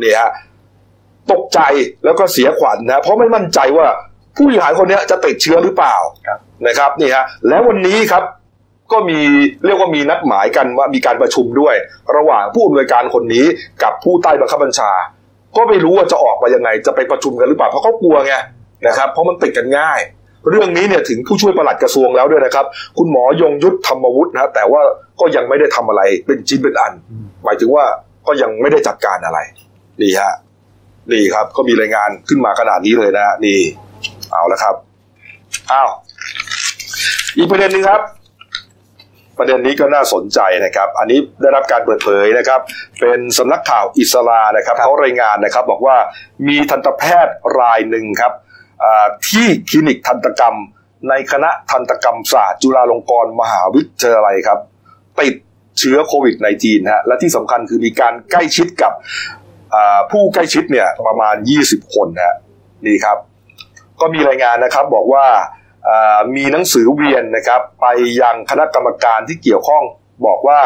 [0.00, 0.30] เนี่ยฮะ
[1.32, 1.60] ตกใจ
[2.04, 3.86] แล้วก็เสียขวัญนะเพราะไม่มั่นใจว่า
[4.36, 8.24] ผู้บริหารคนเนี้ยจะติดเชื้อหรือเปล่าครับนะครับนี่ฮะแล้ววันนี้ครับ
[8.92, 9.20] ก็มี
[9.64, 11.74] เรียกว่ามีนัดหมายกันว่ามีการประชุมด้วย
[12.16, 13.46] ระหว่างผู้อำนวยการคนนี้
[13.82, 14.90] กับผู้ใต้บังคับบัญชา
[15.56, 18.34] ก็ไม่รู้ว่าจะออกมายังไง จะไปประชุมกันหรือเปล่าเพราะเขากลัวไง
[18.86, 20.00] นะครับ เพราะมันติดกันง่าย
[20.50, 22.66] เรื่องนี้เนี่ยถึงผู้ช่วยประหลัดกระทรวงแล้วด้วยนะครับ
[22.98, 24.82] คุณหมอยงยุทธธรรมวุฒินะแต่ว่า
[25.20, 26.92] ก็ยังไม่ได้ทำอะไรเป็นชิ้นเป็นอัน
[27.44, 27.84] หมายถึงว่า
[28.26, 29.38] ก็ยังไม่ได้จัดการอะไร
[30.02, 30.32] นี่ฮะ
[31.12, 33.58] นี่ครับ ก็มีรายงานขึ้นมาขนาดนี้เลยนะฮะนี่
[34.32, 34.74] เอาละครับ
[35.72, 35.88] อ้าว
[37.36, 38.00] อีกประเด็นหนึ่งครับ
[39.40, 42.60] ประเด็นนี้ก็น่าสนใจนะครับ อันนี้ได้รับการเปิดเผยนะครับ
[43.00, 45.96] เป็นสำนักข่าวอิสรานะครับเขารายงานนะครับบอกว่า
[46.48, 48.32] มีทันตแพทย์รายหนึ่งครับ
[48.84, 50.56] อ่าที่คลินิกทันตกรรม
[51.08, 54.58] ในคณะทันตกรรมศาสตร์จุฬาลงกรณ์มหาวิทยาลัยครับ
[55.20, 55.34] ติด
[55.78, 58.92] เชื้อโควิด -19 ฮะและที่สำคัญคือมีการใกล้ชิดกับ
[59.74, 61.34] อ่าผู้ใกล้ชิดเนี่ยประมาณ
[61.64, 62.36] 20 คนฮะ
[62.86, 63.18] นี่ครับ
[64.00, 65.59] ก็มีรายงานนะครับบอกว่าอ่า
[66.36, 67.86] มีหนังสือเวียนนะครับ ไป
[68.20, 69.84] ยังคณะกรรมการที่เกี่ยวข้อง
[70.26, 70.60] บอกว่า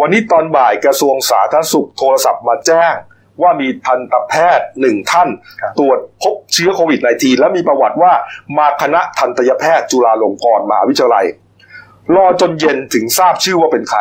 [0.00, 2.94] วันนี้ตอนบ่ายกระทรวงสาธารณสุขโทรศัพท์มาแจ้ง
[3.42, 5.28] ว่ามีทันตแพทย์หนึ่งท่าน
[5.60, 8.12] ครับตรวจพบเชื้อโควิด -19 และมีประวัติว่า
[8.58, 11.26] มาคณะทันตแพทย์จุฬาลงกรณ์มหาวิทยาลัย
[12.16, 14.00] รอจนเย็นถึงทราบชื่อว่าเป็นใคร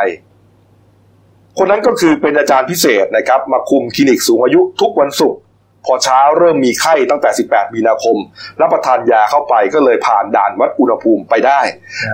[1.58, 5.40] คนนั้นก็คือเป็นอาจารย์พิเศษนะครับ มาคุมคลินิกสูงอายุทุกวันศุกร์
[5.86, 8.18] พอเช้าเริ่มมีไข้ตั้งแต่ 18 มีนาคม
[8.62, 11.62] รับประทานยาเข้าไปก็เลยผ่านด่านวัดอุณหภูมิไปได้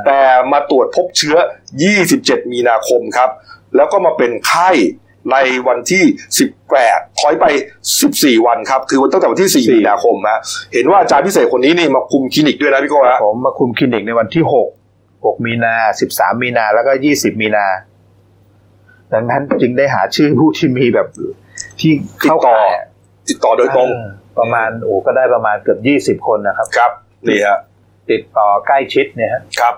[0.05, 0.19] แต่
[0.51, 1.35] มาตรวจพบเชื้อ
[1.95, 3.29] 27 มีนาคมครับ
[3.75, 4.71] แล้วก็มาเป็นไข้
[5.31, 5.37] ใน
[5.67, 6.03] วันที่
[6.61, 7.45] 18 ถอยไป
[7.95, 10.39] 14 วันครับ คือวันตั้งแต่วันที่ 4 มีนาคมฮะ
[10.73, 14.67] เห็นว่าอาจารย์พิเศษคนนี้นี่มาคุมคลินิกด้วยนะพี่โก้ฮะผมมาคุมคลินิกในวันที่หก
[15.25, 17.65] หกมีนาสิบสามมีนา แล้วก็ยี่สิบมีนา
[19.13, 21.07] ดังนั้นจึงได้หาชื่อผู้ที่มีแบบ
[21.79, 21.91] ที่
[22.21, 22.94] ติดเข้าต่อข่าย
[23.29, 24.09] ติดต่อโดยตรงเออ
[24.39, 26.91] ประมาณโอ้ก็ได้ประมาณเกือบยี่สิบคนนะครับ ครับ
[27.27, 27.59] นี่ฮะ
[28.11, 29.75] ติดต่อใกล้ชิดเนี่ยฮะครับ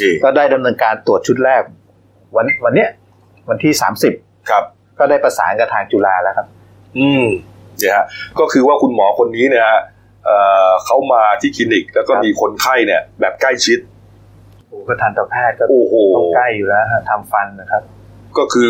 [0.00, 1.62] นี่ก็ได้ดำเนินการตรวจชุดแรก
[2.36, 2.88] วันวันเนี้ย
[3.48, 4.12] วันที่สามสิบ
[4.50, 4.64] ครับ
[4.98, 6.46] ก็ได้ประสานกับทางจุฬาแล้วครับ
[6.98, 7.26] อืม
[7.78, 8.06] เนี่ยฮะ
[8.38, 9.80] ก็คือว่าคุณหมอคนนี้เนี่ยฮะ
[10.24, 10.36] เอ่
[10.68, 13.78] อเขามาที่คลินิก แล้วก็ครับมีคนไข้เนี่ย แบบใกล้ชิด
[14.68, 17.82] โอ้ก็ทันตแพทย์ก็โอ้โหต้องใกล้อยู่แล้วฮะทำฟันนะครับ
[18.38, 18.68] ก็คือ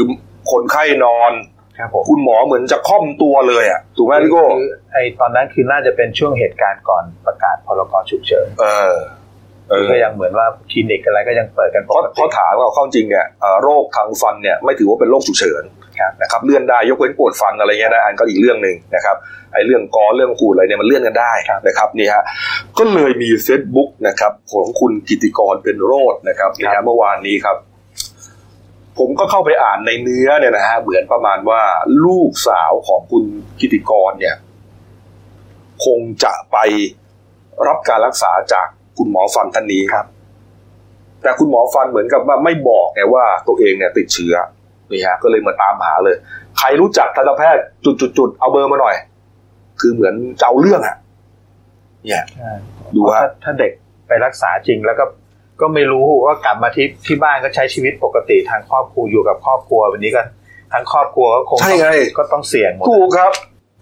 [0.50, 1.32] คนไข้นอน
[1.80, 8.96] ครับผมคุณหมอเหมือนจะค่อมตัวเลยอะถูกไหมพี่โก้คือไอตอนนั้นคือน่าจะเป็นช่วงเหตุการณ์ก่อนประกาศพรกฉุกเฉินเออ
[9.70, 15.62] เออก็ยังเหมือนว่าคลินิกอะไรก็ยังเปิดกันเพปราะกเพติราะถามว่าเข้าจริงเนี่ยเอ่อโรคทางฟันเนี่ยไม่ถือว่าเป็นโรคฉุกเฉิน
[15.98, 19.16] ครับนะครับเลื่อนได้ยกเว้นปวดฟันอะไรเงี้ยนะอันก็อีกเรื่องหนึ่งนะครับ
[19.52, 21.32] ไอ้เรื่องกอเรื่องขูดอะไรเนี่ยมันเลื่อนกันได้
[21.66, 22.22] นะครับนี่ฮะ
[22.78, 27.56] ก็เลยมีเฟซบุ๊กนะครับของคุณกิติกรเป็นโรดนะครับนี่ฮะเมื่อวานนี้ครับ
[29.00, 31.62] ผมก็เข้าไปอ่านในเนื้อเนี่ยนะฮะเหมือนประมาณว่า
[32.06, 33.24] ลูกสาวของคุณ
[33.60, 34.36] กิติกรเนี่ย
[35.84, 36.56] คงจะไป
[37.66, 38.66] รับการรักษาจาก
[38.98, 40.06] คุณหมอฟันท่านนี้ครับ
[41.22, 44.34] แต่คุณหมอฟันเหมือนกับว่าไม่บอกไงว่าตัวเองเนี่ย ติดเชื้อ
[44.90, 46.16] นี่ฮะก็เลยมาตามหาเลย
[46.58, 48.96] ใครรู้จักทันตแพทย์จุดๆๆเอาเบอร์มาหน่อย
[49.80, 50.96] คือเหมือนจะเอาเรื่องอะ
[52.06, 52.52] เนี่ยใช่
[52.94, 53.72] ดูเพราะฮะถ้าถ้าเด็ก
[54.06, 55.04] ไปรักษาจริงแล้วก็
[55.60, 60.22] ก็ไม่รู้ว่ากลับมาที่ที่บ้านก็ใช้ชีวิตปกติทางครอบครัวอยู่กับครอบครัววันนี้ก็
[60.72, 61.88] ทั้งครอบครัวก็คงใช่ต้องไง
[62.18, 63.32] ก็ต้องเสี่ยงหมดถูกครับ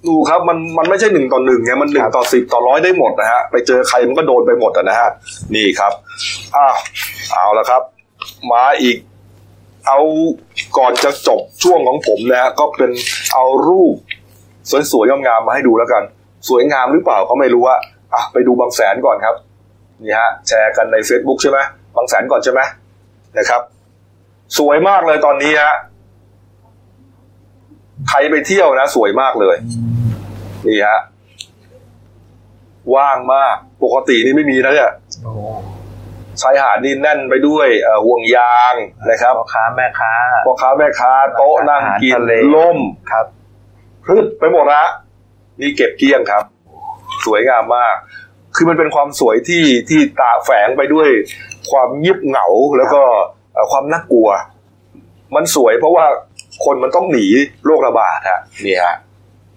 [0.06, 5.08] ถูกครับมันมันไม่ใช่หนึ่งต่อหนึ่งไงมันหนึ่งครับต่อสิบต่อร้อยได้หมดนะฮะไปเจอใครมันก็โดนไปหมดอะนะฮะ
[5.54, 5.92] นี่ครับ
[6.56, 6.76] อ้าว
[7.32, 7.82] เอาละครับ
[8.52, 8.96] มาอีก
[9.88, 10.00] เอา
[10.78, 12.90] ก่อนจะจบช่วงของผมนะฮะก็เป็น
[13.34, 13.94] เอารูป
[14.92, 16.02] สวยๆงามๆมาให้ดูแล้วกัน
[16.48, 17.78] สวยงามหรือเปล่าก็ไม่รู้อะ
[18.14, 19.34] อะไปดูบางแสนก่อนครับ
[20.03, 21.59] นี่ฮะแชร์กันใน Facebook ใช่ไหม
[21.96, 22.61] บางแสนก่อนใช่ไหม
[23.38, 23.62] นะครับ
[24.59, 25.74] สวยมากเลยตอนนี้ฮะ
[28.09, 29.57] ใครไปเที่ยวนะ สวยมากเลย
[30.66, 30.99] นี่ฮะ
[32.96, 34.90] ว่างมาก ปกตินี่ไม่มีนะเนี่ย
[35.24, 35.32] โอ้
[36.40, 38.74] ชายหาดนี่แน่นไปด้วยเอ่อห่วงยาง
[39.11, 40.14] นะครับพ่อค้าแม่ค้า
[40.46, 42.78] พ่อค้าแม่ค้า โต๊ะนั่งกินอาหารทะเลล่ม
[43.11, 43.26] ครับ
[44.05, 44.84] พรึดไปหมดละ
[45.61, 46.44] นี่เก็บเกลี้ยงครับ
[47.26, 47.96] สวยงามมาก
[48.59, 51.09] คือมันเป็นความสวยที่ที่ตาแฝงไปด้วย
[51.70, 52.46] ความเงียบเหงา
[52.78, 53.02] แล้วก็
[53.70, 54.28] ความน่ากลัว
[55.34, 56.06] มันสวยเพราะว่า
[56.64, 57.26] คนมันต้องหนี
[57.66, 58.96] โรคระบาดฮะนี่ฮะ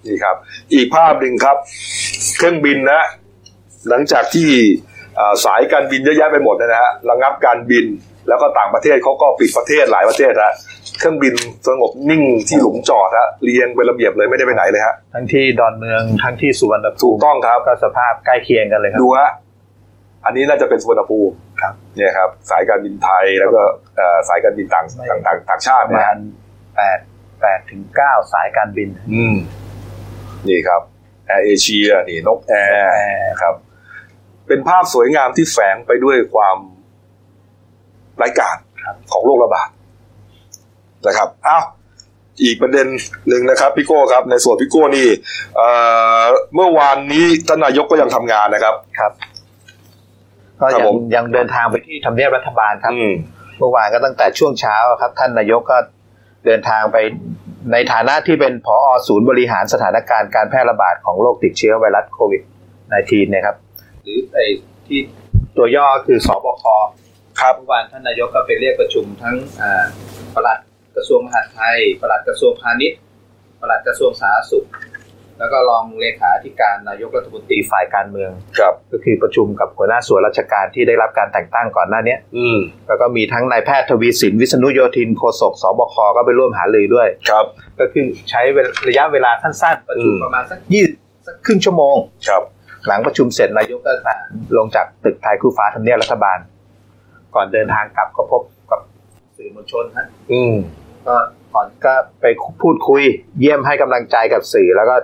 [0.06, 0.36] นี่ครับ
[0.74, 1.56] อีกภาพหนึ่งครับ
[2.36, 3.02] เครื่องบินนะ
[3.88, 4.48] หลังจากที่
[5.44, 7.86] สายการบินเยอะแยะไปหมดนะฮะระงับการบิน
[8.28, 10.54] แล้วก็ต่างประเทศเขาก็ปิดประเทศหลายประเทศฮะ
[11.02, 11.34] เครื่องบิน
[11.68, 19.30] สงบนิ่งที่หลุมจอดฮะเรียงเป็นระเบียบเลยไม่ได้ไปไหนเลยฮะทั้งที่ดอนเมืองทั้งที่สุวรรณภูถูกมิต้องครับก็สภาพใกล้เคียงกันเลยครับดูฮะ
[20.24, 23.62] อันนี้น่าจะเป็นสุวรรณภูมิครับเนี่ยครับ สายการบินไทยแล้วก็
[23.96, 26.20] เอ่อสายการบินต่างต่างต่างต่างชาติประเนี่ยมาฮะณ
[26.76, 26.98] แปด
[27.40, 29.36] แปดถึงเก้าสายการบิน อืม
[30.48, 30.82] นี่ครับ
[31.26, 33.54] แอร์เอเชียนี่นกแอร์ครับ
[34.46, 36.58] เป็นภาพสวยงามที่แฝงไปด้วยความ
[38.16, 39.68] ร้ายกาจครับของโรคระบาด
[41.06, 41.62] นะครับอ้าว
[42.42, 42.86] อีกประเด็น
[43.28, 45.08] หนึ่งนะครับพี่โก้ครับ ในส่วนพี่โก้นี่
[45.56, 45.68] เอ่
[46.20, 46.22] อ
[46.54, 49.12] เมื่อวานนี้ท่านนายกก็ยังทำงานนะครับครับ
[50.60, 53.12] ก็ครับยัผงมยังเดินทางไปที่ทำเนียบรัฐบาลครับอืม
[53.58, 55.78] เมื่อวานก็ตั้งแต่ช่วงเช้าครับ ท่านนายกก็
[56.46, 56.96] เดินทางไป
[57.72, 62.42] ในฐานะที่เป็นผอศูนย์บริหารสถานการณ์การแพร่ระบาดของโรคติดเชื้อไวรัสโควิด
[62.86, 63.56] -19 เนะครับ
[64.04, 64.44] หรือไอ้
[64.86, 65.00] ที่
[65.56, 66.64] ตัวย่อคือสบค
[67.40, 69.84] ครับเมื่อวานท่านนายกก็ไปเรียกประชุมทั้งอ่า
[70.34, 70.58] ปลัด
[70.96, 72.98] กระทรวงมหาดไทยปลัดกระทรวงพาณิชย์
[73.60, 74.66] ปลัดกระทรวงสาธารณสุข
[75.38, 87.44] แล้วก็รองเลขาธิการนายกรัฐมนตรีฝ่ายการเมือง ครับก็คือประชุมกับหัวหน้าส่วนราชการที่ได้รับการแต่งตั้งก่อนหน้าเนี้ยอืมแล้วก็มีทั้งนายแพทย์ทวีสินวิษณุโยธินโฆษกสบคก็ไปร่วมหารือด้วย ครับ
[87.80, 90.84] ก็คือใช้เวลาระยะเวลาสั้นๆประชุมอืมประมาณสักยี่
[91.26, 91.96] สักครึ่งชั่วโมง
[92.28, 92.42] ครับ
[92.86, 93.92] หลังประชุมเสร็จนายกก็
[94.56, 96.38] ลงจากตึกไทยคู่ฟ้าทำเนียบรัฐบาล
[97.34, 98.80] ก่อนเดินทางกลับก็พบกับ
[99.36, 100.54] สื่อมวลชนฮะอืม
[101.08, 101.16] ก็
[101.54, 102.24] ก่อนก็ไป
[102.62, 103.02] พูดคุย
[103.40, 104.96] เยี่ยมให้กำลังใจกับสื่อแล้วก็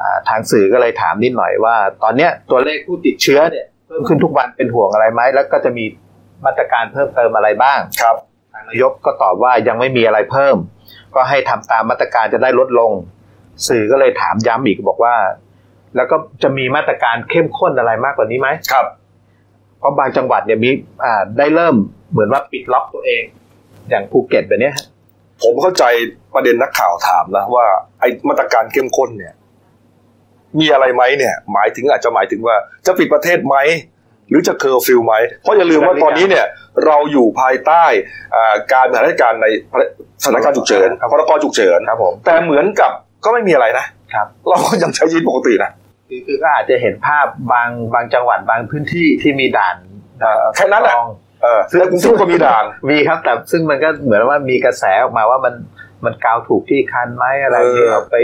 [0.00, 5.84] อ่าทางสื่อก็เลยถามนิดหน่อยว่า ตอนเนี้ยตัวเลขผู้ติดเชื้อเนี่ยเพิ่มขึ้นทุกวันเป็นห่วงอะไรไหมแล้วก็จะมี
[6.44, 8.16] มาตรการเพิ่มเติมอะไรบ้างครับ
[8.52, 10.56] ทางนายกก็ตอบว่ายังไม่มีอะไรเพิ่ม
[11.14, 12.92] ก็ให้ทำตามมาตรการจะได้ลดลง
[13.68, 15.14] สื่อก็เลยถามย้ำอีกบอกว่า
[15.96, 18.86] แล้วก็จะมีมาตรการเข้มข้นอะไรมากกว่านี้ไหมครับ
[19.78, 20.70] เพราะบางจังหวัดเนี่ยมี
[21.04, 21.74] อ่าได้เริ่ม
[22.10, 23.22] เหมือนว่าปิดล็อกตัวเอง
[23.90, 24.86] อย่างภูเก็ตแบบเนี้ยฮะ
[25.42, 25.84] ผมเข้าใจ
[26.34, 27.66] ประเด็นนักข่าวถามนะว่า
[28.00, 29.34] ไอ้มาตรการเข้มข้นเนี่ย
[30.60, 32.56] มีอะไรไหมเนี่ย หมายถึงอาจจะหมายถึงว่า
[32.86, 33.56] จะปิดประเทศไหม
[34.28, 36.46] หรือจะเคอร์ฟิวไหมเพราะอย่าลืมว่าตอนนี้เนี่ย
[36.86, 37.84] เราอยู่ภายใต้
[38.34, 39.46] อ่าการบริหารราชการใน
[40.22, 42.92] สถานการณ์ฉุกเฉินพรกฉุกเฉินครับผมแต่เหมือนกับ
[43.24, 45.70] ก็ไม่มีอะไรนะครับ เราก็ยังใช้ชีวิตปกตินะ
[46.08, 49.76] คือคือก็อาจจะเห็นภาพบางบางจังหวัดบางพื้นที่ที่มีด่าน
[50.20, 51.08] เออแค่นั้นแหละกรอง
[51.42, 55.54] เออแล้วกรุงเทพก็มีด่านมีครับแต่ซึ่งมันก็เหมือนว่ามีกระแสออกมาว่ามัน
[56.04, 58.16] มันกาวถูกที่คันไหมอะไรเออที่เอาไป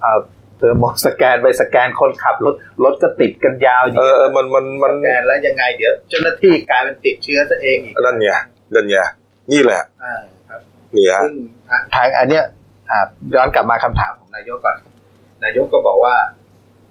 [0.00, 0.20] เอ่อ
[0.56, 2.54] เทอร์โมสแกนไปสแกนคนขับรถ
[2.84, 8.30] รถก็ติดกันยาวอยู่เออเออมันมันมันสแกนแล้วยังไงเดี๋ยวเจ้าหน้าที่กลายเป็นติดเชื้อซะเองอีกนั่นไง
[8.74, 8.96] นั่นไง
[9.52, 10.14] นี่แหละอ่า
[10.48, 10.60] ครับ
[10.96, 11.34] นี่ฮะซึ่ง
[11.94, 12.44] ทางอันเนี้ย
[12.90, 12.98] อ่า
[13.34, 14.76] ย้อนกลับมาคำถามของนายกก่อน
[15.44, 16.14] นายกก็บอกว่า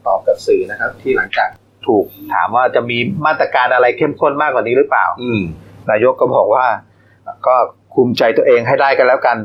[0.06, 1.50] ตอบกับสื่อนะครับ ที่หลังจาก
[1.88, 5.42] ถูกถามว่าจะมีมาตรการอะไรเข้มข้นมากกว่านี้หรือเปล่า อืม
[5.92, 6.66] นายกก็บอกว่า
[7.48, 7.56] ก็
[7.96, 9.38] คุมใจตัวเองให้ได้กันแล้วกัน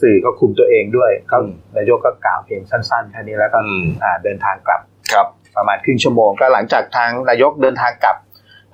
[0.00, 4.80] สื่อก็คุมตัวเองด้วยก็อืมนายกก็กล่าวเพียงสั้นๆแค่นี้แล้วก็อืมอ่าเดินทางกลับ
[5.12, 5.26] ครับ
[5.56, 8.16] ประมาณครึ่งชั่วโมงก็หลังจากทางนายกเดินทางกลับ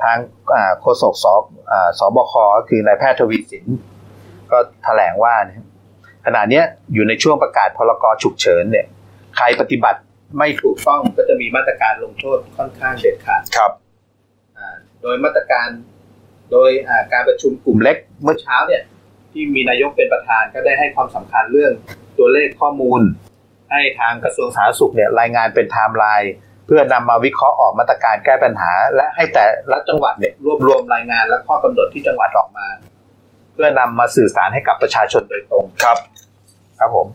[0.03, 0.17] ทาง
[0.55, 1.27] อ่าโฆษกส
[1.71, 3.67] อ่าสบคก็คือนายแพทย์ทวีสิน
[4.51, 5.63] ก็แถลงว่าเนี่ย
[6.27, 8.87] ขณะเนี้ยอยู่ในช่วงประกาศพรกฉุกเฉินเนี่ย
[9.37, 10.01] ใครปฏิบัติ
[10.39, 13.73] ไม่ถูกต้องก็จะมีมาตรการลงโทษค่อนข้างเด็ดขาดครับ
[14.57, 14.69] อ่า
[15.03, 15.69] โดยมาตรการ
[16.53, 18.83] โดยอ่าการประชุมกลุ่มเล็กเมื่อเช้าเนี่ย
[19.33, 21.73] ที่มีนายกเป็นประธานก็ได้ให้ความสำคัญเรื่อง
[22.19, 23.01] ตัวเลขข้อมูล
[23.71, 26.33] ให้ทางกระทรวงสาธารณสุขเนี่ยรายงานเป็นไทม์ไลน์
[26.67, 32.67] เพื่อนำมาวิเคราะห์ออกมาตรการแก้ปัญหา และให้แต่ละจังหวัดเนี่ยรวบรวมรายงานและข้อกำหนดที่จังหวัดออกมา
[33.53, 35.99] เพื่อนำมาสื่อสารให้กับประชาชนโดยตรงครับ
[36.79, 37.07] ครับผม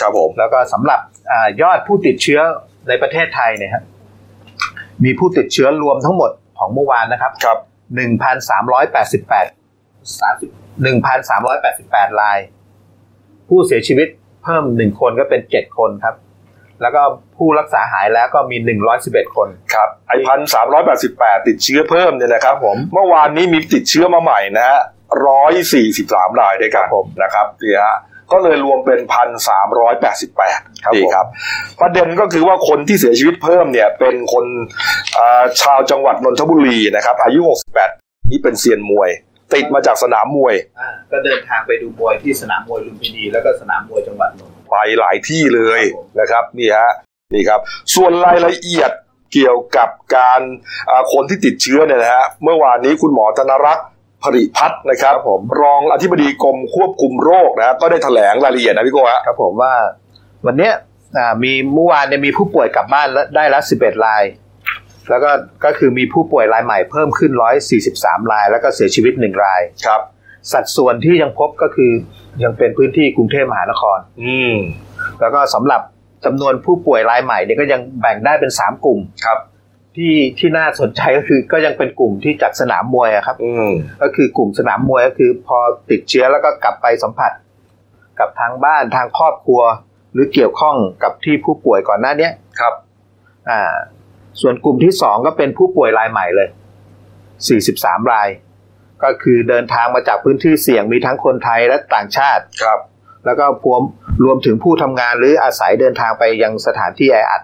[0.00, 1.00] ครับผม แล้วก็สำหรับ
[1.30, 2.40] อายอดผู้ติดเชื้อ
[2.88, 3.84] ในประเทศไทยเนี่ยครับ
[5.04, 7.58] มีผู้ติดเชื้อรวมทั้งหมดของเมื่อวานนะครับครับ
[7.94, 9.46] หนึ่งพันสามร้อยแปดสิบแปด
[10.20, 10.50] สามสิบ
[10.82, 12.38] หนึ่งพันสามร้อยแปดสิบแปดราย
[13.48, 14.08] ผู้เสียชีวิต
[14.42, 16.14] เพิ่มหนึ่งคนก็เป็นเจ็ดคนครับ
[16.82, 17.02] แล้วก็
[17.36, 24.80] ผู้รักษาหายแล้วก็มีหนึ่งร้อยสิบเอ็ดคนครับไอพันสามร้อยแปดสิบแปดติดเชื้อเพิ่มเนี่ยนะครับผมเมื่อวานนี้มีติดเชื้อมาใหม่นะฮะ
[25.26, 27.96] ร้อยสี่สิบสามรายด้วยกันครับผมนะครับนี่ฮะ
[28.32, 31.26] ก็เลยรวมเป็นพันสามร้อยแปดสิบแปดครับนี่ผมครับ
[31.80, 34.44] ประเด็นก็คือว่าคนที่เสียชีวิตเพิ่มเนี่ยเป็นคน
[35.18, 37.40] อ่าชาวจังหวัดนนทบุรีนะครับอายุ
[37.86, 39.10] 68นี่เป็นเซียนมวย
[39.54, 46.90] ติดมาจากสนามมวยอ่าก็เดินทางไปดูมวยที่สนามมวยลุมพินีแล้วก็สนามมวยจังหวัดนนท์ไปหลายที่เลยครับผมนะครับนี่ฮะ
[47.34, 47.60] นี่ครับ
[47.94, 48.90] ส่วนรายละเอียด
[49.32, 50.40] เกี่ยวกับการ
[50.90, 53.86] อ่าคนที่ติดเชื้อเนี่ยนะฮะเมื่อวานนี้คุณหมอธนรักษ์
[54.24, 59.72] ผริพัฒน์นะครับผมรองอธิบดีกรมควบคุมโรคนะฮะก็ได้แถลงรายละเอียดนะพี่โก้ฮะครับผมว่า
[60.46, 60.72] วันเนี้ย
[61.16, 64.24] อ่ามีเมื่อวานเนี่ยมีผู้ป่วยกลับบ้านแล้วได้ละสิบเอ็ดราย
[65.10, 65.30] แล้วก็
[65.64, 70.00] ก็คือมีผู้ป่วยรายใหม่เพิ่มขึ้นร้อยสี่สิบสามราย แล้วก็เสียชีวิตหนึ่งรายครับ
[70.52, 71.90] สัดส่วนที่ยังพบก็คือ
[72.42, 74.54] ยังเป็นพื้นที่กรุงเทพมหานคร อืม
[75.20, 75.80] แล้วก็สำหรับ
[76.24, 79.38] จำนวนผู้ป่วยรายใหม่เนี่ยก็ยังแบ่งได้เป็นสามกลุ่มครับ
[79.96, 83.70] ที่ที่น่าสนใจก็คือก็ยังเป็นกลุ่มที่จากสนามมวยอะครับ อืม
[84.02, 85.58] ก็คือกลุ่มสนามมวยก็คือ พอ
[85.90, 87.32] ติดเชื้อแล้วก็กลับไปสัมผัส
[88.18, 89.62] กับทางบ้านทางครอบครัว
[90.12, 92.74] หรือเกี่ยวข้องกับที่ผู้ป่วยก่อนหน้าเนี้ยครับ
[93.50, 93.60] อ่า
[94.40, 96.48] ส่วนกลุ่มที่สองก็เป็นผู้ป่วยรายใหม่เลย
[97.50, 98.28] 43ราย
[99.02, 102.78] ก็คือเดินทางมาจากพื้นที่เสี่ยงมีทั้งคนไทยและต่างชาติครับ
[103.24, 103.82] แล้วก็พวม
[104.24, 107.42] รวมถึงผู้ทำงานหรืออาศัยเดินทางไปยังสถานที่แออัด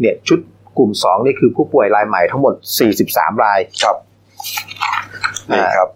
[0.00, 0.38] เนี่ยชุด
[0.78, 2.54] กลุ่มสองนี่คือผู้ป่วยรายใหม่ทั้งหมด
[2.98, 3.96] 43 รายครับ
[5.50, 5.88] นี่ครับ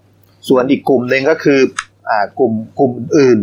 [0.49, 1.61] ส่วนอีกกลุ่มหนึ่งก็คือ
[2.11, 3.39] อ่ากลุ่มกลุ่มอื่น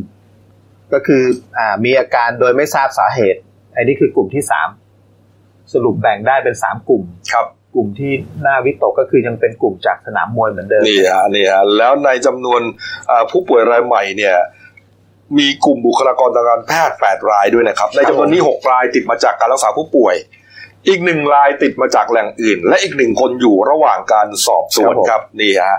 [0.94, 1.24] ก็คือ
[1.58, 3.40] อ่ามีอาการโดยไม่ทราบสาเหตุ
[3.76, 4.70] อันนี้คือกลุ่มที่สาม
[5.74, 8.12] สรุปแบ่งได้เป็นสามกลุ่มครับกลุ่มที่
[8.46, 12.62] น่าวิตกก็คือยังเป็นกลุ่มจากสนามมวยเหมือนเดิมนี่ฮะนี่ฮะแล้วในจำนวน
[13.10, 14.36] อ่าผู้ป่วยรายใหม่เนี่ย
[15.38, 20.16] มีกลุ่มบุคลากรทางการแพทย์ 8 รายด้วยนะครับ ในจำนวนนี้ 6 รายติดมาจากการรักษาผู้ป่วย
[20.88, 25.78] อีกหนึ่งรายติดมาจากแหล่งอื่น และอีกหนึ่งคนอยู่ระหว่างการสอบสวนครับนี่ฮะ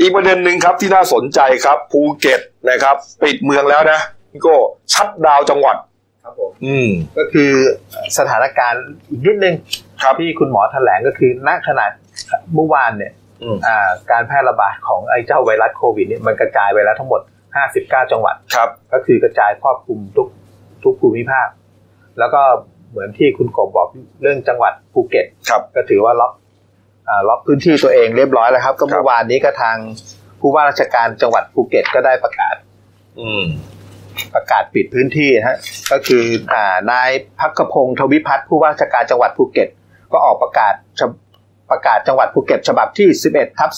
[0.00, 2.40] อีกประเด็นหนึ่งครับที่น่าสนใจครับภูเก็ต
[2.70, 4.00] นะครับ ปิดเมืองแล้วนะ
[4.32, 4.56] พี่โก้
[4.92, 5.76] ชัดดาวน์จังหวัด
[6.24, 6.88] ครับผมอืม
[7.18, 7.50] ก็คือ
[8.18, 9.54] สถานการณ์อีกนิดนึง
[10.02, 11.90] ครับที่คุณหมอแถลงก็คือณขนาด
[12.54, 17.20] เมื่อวานเนี่ยอืมอ่าการแพร่ระบาดของไอ้เจ้าไวรัสโควิดเนี่ยมันกระจายไปแล้วทั้งหมด
[17.66, 20.28] 59 จังหวัดครับ ก็คือกระจายครอบคลุมทุก
[20.84, 21.48] ทุกภูมิภาค
[22.18, 22.42] แล้วก็
[22.90, 23.88] เหมือนที่คุณกบบอก
[24.22, 26.32] เรื่องจังหวัดภูเก็ตครับ ก็ถือว่าล็อก
[27.08, 29.76] อ่าล็อกพื้นที่ตัวเองเรียบร้อยแล้วครับ ก็ครับเมื่อวานนี้ก็ทาง
[30.40, 32.54] ผู้ว่าราชการจังหวัดภูเก็ตก็ได้ประกาศ
[33.20, 33.44] อืม
[34.34, 35.56] ประกาศปิดพื้นที่นะฮะ
[35.92, 37.10] ก็คืออ่านาย
[37.40, 39.68] ภัคพงศ์ทวิพัฒน์ผู้ว่าราชการจังหวัดภูเก็ต
[40.12, 41.10] ก็ออกประกาศฉบ
[41.70, 43.70] ประกาศจังหวัดภูเก็ต ฉบับที่ 11ทับ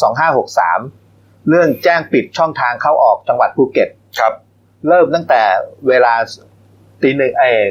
[0.70, 3.88] 2563 เรื่องแจ้งปิดช่องทางเข้าออกจังหวัดภูเก็ต
[4.20, 4.32] ครับ
[4.88, 5.42] เริ่มตั้งแต่
[5.88, 6.14] เวลา
[7.02, 7.64] ตีหนึ่งเออ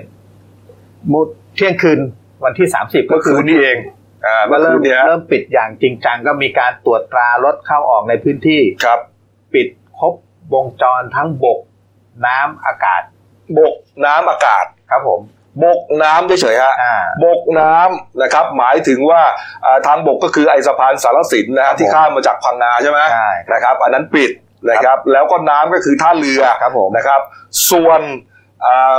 [1.13, 1.99] มุดเที่ยงคืน
[2.45, 3.77] วันที่ 30เมื่อคืนนี้เอง
[4.25, 8.99] อ่าก็เมื่อเริ่คืมนเนี้ยเริ่มปิดอย่างจริงจังก็มีการตรวจตรารถเข้าออกในพื้นที่ครับ
[9.53, 9.67] ปิด
[9.99, 10.13] ครบ
[10.53, 11.59] วงจรทั้งบก
[12.25, 13.01] น้ำอากาศ
[13.59, 13.75] บก
[14.05, 15.21] น้ำอากาศครับผม
[15.63, 16.95] บกน้ำเฉยๆฮะอ่า
[17.25, 19.21] บกน้ำนะครับ หมายถึงว่า
[19.65, 24.31] อ่าทางบกก็คือไอสะพานสารสินนะครัฮะบที่ข้ามมาจากพังงาใช่ไหมใช่นะครับ อันนั้นปิด
[24.69, 27.21] นะครับ แล้วก็น้ำก็คือท่าเรือครับผมนะครับ
[27.71, 28.01] ส่วน
[28.65, 28.97] อ่า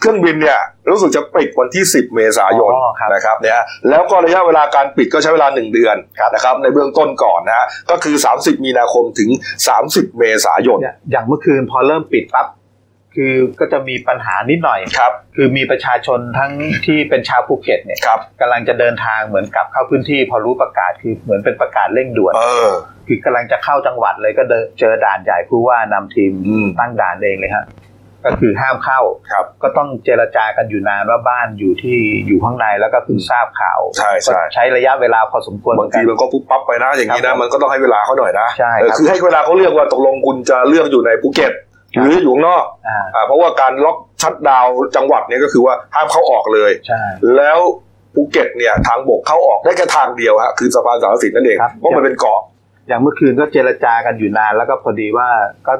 [0.00, 9.30] เครื่องบินเนี่ยรู้สึกจะปิดวันที่ 10 เมษายนอ๋อครับนะครับเนี่ยแล้วก็ระยะเวลาการปิดก็ใช้เวลา 1 เดือนครับนะครับในเบื้องต้นก่อนนะฮะก็คือ 30 มีนาคมถึง
[9.74, 12.48] 30 เมษายนเนี่ยอย่างเมื่อคืนพอเริ่มปิดปั๊บ
[13.16, 16.52] คือก็จะมีปัญหานิดหน่อยครับคือมีประชาชนทั้ง
[16.86, 22.70] ที่เป็นชาวภูเก็ตเนี่ยครับกำลังจะเดินทางเหมือนกลับเข้าพื้นที่ พอรู้ประกาศคือเหมือนเป็นประกาศเร่งด่วนเออ
[23.06, 27.64] คือกำลังจะเข้าจังหวัดเลยก็เดินเจอด่านใหญ่ผู้ว่านำทีมอืมตั้งด่านเองเลยฮะ
[28.24, 29.00] ก็คือห้ามเข้า
[29.32, 41.52] ครับ ก็ต้องเจรจากันอยู่นานว่าบ้านอยู่ที่อยู่ข้างในแล้วก็เพิ่งทราบข่าวใช่ใช่ก็ใช้ระยะเวลาพอสมควรบางทีมันก็ปุ๊บปั๊บไปนะอย่างนี้ครันะบมันก็ต้องให้เวลาเขาหน่อยนะใช่เออครับคือให้เวลาเขาเลือกว่าตกลงคุณจะเลือกอยู่ในภูเก็ต
[41.94, 47.02] ครับหรืออยู่ข้างนอกอ่าอ่าเพราะว่าการล็อกชัดดาวน์จังหวัดเนี่ยก็คือว่าห้ามเข้าออกเลยใช่
[47.36, 47.58] แล้ว
[48.14, 52.40] ภูเก็ตเนี่ยทางบกเข้าออกได้แค่ทางเดียวฮะคือสะพานสารสินนั่นเองครับเพราะมันเป็นเกาะ
[52.88, 55.28] อย่างเมื่อคืนก็เจรจากันอยู่นานแล้วก็พอดีว่า
[55.66, 55.72] ก็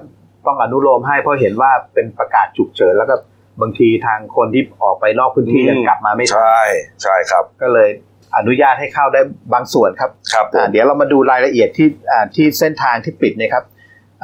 [0.47, 3.14] ต้องอนุโลมให้เพราะเห็นว่าเป็นประกาศฉุกเฉินแล้วก็
[3.61, 6.62] บางทีทางคนที่ออกไปนอกพื้นที่อืมยังกลับมาไม่ทันใช่
[7.03, 7.88] ใช่ครับ ก็เลย
[8.36, 9.20] อนุญาตให้เข้าได้
[9.55, 13.64] บางส่วนครับครับผมอ่าเดี๋ยวเรามาดูรายละเอียดที่อ่าที่เส้นทางที่ปิดนะครับ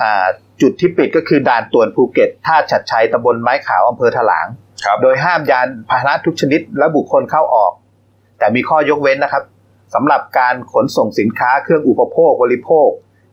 [0.01, 0.25] อ่า
[0.63, 4.47] จุดที่ปิดก็คือด่านตรวจภูเก็ตท่าฉัดชัยตำบลไม้ขาวอำเภอถลาง
[4.85, 7.73] ครับโดยห้ามยานพาหนะทุกชนิดและบุคคลเข้าออก
[8.39, 9.43] แต่มีข้อยกเว้นนะครับ
[9.95, 12.89] สำหรับการขนส่งสินค้าเครื่องอุปโภคบริโภค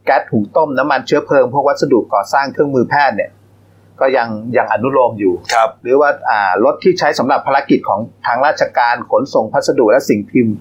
[0.06, 3.32] แก๊สหุงต้มน้ำมันเชื้อเพลิงพวกวัสดุก่อสร้างเครื่องมือแพทย์เนี่ย
[4.00, 4.28] ก็ยัง
[4.58, 10.56] ยังอนุโลมอยู่ครับหรือว่าอ่ารถที่ใช้สำหรับภารกิจของทางราชการขนส่งพัสดุและสิ่งพิมพ์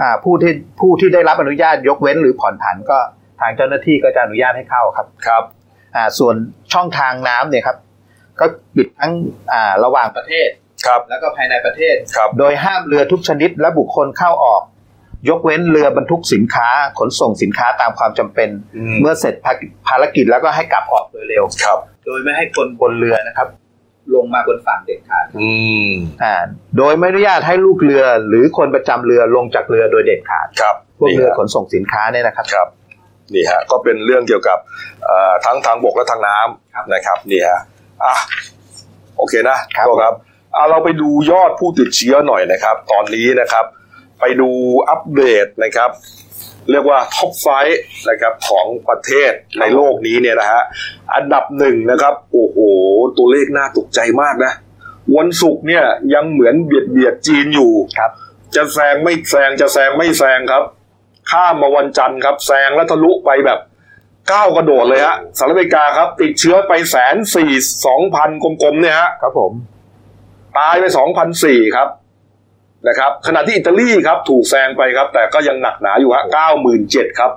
[0.00, 2.98] อ่าผู้ที่ผู้ที่ได้รับอนุญาตยกเว้นหรือผ่อนผันก็
[3.40, 5.44] ทางเจ้าหน้าที่ก็จะอนุญาตให้เข้าครับครับ
[5.96, 6.34] อ่าส่วน
[6.72, 7.76] ช่องทางน้ำเนี่ยครับ
[8.40, 8.46] ก็
[8.76, 9.12] ปิดทั้ง
[9.52, 10.48] อ่าระหว่างประเทศ
[10.86, 14.62] ครับแล้วก็ภายในประเทศครับโดยห้ามเรือทุกชนิดและบุคคลเข้าออก
[15.28, 16.68] ยกเว้นเรือบรรทุกสินค้า
[16.98, 19.52] ขนส่งสินค้าตามความจำเป็นอืมเมื่อเสร็จภา
[19.88, 23.48] ภารกิจแล้วก็ให้กลับออกโดยเร็วครับ โดยไม่ให้คนบนเรือนะครับ
[24.14, 25.50] ลงมาบนฝั่งเด็ดขาดอื
[25.88, 25.90] ม
[26.22, 26.34] อ่า
[26.78, 32.68] โดยไม่อนุญาตให้ลูกเรือ หรือคนประจำเรือลงจากเรือโดยเด็ดขาดครับพวกนี่เรือฮะขนส่งสินค้าเนี่ยนะครับครับ
[33.34, 34.58] นี่ฮะก็เป็นเรื่องเกี่ยวกับ
[35.04, 36.36] เอ่อทั้งทางบกและทางน้
[36.74, 37.60] ครับำนะครับนี่ฮะ
[38.04, 38.14] อะ
[39.16, 40.14] โอเคนะครับก็ครับ
[40.54, 43.64] เอาเราไปดูยอดผู้ติดเชื้อหน่อยนะครับ ตอนนี้นะครับ
[44.22, 44.50] ไปดู
[44.90, 45.90] อัปเดตนะครับ
[46.70, 47.46] เรียกว่าท็อปไฟ
[48.08, 50.62] นะครับของประเทศในโลกนี้เนี่ยนะฮะ
[51.14, 52.58] อันดับหนึ่งนะครับโอ้โห
[53.18, 54.52] ตัวเลขน่าตกใจมากนะ
[55.16, 58.10] วันศุกร์เนี่ยยังเหมือนเบียดเบียดจีนอยู่ครับ
[58.54, 60.64] จะแซงไม่แซงจะแซงไม่แซงครับ
[61.30, 63.60] ข้ามมาวันจันทร์ครับแซงแล้วทะลุไปแบบ
[64.32, 67.50] ก้าวกระโดดเลยฮะสหรัฐอเมริกาครับ ติดเชื้อไปแสนสี่
[67.86, 69.52] สองพันกลมๆเนี่ยฮะครับผม
[70.58, 71.88] ตายไปสองพันสี่ครับ
[72.88, 77.30] นะครับขณะที่อิตาลีครับถูกแซงไปครับ แต่ก็ยังหนักหนาอยู่ฮะเก้าหมื่นเจ็ดครับ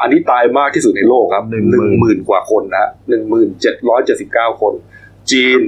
[0.00, 1.64] อันนี้ตายมากที่สุดในโลกครับหนึ่ง
[2.00, 4.74] หมื่นกว่าคนนะฮะหนึ่งหมื่นเจ็ดร้อยเจ็ดสิบเก้าคน
[5.30, 5.60] จีน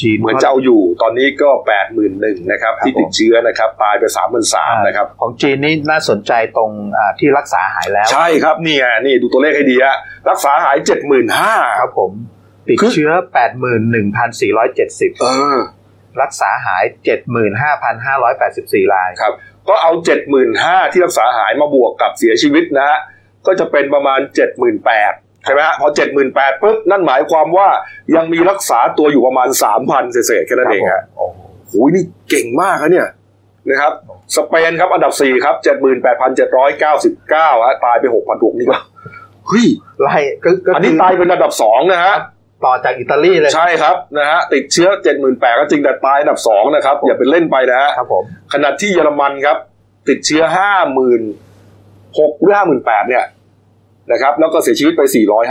[0.00, 9.96] จีนเหมือนจะเอาอยู่ตอนนี้ก็แปดหมื่นหนึ่งนะครับที่ติดเชื้อนะครับตายไปสามหมื่นสามนะครับ ของจีนนี่น่าสนใจตรงอ่าที่รักษาหายแล้ว ใช่ครับนี่ไงนี่ดูตัวเลขให้ดีฮะ
[10.30, 12.10] รักษาหายเจ็ดหมื่นห้าครับผม
[12.68, 13.10] ติดคือเชื้อ
[13.96, 15.26] 81,470เอ
[15.56, 15.58] อ
[16.22, 16.84] รักษาหาย
[18.04, 19.32] 75,584รายครับ
[19.68, 22.98] ก็เอาเจ็ดหมื่นห้าที่รักษาหายมาบวกกับเสียชีวิตนะฮะ
[23.46, 25.12] ก็จะเป็นประมาณเจ็ดหมื่นแปด
[25.44, 27.68] ใช่ไหมฮะพอเจ็ดหมื่นแปดปุ๊บนั่นหมายความว่า
[28.16, 31.38] ยังมีรักษาตัวอยู่ประมาณสามพันเศษๆแค่นั้นเองฮะโอ้โห
[31.68, 33.08] โอ้ยนี่เก่งมากนะเนี่ย
[33.68, 33.92] นะครับ
[34.36, 38.78] สเปนครับอันดับสี่ครับเจ็ดหมื่นแปดพันเจ็ดร้อยเก้าสิบเก้าฮะตายไปหกพันหกนี่ก็
[39.48, 39.66] เฮ้ย
[40.02, 42.14] ไล่ก็ก็อันนี้คืตายเป็นอันดับสองนะฮะ
[42.64, 49.56] ต่อจากอิตาลีเลย ใช่ครับนะฮะติดเชื้อเจ็ดหมื่นแปดก็จริงแต่ตายอันดับสองนะครับ อย่าไปเล่นไปนะฮะครับผมขณะที่เยอรมันครับ
[50.08, 51.22] ติดเชื้อห้าหมื่น
[52.18, 53.24] หกหรือห้าหมื่นแปดเนี่ย
[54.12, 55.02] นะครับแล้วก็เสียชีวิตไป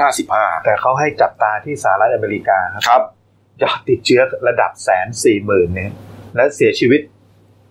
[0.10, 3.02] 455 แต่เขาให้จับตาที่สหรัฐอเมริกาครับครับ
[3.62, 5.92] ยอดติดเชื้อระดับแสนสี่หมื่นเนี่ย
[6.36, 7.02] และเสียชีวิต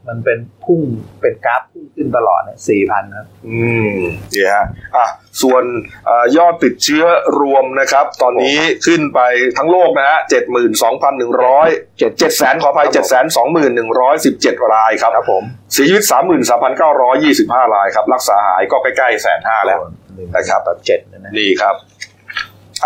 [0.08, 0.82] มันเป็นพุ่ง
[1.20, 3.60] เป็นกราฟพุ่งขึ้นตลอดเนี่ยสี่พันครับ อื
[3.96, 3.98] ม
[4.34, 5.06] นี่ฮะอะ
[5.42, 5.64] ส่วน
[6.06, 7.04] เออยอดติดเชื้อ
[7.40, 9.20] รวมนะครับ ตอนนี้ขึ้นไป
[9.56, 19.80] ทั้งโลกนะฮะเจ็ดหมื่นสองพันหนึ่งร้อยเจ็ดเจ็ดแสนขออภัยครับผมเจ็ดแสนสองหมื่นหนึ่งร้อยสิบเจ็ดรายครับครับผมเสียชีวิตสามหมื่นสามพันเก้าร้อยยี่สิบห้ารายครับ รักษาหายก็ใกล้ๆแสนห้าแล้ว
[20.14, 21.74] หนึ่งนะครับต่อเจ็ดนะนี่ครับ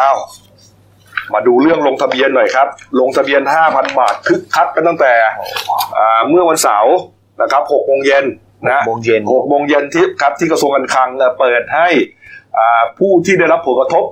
[0.01, 0.19] อ้าว
[1.33, 2.67] มาดูเรื่องลงทะเบียนหน่อยครับ
[3.01, 5.13] ลงทะเบียน 5,000 บาทคึกคักกันตั้งแต่
[5.99, 6.95] อ่าเมื่อวันเสาร์
[7.43, 8.25] นะครับ6โมงเย็น
[8.71, 11.89] นะโมงเย็น6โมงเย็นที่ครับที่กระทรวงการคลังเนี่ยเปิดให้
[12.59, 14.05] อ่าผู้ที่ได้รับผลกระทบ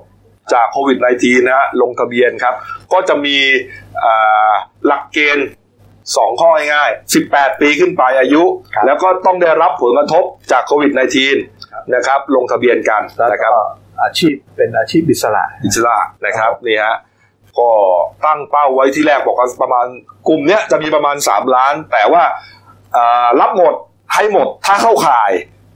[0.52, 2.54] จากโควิด -19 นะฮะลงทะเบียนครับ
[2.92, 3.36] ก็จะมี
[4.04, 4.52] อ่า
[4.86, 5.48] หลักเกณฑ์
[6.16, 8.42] สองข้อง่ายๆ 18 ปีขึ้นไปอายุ
[8.74, 11.51] ครับแล้วก็ต้องได้รับผลกระทบจากโควิด -19
[11.94, 13.64] นะครับ ลงทะเบียนกันแล้วนะครับก็
[14.02, 15.96] อาชีพเป็นอาชีพอิสระอิสระ
[16.26, 16.96] นะครับนี่ฮะ
[17.58, 17.70] ก็
[18.26, 19.86] ตั้งเป้าไว้ที่แรกบอกว่าประมาณ
[20.28, 22.22] กลุ่มเนี้ยจะมีประมาณ 3 ล้าน แต่ว่า
[22.96, 23.74] อ่ารับหมด
[24.14, 25.30] ให้หมดถ้าเข้าข่าย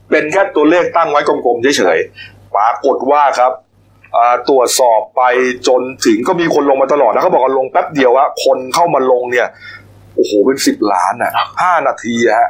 [0.09, 3.51] เป็นแค่ตัวเลขตั้งไว้กลมๆเฉยๆปรากฏว่าครับ
[4.15, 5.23] อ่าตรวจสอบไป
[5.67, 9.47] จนถึงก็มีคนลงมาตลอดนะเขาบอกว่าลงแป๊บเดียวว่าคนเข้ามาลงเนี่ย
[10.15, 11.31] โอ้โหเป็นสิบล้านอะ
[11.61, 12.49] ห้านาทีอะฮะ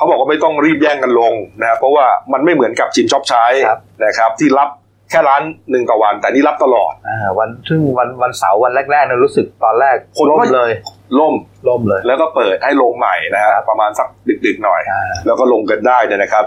[0.00, 1.32] เขาบอกว่าไม่ต้องรีบแย่งกันลง
[1.62, 4.68] นะเพราะว่ามันไม่เหมือนกับชิมช็อปใช้ครับนะครับที่รับ
[5.10, 10.70] แค่ร้านหนึ่งต่อวัน แต่นี่รับตลอดอ่าวันซึ่งวันวันเสาร์วันแรกๆเนี่ยรู้สึกตอนแรกคนล่มไม่เลย
[11.18, 11.34] ล่ม
[11.68, 14.08] ล่มเลย แล้วก็เปิดให้ลงใหม่นะฮะประมาณสัก
[14.46, 16.44] ดึกๆหน่อยอ่าแล้วก็ลงกันได้เนี่ยนะครับ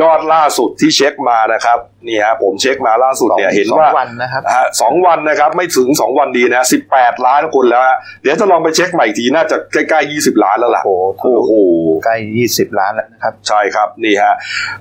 [0.00, 11.52] ยอดล่าสุดที่เช็คมานะครับนี่ฮะผมเช็คมาล่าสุดเนี่ยสองเห็นสองว่าวันนะครับฮะสองวันนะครับไม่ถึงสองวันดีนะสิบแปดล้านคนแล้วฮะเดี๋ยวจะลองไปเช็คใหม่อีกทีน่าจะใกล้ๆยี่สิบล้านแล้วล่ะโอ้โหทะลุโอ้โห
[12.04, 14.34] ใกล้ยี่สิบล้านแล้วนะครับใช่ครับนี่ฮะ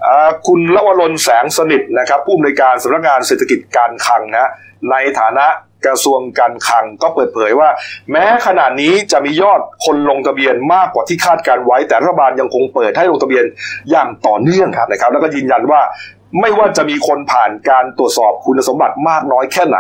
[0.08, 4.50] อ่าคุณลวรนแสงสนิทนะครับผู้อำนวยการสำนักงานเศรษฐกิจการคลังนะ
[4.92, 5.48] ในฐานะ
[5.86, 7.70] กระทรวงการคลังก็เปิดเผยว่า
[8.12, 13.46] แม้ขณะนี้จะมียอดคนลงทะเบียนมากกว่าที่คาดการไว้ แต่รัฐบาลยังคงเปิดให้ลงทะเบียน
[13.92, 15.82] อย่างต่อเนื่องนะครับ แล้วก็ยืนยันว่า
[16.42, 19.78] ไม่ว่าจะมีคนผ่านการตรวจสอบคุณสมบัติมากน้อยแค่ไหน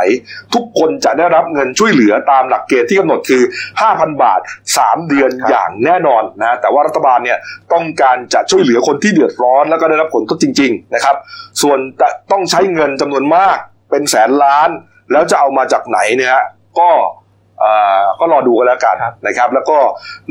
[0.54, 3.43] ทุกคนจะได้รับเงินช่วยเหลือตามหลักเกณฑ์ที่กำหนดคือ
[3.82, 4.41] 5,000 บาท
[4.76, 7.38] 3 เดือนอย่างแน่นอนนะแต่ว่ารัฐบาลเนี่ย
[7.74, 11.16] ต้องการจะช่วยเหลือคนที่เดือดร้อน แล้วก็ได้รับผลกระทบจริง ๆ นะครับ
[11.62, 13.58] ส่วนจะต้องใช้เงินจำนวนมาก
[13.89, 14.70] เป็นแสนล้าน
[15.12, 16.43] แล้วจะเอามาจากไหนเนี่ยฮะ
[16.80, 16.89] ก็
[17.59, 19.78] เอ่อก็รอดูกันแล้วกันครับนะครับ แล้วก็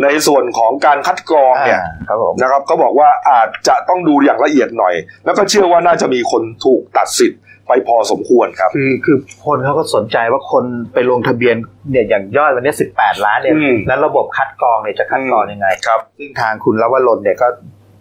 [0.03, 9.17] ในส่วนของการคัดกรองเนี่ยอ่าครับผมนะครับก็บอกว่าอาจจะต้องดูอย่างละเอียดหน่อย แล้วก็เชื่อว่าน่าจะมีคนถูกตัดสิทธิ์ไปพอสมควรครับ คือคือ
[9.47, 11.57] คนเขาก็สนใจว่าคนไปลงทะเบียน
[11.91, 17.49] เนี่ยอย่างยอดวันนี้สิบแปดล้านเนี่ยอืมแล้วระบบคัดกรองเนี่ยจะคัดกรองยังไงครับซึ่งทางคุณลวรนเนี่ยก็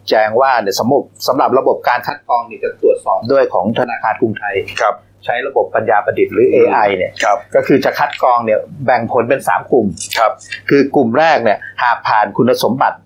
[0.09, 4.93] แจ้งว่าเนี่ยสำหรับสำหรับระบบการคัดกรองเนี่ยจะตรวจสอบด้วยของธนาคารกรุงไทยครับ
[5.25, 10.31] ใช้ระบบปัญญาประดิษฐ์หรือ AI เนี่ยครับก็คือจะคัดกรองเนี่ยแบ่งผลเป็น 3 กลุ่มครับ
[10.69, 12.97] คือกลุ่มแรกเนี่ยหากผ่านคุณสมบัติ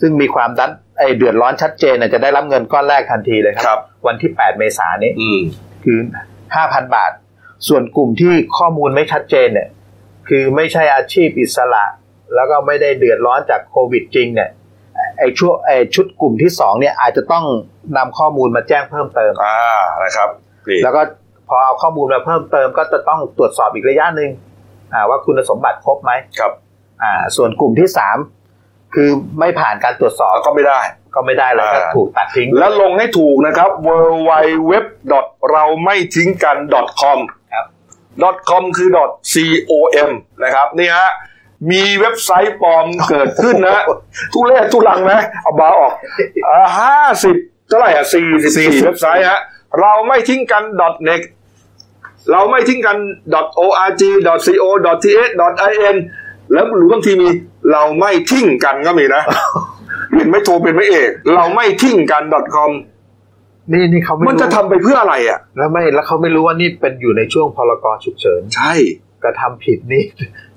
[0.00, 5.40] ซึ่งมีความดันไอเดือดร้อนชัดเจนเนี่ยจะได้รับเงินก้อนแรกทันทีเลยคครัรับ วันที่ 8 เมษายนนี้อืม
[5.84, 5.98] คือ
[6.46, 7.12] 5,000 บาท
[7.68, 9.68] ส่วนกลุ่มที่ข้อมูลไม่ชัดเจนเนี่ย
[10.28, 11.84] คือไม่ใช่อาชีพอิสระ
[12.34, 14.50] แล้วก็ไม่ได้เดือดร้อนจากโควิดจริงเนี่ย
[15.18, 17.44] ไอช่วไอชุดกลุ่มที่สองเนี่ยอาจจะต้อง
[17.96, 20.28] นำข้อมูลมาแจ้งเพิ่มเติมอ่านะครับ
[20.68, 21.02] นี่แล้วก็
[21.48, 24.30] พอเอาข้อมูลมาเพิ่มเติมก็จะต้องตรวจสอบอีกระยะหนึ่ง
[24.92, 26.52] อ่าว่าคุณสมบัติครบไหมครับ
[27.02, 28.16] อ่า ส่วนกลุ่มที่สาม
[28.94, 30.80] คือไม่ผ่านการตรวจสอบแล้วก็ไม่ได้
[31.14, 33.88] ก็ไม่ได้เลยอ่าก็ถูกตัดทิ้ง แล้วลงให้ถูกนะครับ w
[34.28, 34.32] w
[34.70, 34.74] w
[35.52, 36.56] เราไม่ทิ้งกัน
[37.00, 37.18] .com
[37.52, 37.66] ครับ
[38.50, 38.88] .com คือ
[39.32, 40.10] .com
[40.44, 41.10] นะครับนี่ฮะ
[41.70, 43.84] มีเว็บไซต์ปลอมเกิดขึ้นนะ
[44.32, 45.92] ทุเรศทุลังไหมเอาบาร์ออก
[46.78, 47.36] ห้าสิบ
[47.68, 49.40] เท่าไหร่อะสี่สิบสี่เว็บไซต์ฮะ
[49.80, 50.62] เราไม่ทิ้งกัน
[51.08, 51.22] .net
[52.32, 52.96] เราไม่ทิ้งกัน
[53.64, 54.02] .org
[54.58, 54.68] .co
[55.04, 55.06] .th
[55.90, 55.96] .in
[56.52, 57.28] แล้วหรือบางทีมี
[57.72, 59.22] เราไม่ทิ้งกันก็มีนะ
[60.14, 62.22] เห็นไม่โทรเป็นไม่เอก เราไม่ทิ้งกัน
[62.54, 62.70] .com
[63.72, 68.72] นี่นี่เขาไม่มันรู้จะทำไปเพื่ออะไรอะ แล้วไม่แล้วเขาไม่รู้ว่านี่เป็นอยู่ในช่วงพลกรฉุกเฉิน ใช่
[69.24, 70.04] กระทำผิดนี่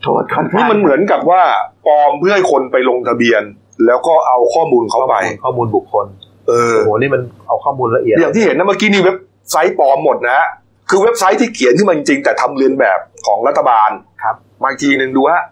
[0.02, 1.44] โทษค่อนข้างนี่มันเหมือนกับว่า
[1.88, 3.44] ปลอมเพื่อให้คนไปลงทะเบียน
[3.86, 6.06] แล้วก็เอาข้อมูลเขาไป ข้อมูลบุคคล
[6.48, 9.18] เออโอ้โหนี่มันเอาข้อมูลละเอียดอย่างที่เห็นนะเมื่อกี้นี่เว็บ
[9.52, 10.48] ไซต์ปลอมหมดนะฮะ
[10.90, 13.90] คือเว็บไซต์ที่เขียนขึ้นมาจริงๆ แต่ทำเรียนแบบของรัฐบาล
[14.24, 15.44] ครับบางทีหนึ่งดูฮะ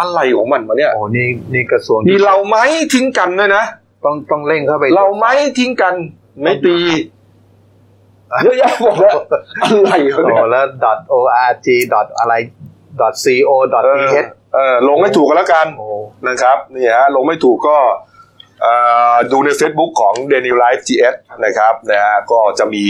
[0.00, 2.56] อะไรของมันมาเนี่ยโอ้นี่นี่กระทรวงมีเราไหม
[2.94, 3.64] ทิ้งกันด้วยนะ
[4.04, 5.26] ต้องต้องเร่งเข้าไป เราไหม
[5.58, 5.94] ทิ้งกัน
[6.42, 6.78] ไม่ตี
[8.42, 9.16] เยอะแยะหมดแล้ว
[9.84, 10.64] อะไรเขาโอ้เนี่ยแล้ว
[11.16, 11.68] .org
[12.20, 12.34] อะไร
[13.24, 13.50] .co
[13.84, 15.88] เออ .th เออลงให้ถูกกันแล้วกันโอ้
[16.28, 17.78] นะครับนี่ฮะลงไม่ถูกก็
[18.62, 18.72] เอ่
[19.12, 21.14] อดูใน Facebook ของ d a n i l Life GS
[21.44, 22.84] นะครับนะฮะก็จะมี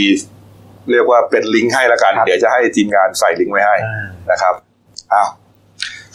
[0.91, 4.55] เรียกว่าเป็นลิงก์ให้แล้วกันครับเดี๋ยวจะให้ทีมงานใส่ลิงก์ไว้ให้อ่านะครับ
[5.12, 5.28] อ้าว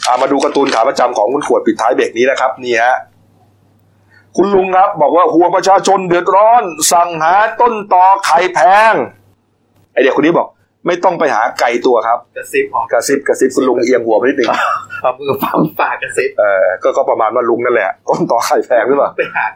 [0.04, 2.96] เอามาดูการ์ตูนขาประจำของคุณขวดปิดท้ายเบรกนี้นะครับนี่ฮะ
[4.36, 6.62] คุณลุงครับ บอกว่าห่วงประชาชนเดือดร้อน
[6.92, 8.60] สั่งหาต้นตอไข่แพ
[8.92, 8.94] ง
[9.92, 10.48] ไอเด็กคนนี้บอก
[10.86, 14.48] ไม่ต้องไปหาไก่ตัวครับกระซิบออกกระซิบกระซิบคุณลุงเอียงหัวไปนิดนึง
[15.02, 19.46] เอามือฟังปากกระซิบเออก็ก็ประมาณว่าลุงนั่นแหละ ต้นตอไข่แพงหรือเปล่าไปหา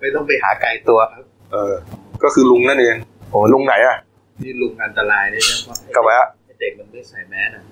[0.00, 1.74] ไม่ต้องไปหาไกลตัวครับเออ
[2.22, 2.96] ก็คือลุงนั่นเอง
[3.30, 3.96] โอ้ลุงไหนอะ
[4.42, 7.64] นี่ลุงอันตรายเนี่ยนะเพราะทำไมฮะไอ้เด็กมันไม่ใส่แมสอะ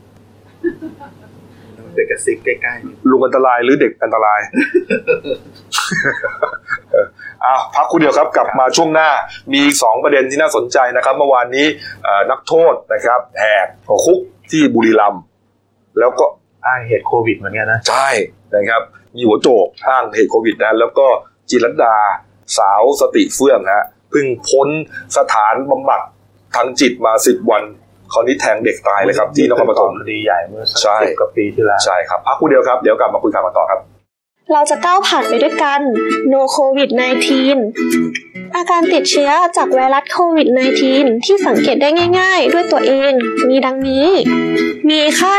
[1.86, 4.40] มันเป็นกระซิบใกล้ๆนี่ลุงอันตรายหรือเด็กอันตราย
[6.92, 7.06] เออ
[7.44, 9.08] อ้าวพักคุณเดียวครับกลับมาช่วงหน้า
[9.52, 11.66] มีอีกสองประเด็นที่น่าสนใจนะครับ เมื่อวานนี้
[12.04, 13.66] เอ่อนักโทษนะครับแหก
[14.04, 15.22] คุกที่บุรีรัมย์
[15.98, 16.24] แล้วก็
[16.66, 18.08] อ้างเหตุโควิดเหมือนกันนะใช่
[18.54, 18.82] นะครับ
[19.16, 21.06] มีหัวโจกอ้างเหตุโควิดนะแล้วก็
[21.50, 21.96] จิรัตดา
[22.58, 24.68] สาวสติเฟื่องฮะเพิ่งพ้น
[25.16, 26.00] สถานบำบัด
[26.54, 27.62] ทางจิตมาสิบวัน
[28.12, 33.80] คราวนี้แทงเด็กตายเลยครับ ที่นครปฐมคดีใหญ่เมื่อสักใช่สิบกว่าปีที่แล้วใช่ครับพักคุณเดียวครับ เดี๋ยวกลับมาคุยกันต่อครับ
[34.52, 35.80] เราจะก้าวผ่านไปด้วยกัน
[36.32, 36.90] No COVID
[37.72, 40.48] 19 อาการติดเชื้อจากไวรัสโควิด
[40.86, 41.88] -19 ที่สังเกตได้
[42.20, 43.12] ง่าย ๆ ด้วยตัวเอง
[43.48, 44.06] มีดังนี้
[44.88, 45.38] มีไข้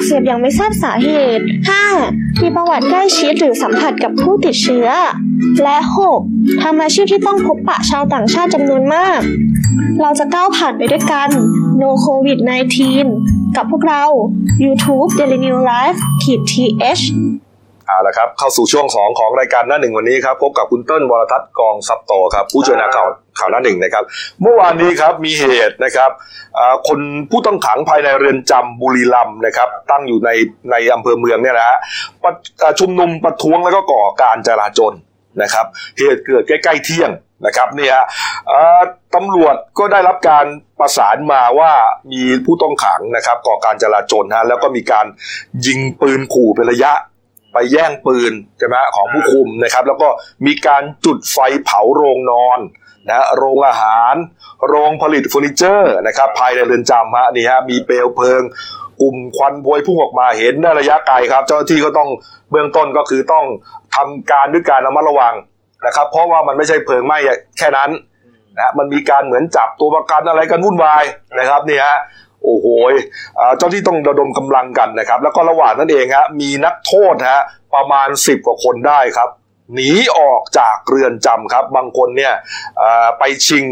[0.05, 1.45] เสบอย่างไม่ทราบสาเหตุ
[1.93, 2.41] 5.
[2.41, 4.87] มีประวัติใกล้ชิดหรือสัมผัสกับผู้ติดเชื้อ
[5.63, 5.77] และ
[6.19, 6.63] 6.
[6.63, 9.19] ทำอาชีพที่ต้องพบปะชาวต่างชาติจำนวนมาก
[10.01, 11.29] เราจะก้าวผ่านไปด้วยกัน
[11.81, 12.39] No COVID
[12.97, 14.03] 19กับพวกเรา
[14.65, 17.03] YouTube Daily New Life ขีด th
[17.91, 23.07] เอาละครับเข้าสู่ช่วงของของรายการหน้าหนึ่งวันนี้ครับพบกับคุณเติ้ลวรทัศน์กองซับโตครับผู้ช่วยนักข่าว
[23.39, 24.03] ข่าวหน้าหนึ่งนะครับ
[24.41, 26.11] เมื่อวานนี้ครับมีเหตุนะครับ
[26.87, 26.99] คน
[27.31, 30.29] ผู้ต้องขังภายในเรือนจำบุรีรัมย์นะครับ ตั้งอยู่ใน
[30.71, 31.77] ในอำเภอเมืองเนี่ยนะฮะ
[32.23, 34.93] ปะชุมนุมประท้วงแล้วก็ก่อการจราจร
[35.41, 35.65] นะครับ
[35.99, 37.11] เหตุเกิดใกล้ๆเที่ยง
[37.45, 37.95] นะครับเนี่ย
[38.47, 38.81] เอ่อ
[39.15, 40.45] ตำรวจก็ได้รับการ
[40.79, 41.71] ประสานมาว่า
[42.11, 45.05] มีผู้ต้องขังนะครับ ก่อการจราจรฮะแล้วก็มีการ
[45.65, 46.91] ยิงปืนขู่เป็นระยะ
[47.53, 50.07] ไปแย่งปืนใช่ไหมของผู้คุมนะครับ แล้วก็
[50.45, 52.59] มีการจุดไฟเผาโรงนอน
[53.09, 54.15] นะโรงอาหาร
[54.67, 58.41] โรงผลิตเฟอร์นิเจอร์นะครับ ภายในเรือนจำฮะนี่ฮะมีเปลวเพลิง
[59.01, 62.09] กลุ่มควันพวยพุ่งออกมาเห็นในระยะไกลครับ เจ้าหน้าที่ก็ต้อง
[62.51, 63.45] เบื้องต้นก็คือต้อง
[63.95, 65.33] ทำการด้วยการระมัดระวัง
[65.85, 67.17] นะครับ เพราะว่ามันไม่ใช่เพลิงไหม้
[67.57, 67.89] แค่นั้น
[68.57, 71.03] นะมันมีการเหมือนจับตัวประกันอะไรกันวุ่นวาย
[71.39, 71.97] นะครับนี่ฮะ
[72.43, 72.67] โอ้โห
[73.57, 77.41] เจ้าที่ต้องระดมกำลังกันนะครับ แล้วก็ระหว่างนั้นเองฮะมีนักโทษฮะ
[77.75, 79.29] ประมาณ 10 กว่าคนได้ครับ
[79.75, 82.33] หนีออกจากเรือนจำครับ บางคนเนี่ย
[83.19, 83.65] ไปชิง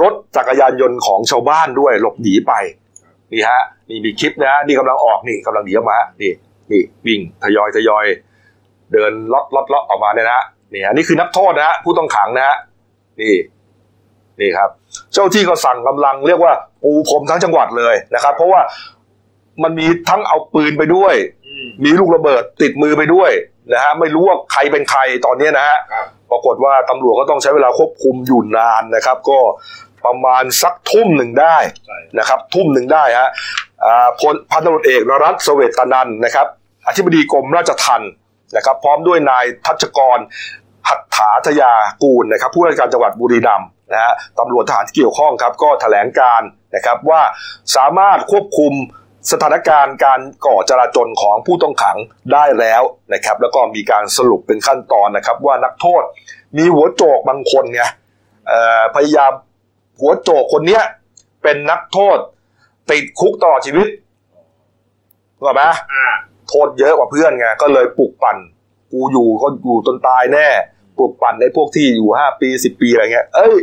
[0.00, 2.52] รถจักรยานยนต์ของชาวบ้านด้วยหลบหนีไป
[3.32, 6.32] นี่ฮะนี่มีคลิปนะฮะนี่กำลังออกนี่กำลังหนีออกมานี่
[6.70, 8.04] นี่วิ่งทยอยทยอย
[8.92, 10.42] เดินล็อตล็อตล็อตออกมาเนี่ยนะ
[10.72, 12.56] นี่ฮะนี่คือนักโทษนะฮะผู้ต้องขังนะฮะ
[13.20, 13.34] นี่
[14.40, 14.70] นี่ครับ
[15.12, 16.52] เจ้าที่ก็สั่งกำลังเรียกว่า
[16.82, 18.60] ปูพรมทั้งจังหวัดเลยนะครับ เพราะว่า
[19.62, 21.14] มันมีทั้งเอาปืนไปด้วย
[21.84, 23.30] มีลูกระเบิดติดมือไปด้วย
[23.72, 29.38] นะฮะไม่รู้ว่าใครเป็นใครตอนนี้นะฮะครับปรากฏว่าตำรวจก็ต้องใช้เวลาควบคุมอยู่นานนะครับ ก็
[30.04, 31.56] ประมาณสักทุ่มหนึ่งได้
[32.18, 33.30] นะครับ ทุ่มหนึ่งได้ฮะ
[33.84, 36.46] อ่าพลพันตำรวจเอกนรัตน์เสวตนันท์นะครับ
[36.88, 38.10] อธิบดีกรมราชทัณฑ์
[38.56, 40.18] นะครับ พร้อมด้วยนายทัชกร
[40.88, 41.72] หัตถาทยา
[42.02, 46.42] กูลนะครับ ผู้ราชการจังหวัดบุรีรัมย์ นะฮะตำรวจทหารที่เกี่ยวข้องครับก็แถลงการ
[46.74, 47.22] นะครับว่า
[47.76, 48.72] สามารถควบคุม
[49.32, 51.96] สถานการณ์การก่อจราจรของผู้ต้องขัง
[52.32, 52.82] ได้แล้ว
[53.14, 56.02] นะครับ แล้วก็มีการสรุปเป็นขั้นตอนนะครับ ว่านักโทษ
[56.56, 57.82] มีหัวโจกบางคนไง
[58.48, 59.32] เอ่อพยายาม
[60.00, 60.82] หัวโจกคนเนี้ย
[61.42, 62.18] เป็นนักโทษ
[62.90, 63.88] ติดคุกตลอดชีวิต
[65.36, 65.62] ถูกไหม
[66.48, 68.36] โทษเยอะกว่าเพื่อนไงก็เลยปลุกปั่น
[68.92, 70.48] กูอยู่ก็อยู่จนตายแน่
[71.02, 73.56] ปลุกปั่นในพวกที่อยู่ห้าปีสิบปีอะไรเงี้ย เอ้ย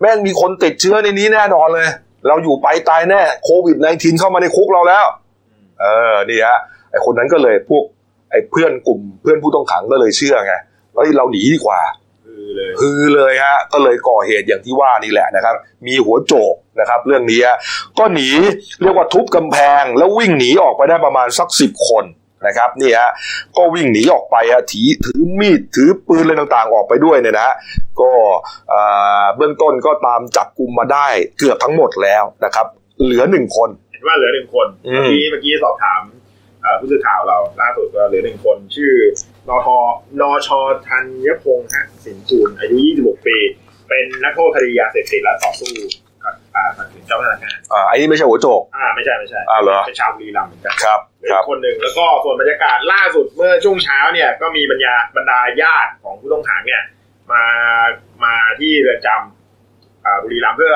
[0.00, 1.88] แม่งมีคนติดเชื้อในนี้แน่นอนเลย
[2.26, 5.04] เราอยู่ไปตายแน่โควิด -19 เข้ามาในคุกเราแล้ว
[5.80, 6.58] เออนี่ฮะ
[6.90, 7.84] ไอคนนั้นก็เลยพวก
[8.30, 10.54] ไอเพื่อนกลุ่มเพื่อนผู้ต้องขังก็เลยเชื่อไง
[10.94, 11.80] เฮ้ยเราหนีดีกว่า
[12.80, 15.54] ฮือเลยฮะก็เลยก่อเหตุอย่างที่ว่านี่แหละนะครับ
[15.86, 17.58] มีหัวโจกนะครับ เรื่องนี้ฮะ
[17.98, 18.28] ก็หนี
[18.82, 22.04] เรียกว่าทุบกำแพงแล้ววิ่งหนีออกไปได้ประมาณสักสิบคน
[22.46, 23.10] นะครับนี่ฮะ
[23.56, 27.54] ก็วิ่งหนีออกไปฮะถีถือมีดถือปืนอะไรต่างๆออกไปด้วยเนี่ยนะฮะ
[28.00, 28.12] ก็
[28.70, 28.80] เอ่
[29.22, 31.06] อเบื้องต้นก็ตามจับกลุ่มมาได้
[31.38, 32.66] เกือบทั้งหมดแล้วนะครับ
[33.02, 36.00] เหลือหนึ่งคนเห็นว่าเหลือหนึ่งคนอืมเมื่อกี้เมื่อกี้สอบถาม
[36.62, 38.92] เอ่อผู้สื่อข่าวเราล่าสุดก็เหลือหนึ่งคนชื่อ
[39.48, 39.68] นท
[40.20, 40.48] นช
[40.88, 43.38] ธัญพงษ์ฮะสินจูนอายุ 26 ปี
[43.88, 45.72] เป็นนักโทษคดียาเสพติดและต่อสู้
[46.24, 56.82] กับอ่าขัดขืนเจ้าพนักงานอ่าอันนี้ไม่ใช่หัวโจก อ่าไม่ใช่ไม่ใช่อ้าวเหรอ เป็นชาวบุรีรัมย์เหมือนกันครับเหลือครับอีกคนหนึ่งแล้วก็ส่วนบรรยากาศล่าสุดเมื่อช่วงเช้าเนี่ยก็มีบรรยาบรรดาญาติของผู้ต้องขังเนี่ย
[57.32, 57.44] มา
[58.24, 60.74] มาที่เรือนจำอ่าบุรีรัมย์เพื่อ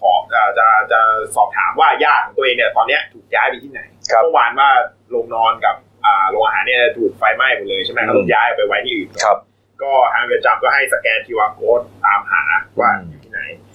[0.00, 1.00] ขออ่าจะจะ
[1.36, 3.80] สอบถามว่าญาติของตัวเองเนี่ยตอนเนี้ยถูกย้ายไปที่ไหน
[4.10, 4.68] ครับ เมื่อวานว่า
[5.10, 9.38] โรงนอนกับอ่าโรงอาหารเนี่ยถูกไฟไหม้หมดเลยใช่ไหมอืมเขาต้องย้ายไปไว้ที่อื่น ครับ
[9.82, 12.42] ก็ทางเรือนจำก็ให้สแกน QR code ตามหา
[12.80, 13.17] ว่าอืมอยู่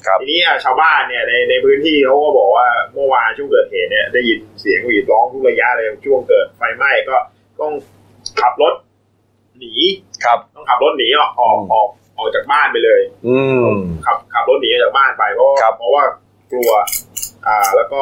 [0.03, 7.15] ที่ไหนครับทีนี้อะชาวบ้านเนี่ยในในพื้นที่เขาก็บอกว่าเมื่อวานช่วงเกิดเหตุเนี่ยได้ยินเสียงหวีดร้องทุกระยะเลยช่วงเกิดไฟไหม้ก็
[7.61, 7.73] ต้อง
[8.41, 8.73] ขับรถ
[9.59, 9.73] หนี
[10.25, 13.67] ครับ ต้องขับรถหนีออกออกอืมออกออกจากบ้านไปเลย อืม
[14.05, 16.03] ขับขับรถหนีออกจากบ้านไปเพราะครับเพราะว่า
[16.51, 16.71] กลัว
[17.47, 18.01] อ่า แล้วก็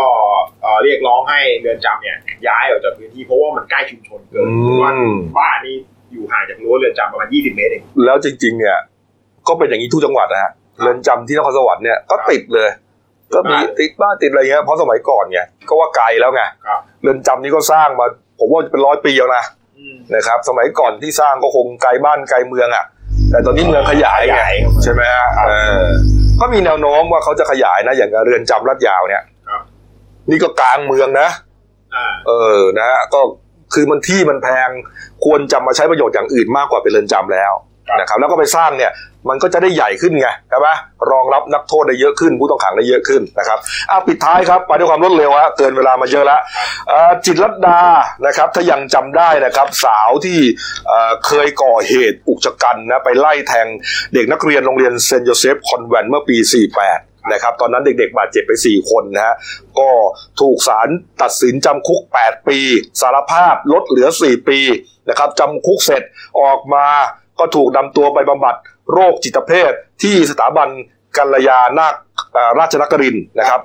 [0.62, 5.76] เอ่อเรียกร้องให้เรือนจำเนี่ย ย้ายออกจากพื้นที่เพราะว่ามันใกล้ชุมชนเกินอืเพราะว่ามบ้านนี้
[6.12, 8.78] อยู่ห่างจากรั้วเรือนจำประมาณ20เมตรเองแล้วจริง ๆ เนี่ย
[9.48, 12.70] ก็เป็นอย่างนี้ทุกจังหวัดนะฮะ เรือนจำที่นครสวรรค์เนี่ยก็ติดเลย
[13.34, 18.06] ก็มีติดบ้านติดอะไรเงี้ยเพราะสมัยก่อนเนี่ยก็ว่าไกลแล้วไงครับเรือนจำนี้ก็สร้างมา
[18.40, 19.44] ผมว่าเป็นร้อยปีแล้วนะ
[19.80, 22.86] อืมนะครับ สมัยก่อนที่สร้างก็คงไกลบ้านไกลเมืองอะ
[23.32, 25.52] แต่ตอนนี้เมืองขยายไงขยายเข้ามาใช่ไหมฮะครับเอ
[25.84, 25.88] อ
[26.42, 29.62] ก็มีแนวโน้มว่าเขาจะขยายนะอย่างเรือนจำลาดยาวเนี่ยครับ
[30.30, 31.30] นี่ก็กลางเมืองนะ
[31.96, 33.20] อ่าเออนะฮะก็
[33.74, 34.70] คือมันที่มันแพง
[35.26, 37.54] ควรจะมาใช้ประโยชน์อย่างอื่นมากกว่าเป็นเรือนจำแล้ว
[37.88, 38.92] ครับนะครับแล้วก็ไปสร้างเนี่ย
[39.30, 40.68] มันก็จะได้ใหญ่ขึ้นไงใช่ไหม
[41.12, 43.60] รองรับนักโทษได้เยอะขึ้น ผู้ต้องขังได้เยอะขึ้นนะครับ
[43.90, 46.42] อ้าวปิดท้ายครับไปด้วยความรวดเร็วฮะเกินเวลามาเยอะแล้ว
[47.26, 47.82] จิตรลดดา
[48.26, 50.40] นะครับ ถ้ายังจำได้นะครับ สาวที่
[50.88, 53.68] เคยก่อเหตุอุกฉกรรจ์นะไปไล่แทง
[54.14, 56.38] เด็กนักเรียนโรงเรียนเซนต์โยเซฟคอนเวนต์เมื่อปี
[56.84, 59.36] 48นะครับตอนนั้นเด็กๆ บาดเจ็บไป 4 คนนะฮะ
[59.80, 59.90] ก็
[60.42, 60.90] ถูกศาล
[61.22, 62.60] ตัดสินจำคุก 8 ปี
[63.02, 64.60] สารภาพลดเหลือ 4 ปี
[65.10, 66.04] นะครับจำคุกเสร็จ
[66.42, 66.88] ออกมา
[67.40, 68.56] ก็ถูกนำตัวไปบำบัด
[68.94, 70.70] โรคจิตเภทที่สถาบัน
[71.18, 71.96] กัลยานาค
[72.34, 73.60] เอ่อราชนครินทร์นะครับ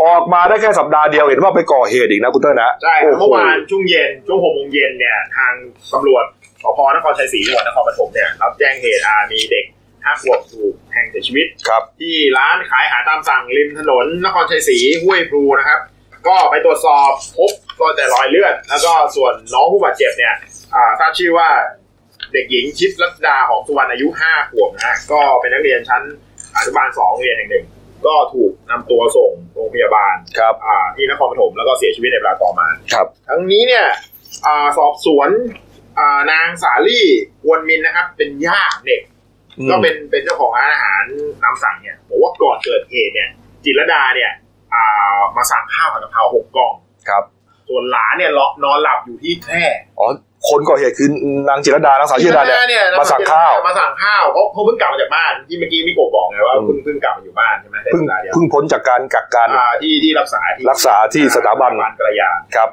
[0.00, 5.52] ออกมาได้แค่สัปดาห์เดียวเห็นว่าไปก่อเหตุอีกนะคุณเต้ยนะใช่ครับโอ้โหเมื่อวานช่วงเย็นช่วงหกโมงเย็นเนี่ยทาง
[5.92, 6.24] ตำรวจ
[6.62, 9.64] สพนครชัยศรีจังหวัดนครปฐมเนี่ยรับแจ้งเหตุอ่ามีเด็ก
[10.04, 15.80] ห้าขวบถูกแทงเสียชีวิตครับที่ร้านขายอาหารตามสั่งริมถนนนครชัยศรีห้วยพลูนะครับ
[16.28, 20.34] ก็ไปตรวจสอบพบก็แต่รอยเลือด แล้วก็ส่วนน้องผู้บาดเจ็บเนี่ย
[20.74, 21.48] อ่าทราบชื่อว่า
[22.32, 26.02] เด็กหญิงชิดรัตดาหอมสุวรรณอายุห้าขวบนะฮะก็เป็นนักเรียนชั้น
[26.56, 27.66] อนุบาลสองโรงเรียนแห่งหนึ่ง
[28.06, 33.86] ก็ถูกนำตัวส่งโรงพยาบาลครับอ่าที่นครปฐมแล้วก็เสียชีวิตในเวลาต่อมา ครับ ทั้งนี้เนี่ย
[34.46, 35.30] อาสอบสวน
[35.98, 37.06] อ่านางสาลี่
[37.42, 39.02] กวนมินนะครับ เป็นย่าเด็ก
[39.58, 41.02] อืม ก็เป็นเป็นเจ้าของร้านอาหาร
[41.42, 43.28] ตามสั่งเนี่ยบอกว่าก่อนเกิดเหตุเนี่ย
[43.64, 44.30] จิตรลดาเนี่ย
[44.74, 46.72] อ่ามาสั่งข้าวผัดกะเพราหกกล่อง
[47.08, 47.24] ครับ
[47.68, 48.30] ส่วนหลานเนี่ย
[48.64, 49.64] นอนหลับอยู่ที่แคร่
[49.98, 50.06] อ๋อ
[50.50, 51.08] คนก่อเหตุคือ
[51.48, 62.68] นางจิรดานางสาวจิรดาเนี่ยมาสั่งข้าวมาสั่งข้าวเขาเขาเพิ่งกลับมาจากบ้านที่เมื่อกี้มิโกะบอกไงว่าอืมเพิ่งเพิ่งกลับมาอยู่บ้านใช่ไหมได้เพิ่งสัปดาห์เดียวเพิ่งพ้นจากการกักกันอ่าที่ที่รักษาที่รักษาที่สถาบันกระยาครับ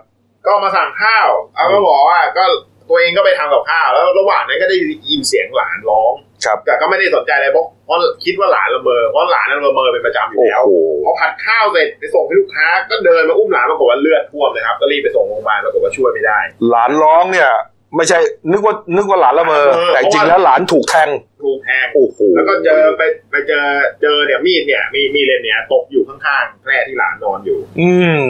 [0.48, 2.44] ก็มาสั่งข้าวเอาก็บอกว่าก็
[2.90, 4.78] ตัวเองก็ไปทำกับข้าวแล้วระหว่างนั้นก็ได้
[5.12, 6.14] ยินเสียงหลานร้อง
[6.46, 10.76] ครับแต่ก็ไม่ได้สนใจอะไรเพราะเพ ราะคิดว่าหลานละเมอเพราะหลานนั้นละเมอเป็นประจำอยู่โอ้แล้วโห
[11.06, 16.40] พอผัดข้าวเสร็จไปส่งให้ลูกค้า ก็เดินมาอุ้มหลานปรากฏว่าเลือดท่วมเลยครับ ก็รีบไปส่งโรงพยาบาลปรากฏว่าช่วยไม่ได้
[16.70, 17.50] หลานร้องเนี่ย
[17.96, 18.20] ไม่ใช่
[18.52, 21.10] นึกว่านึกว่าหลานละเมอเออแต่จริงแล้วหลานถูกแทง
[21.44, 23.02] ถูกแทงโอ้โหแล้วก็เจอไป
[23.32, 23.66] ไปเจอ
[24.02, 27.92] เจอเนี่ยมีดเนี่ยมีมีดเล่มเนี่ยตกอยู่ข้างๆแคร่ที่หลานนอนอยู่ อื
[28.22, 28.24] ม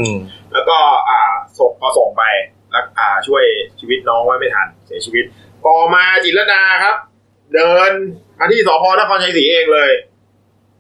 [0.54, 0.78] แล้วก็
[1.10, 1.22] อ่า
[1.60, 2.24] ส่งพอส่งไป
[2.72, 3.44] แล้วอ่าช่วย
[3.80, 5.26] ชีวิตน้องไว้ไม่ทันเสียชีวิต
[5.66, 6.96] ต่อมาจิตรลดาครับ
[7.54, 7.92] เดิน
[8.40, 9.92] มาที่สพนครชัยศรีเองเลย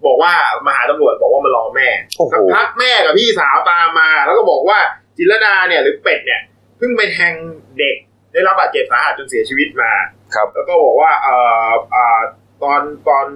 [0.06, 0.34] บอกว่า
[0.66, 4.80] มาหาตำรวจบอกว่ามารอแม่โอ้โหสักพักแม่กับพี่สาวตามมา แล้วก็บอกว่า
[5.18, 6.42] จิตรลดาเนี่ยหรือเป็ดเนี่ย
[6.78, 7.34] เพิ่งไปแทง
[7.80, 7.96] เด็ก
[8.34, 9.92] ได้รับบาดเจ็บสาหัสจนเสียชีวิตมา
[10.36, 11.36] ครับ แล้วก็บอกว่าเอ่
[11.68, 12.20] ออ่า
[12.64, 13.28] ตอนตอน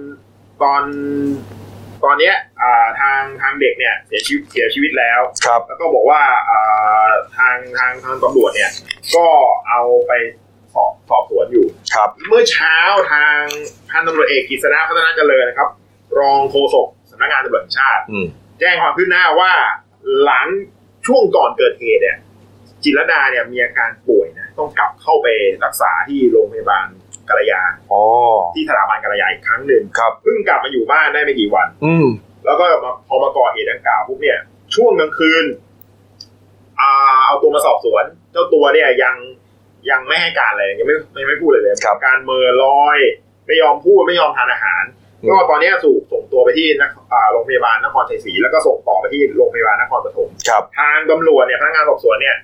[0.62, 0.82] ตอน
[2.04, 8.70] ตอนเนี้ยอ่าทางทางเด็กเนี่ยเสียชีวิตเสียชีวิตแล้วครับ แล้วก็บอกว่าอ่าทางทางทางตำรวจเนี่ย
[9.16, 9.26] ก็
[9.68, 10.12] เอาไป
[10.74, 12.76] สอบสอบสวนอยู่ครับ เมื่อเช้า
[13.12, 13.40] ทาง
[13.90, 15.68] พันตำรวจเอกกฤษณะพัฒนาเจริญนะครับ
[16.18, 18.26] รองโฆษกสำนักงานตำรวจแห่งชาติอืม
[18.60, 19.52] แจ้งความคืบหน้าว่า
[20.22, 20.46] หลัง
[21.06, 22.18] ช่วงก่อนเกิดเหตุเนี่ย
[22.82, 25.26] จิตรลดาเนี่ยมีอาการป่วยนะต้องกลับเข้าไป
[25.64, 26.86] รักษาที่โรงพยาบาล
[27.28, 28.02] กาลยาอ๋อ
[28.54, 32.06] ที่สถาบันกาลยาอีกครั้งหนึ่งครับเพิ่งกลับมาอยู่บ้านได้ไม่กี่วัน อืม
[32.44, 34.38] แล้วก็มาพอมาก่อเหตุดังกล่าวปุ๊บเนี่ย
[34.74, 35.44] ช่วงกลางคืน
[36.80, 36.90] อ่า
[37.26, 39.14] เอาตัวมาสอบสวน เจ้าตัวเนี่ยยัง
[39.90, 42.98] ยังไม่ให้การอะไรยังไม่ยังไม่พูดเลยเลยครับการเมอลอย
[43.46, 44.84] ไม่ยอมพูดไม่ยอมทานอาหาร
[45.22, 52.36] อืมก็ตอนนี้ถูกส่งตัวไปที่นคอ่าโรงพยาบาลนครชัยศรีแล้วก็ส่งต่อไปที่โรงพยาบาลนครปฐมครับทางตำรวจเนี่ยพนักงานสอบสวนเนี่ย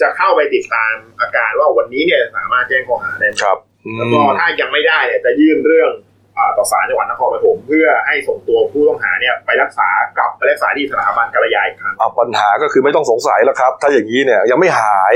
[0.00, 5.90] จะเข้าไปติดตามอาการว่าวันนี้เนี่ยสามารถแจ้งข้อหาได้ไหมครับอืมแล้วก็ถ้ายังไม่ได้เนี่ยจะยื่นเรื่อง
[6.36, 9.88] อาต่อศาลจังหวัดนครปฐมเพื่อให้ส่งตัวผู้ต้องหาเนี่ยไปรักษา
[10.18, 15.14] กลับไปรักษาที่สถาบันกัลยาอีกครั้งเอาปัญหาก็คือไม่ต้องสงสัยแล้วครับ ถ้าอย่างนี้เนี่ยยังไม่หาย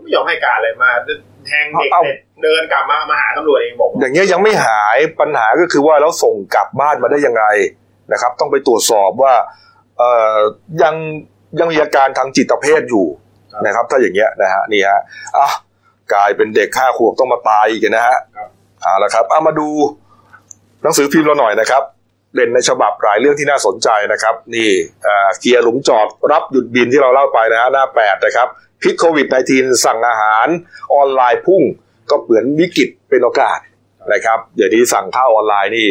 [0.00, 0.90] ไม่ยอมให้การเลยมา
[1.46, 7.44] แทงเด็กเอาเสร็จเดินกลับมามาหาตำรวจเองบอก อย่างเงี้ยยังไม่หายปัญหาก็คือว่าแล้วส่งกลับบ้านมาได้ยังไง
[8.12, 9.34] นะครับ ต้องไปตรวจสอบว่า
[9.98, 10.38] เอ่อ
[10.82, 10.94] ยัง
[11.58, 13.06] ยังมีอาการทางจิตเภทอยู่
[13.66, 15.00] นะครับ ถ้าอย่างเงี้ยนะฮะนี่ฮะ
[15.36, 15.48] อะ
[16.12, 18.16] กลายเป็นเด็กห้าขวบต้องมาตายอีกนะฮะ
[18.82, 19.68] เอาละครับเอามาดู
[20.82, 21.82] หนังสือพิมพ์เราหน่อยนะครับ
[22.34, 24.68] เด่นในฉบับหลายเรื่องที่น่าสนใจนะครับ นี่
[25.04, 28.48] เอ่อเกียร์หลุมจอดรับหยุดบินที่เราเล่าไปนะฮะหน้าแปดนะครับ
[28.82, 30.46] พิษโควิด -19 สั่งอาหาร
[30.94, 31.62] ออนไลน์พุ่ง
[32.10, 33.58] ก็เหมือนวิกฤตเป็นโอกาส
[34.12, 35.86] นะครับเดี๋ยวนี้สั่งข้าวออนไลน์นี่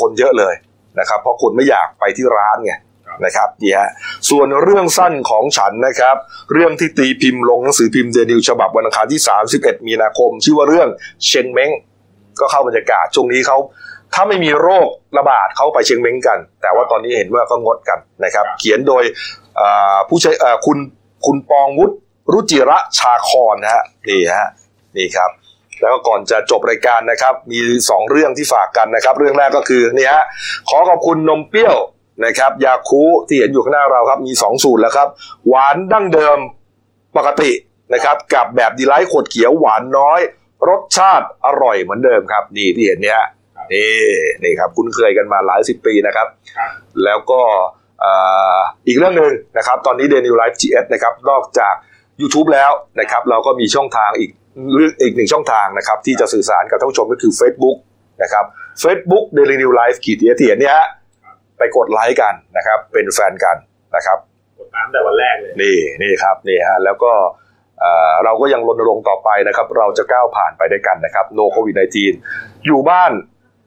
[0.00, 0.54] คนเยอะเลย
[0.98, 2.74] นะครับ เพราะคนไม่อยากไปที่ร้านไง
[3.24, 3.90] นะครับนี่ฮะ
[4.30, 6.16] ส่วนเรื่องสั้นของฉันนะครับ
[6.52, 9.20] เรื่องที่ตีพิมพ์ลงหนังสือพิมพ์เดนิวฉบับวันอังคารที่
[9.54, 10.88] 31 มีนาคม ชื่อว่าเรื่อง
[11.26, 11.70] เชงเม้ง
[12.40, 13.58] ก็เข้าบรรยากาศช่วงนี้เขา
[14.14, 14.88] ถ้าไม่มีโรค
[15.18, 19.02] ระบาดเขาไปเชียงเม้งกัน แต่ว่าตอนนี้เห็นว่าก็งดกันนะครับ เขียนโดย
[20.08, 20.32] ผู้ใช้
[20.66, 20.78] คุณ
[21.26, 21.94] คุณปองวุฒิ
[22.32, 24.48] รุจิระชาคอนนะฮะนี่ฮะ
[24.96, 25.30] นี่ครับ
[25.80, 27.58] แล้วก็ก่อนจะจบรายการนะครับ มี
[27.90, 30.22] สองเรื่องที่ฝากกันนะครับ เรื่องแรกก็คือนี่ฮะ
[30.68, 31.76] ขอขอบคุณนมเปรี้ยว
[32.24, 35.08] นะครับ ยาคูที่เห็นอยู่ข้างหน้าเราครับ มีสองสูตรแล้วครับ
[35.48, 36.38] หวานดั้งเดิม
[37.16, 37.52] ปกติ
[37.94, 40.20] นะครับกับแบบดีไลท์ขวดเขียวหวานน้อย
[40.68, 43.22] รสชาติอร่อยเหมือนเดิมครับ นี่ที่เห็นเนี่ย
[43.72, 43.92] นี่
[44.42, 46.28] นี่ครับคุ้นเคยกันมาหลายสิบปีนะครับ
[46.58, 46.70] รบ
[47.04, 47.40] แล้วก็
[48.86, 51.74] อีกเรื่องหนึ่งนะครับ ตอนนี้ Daily Life GS นะครับ นอกจาก
[52.20, 52.70] YouTube แล้ว
[53.00, 54.30] นะครับเราก็มีช่องทางอีก
[54.74, 57.76] เรื่องอีกหนึ่งช่องทางนะครับที่จะสื่อสารกับท่านผู้ชมก็คือ Facebook
[58.22, 58.44] นะครับ
[58.82, 60.86] Facebook Daily New Life ขีดเทียเทียนเนี่ยฮะ
[61.58, 63.56] ไปกดไลค์กันนะครับเป็นแฟนกัน
[63.96, 64.18] นะครับ
[64.58, 67.12] กดตามแต่วันแรกเลยนี่นี่ครับนี่ฮะแล้วก็
[67.80, 71.74] เอ่อเราก็ยังรณรงค์ต่อไปนะครับ เราจะก้าวผ่านไปด้วยกันนะครับ no covid
[72.20, 73.12] 19 อยู่บ้าน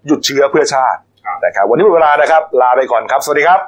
[0.07, 3.61] หยุดเชื้อเพื่อชาติครับนะครับวันนี้หมดเวลานะครับ ลาไปก่อนครับ สวัสดีครับ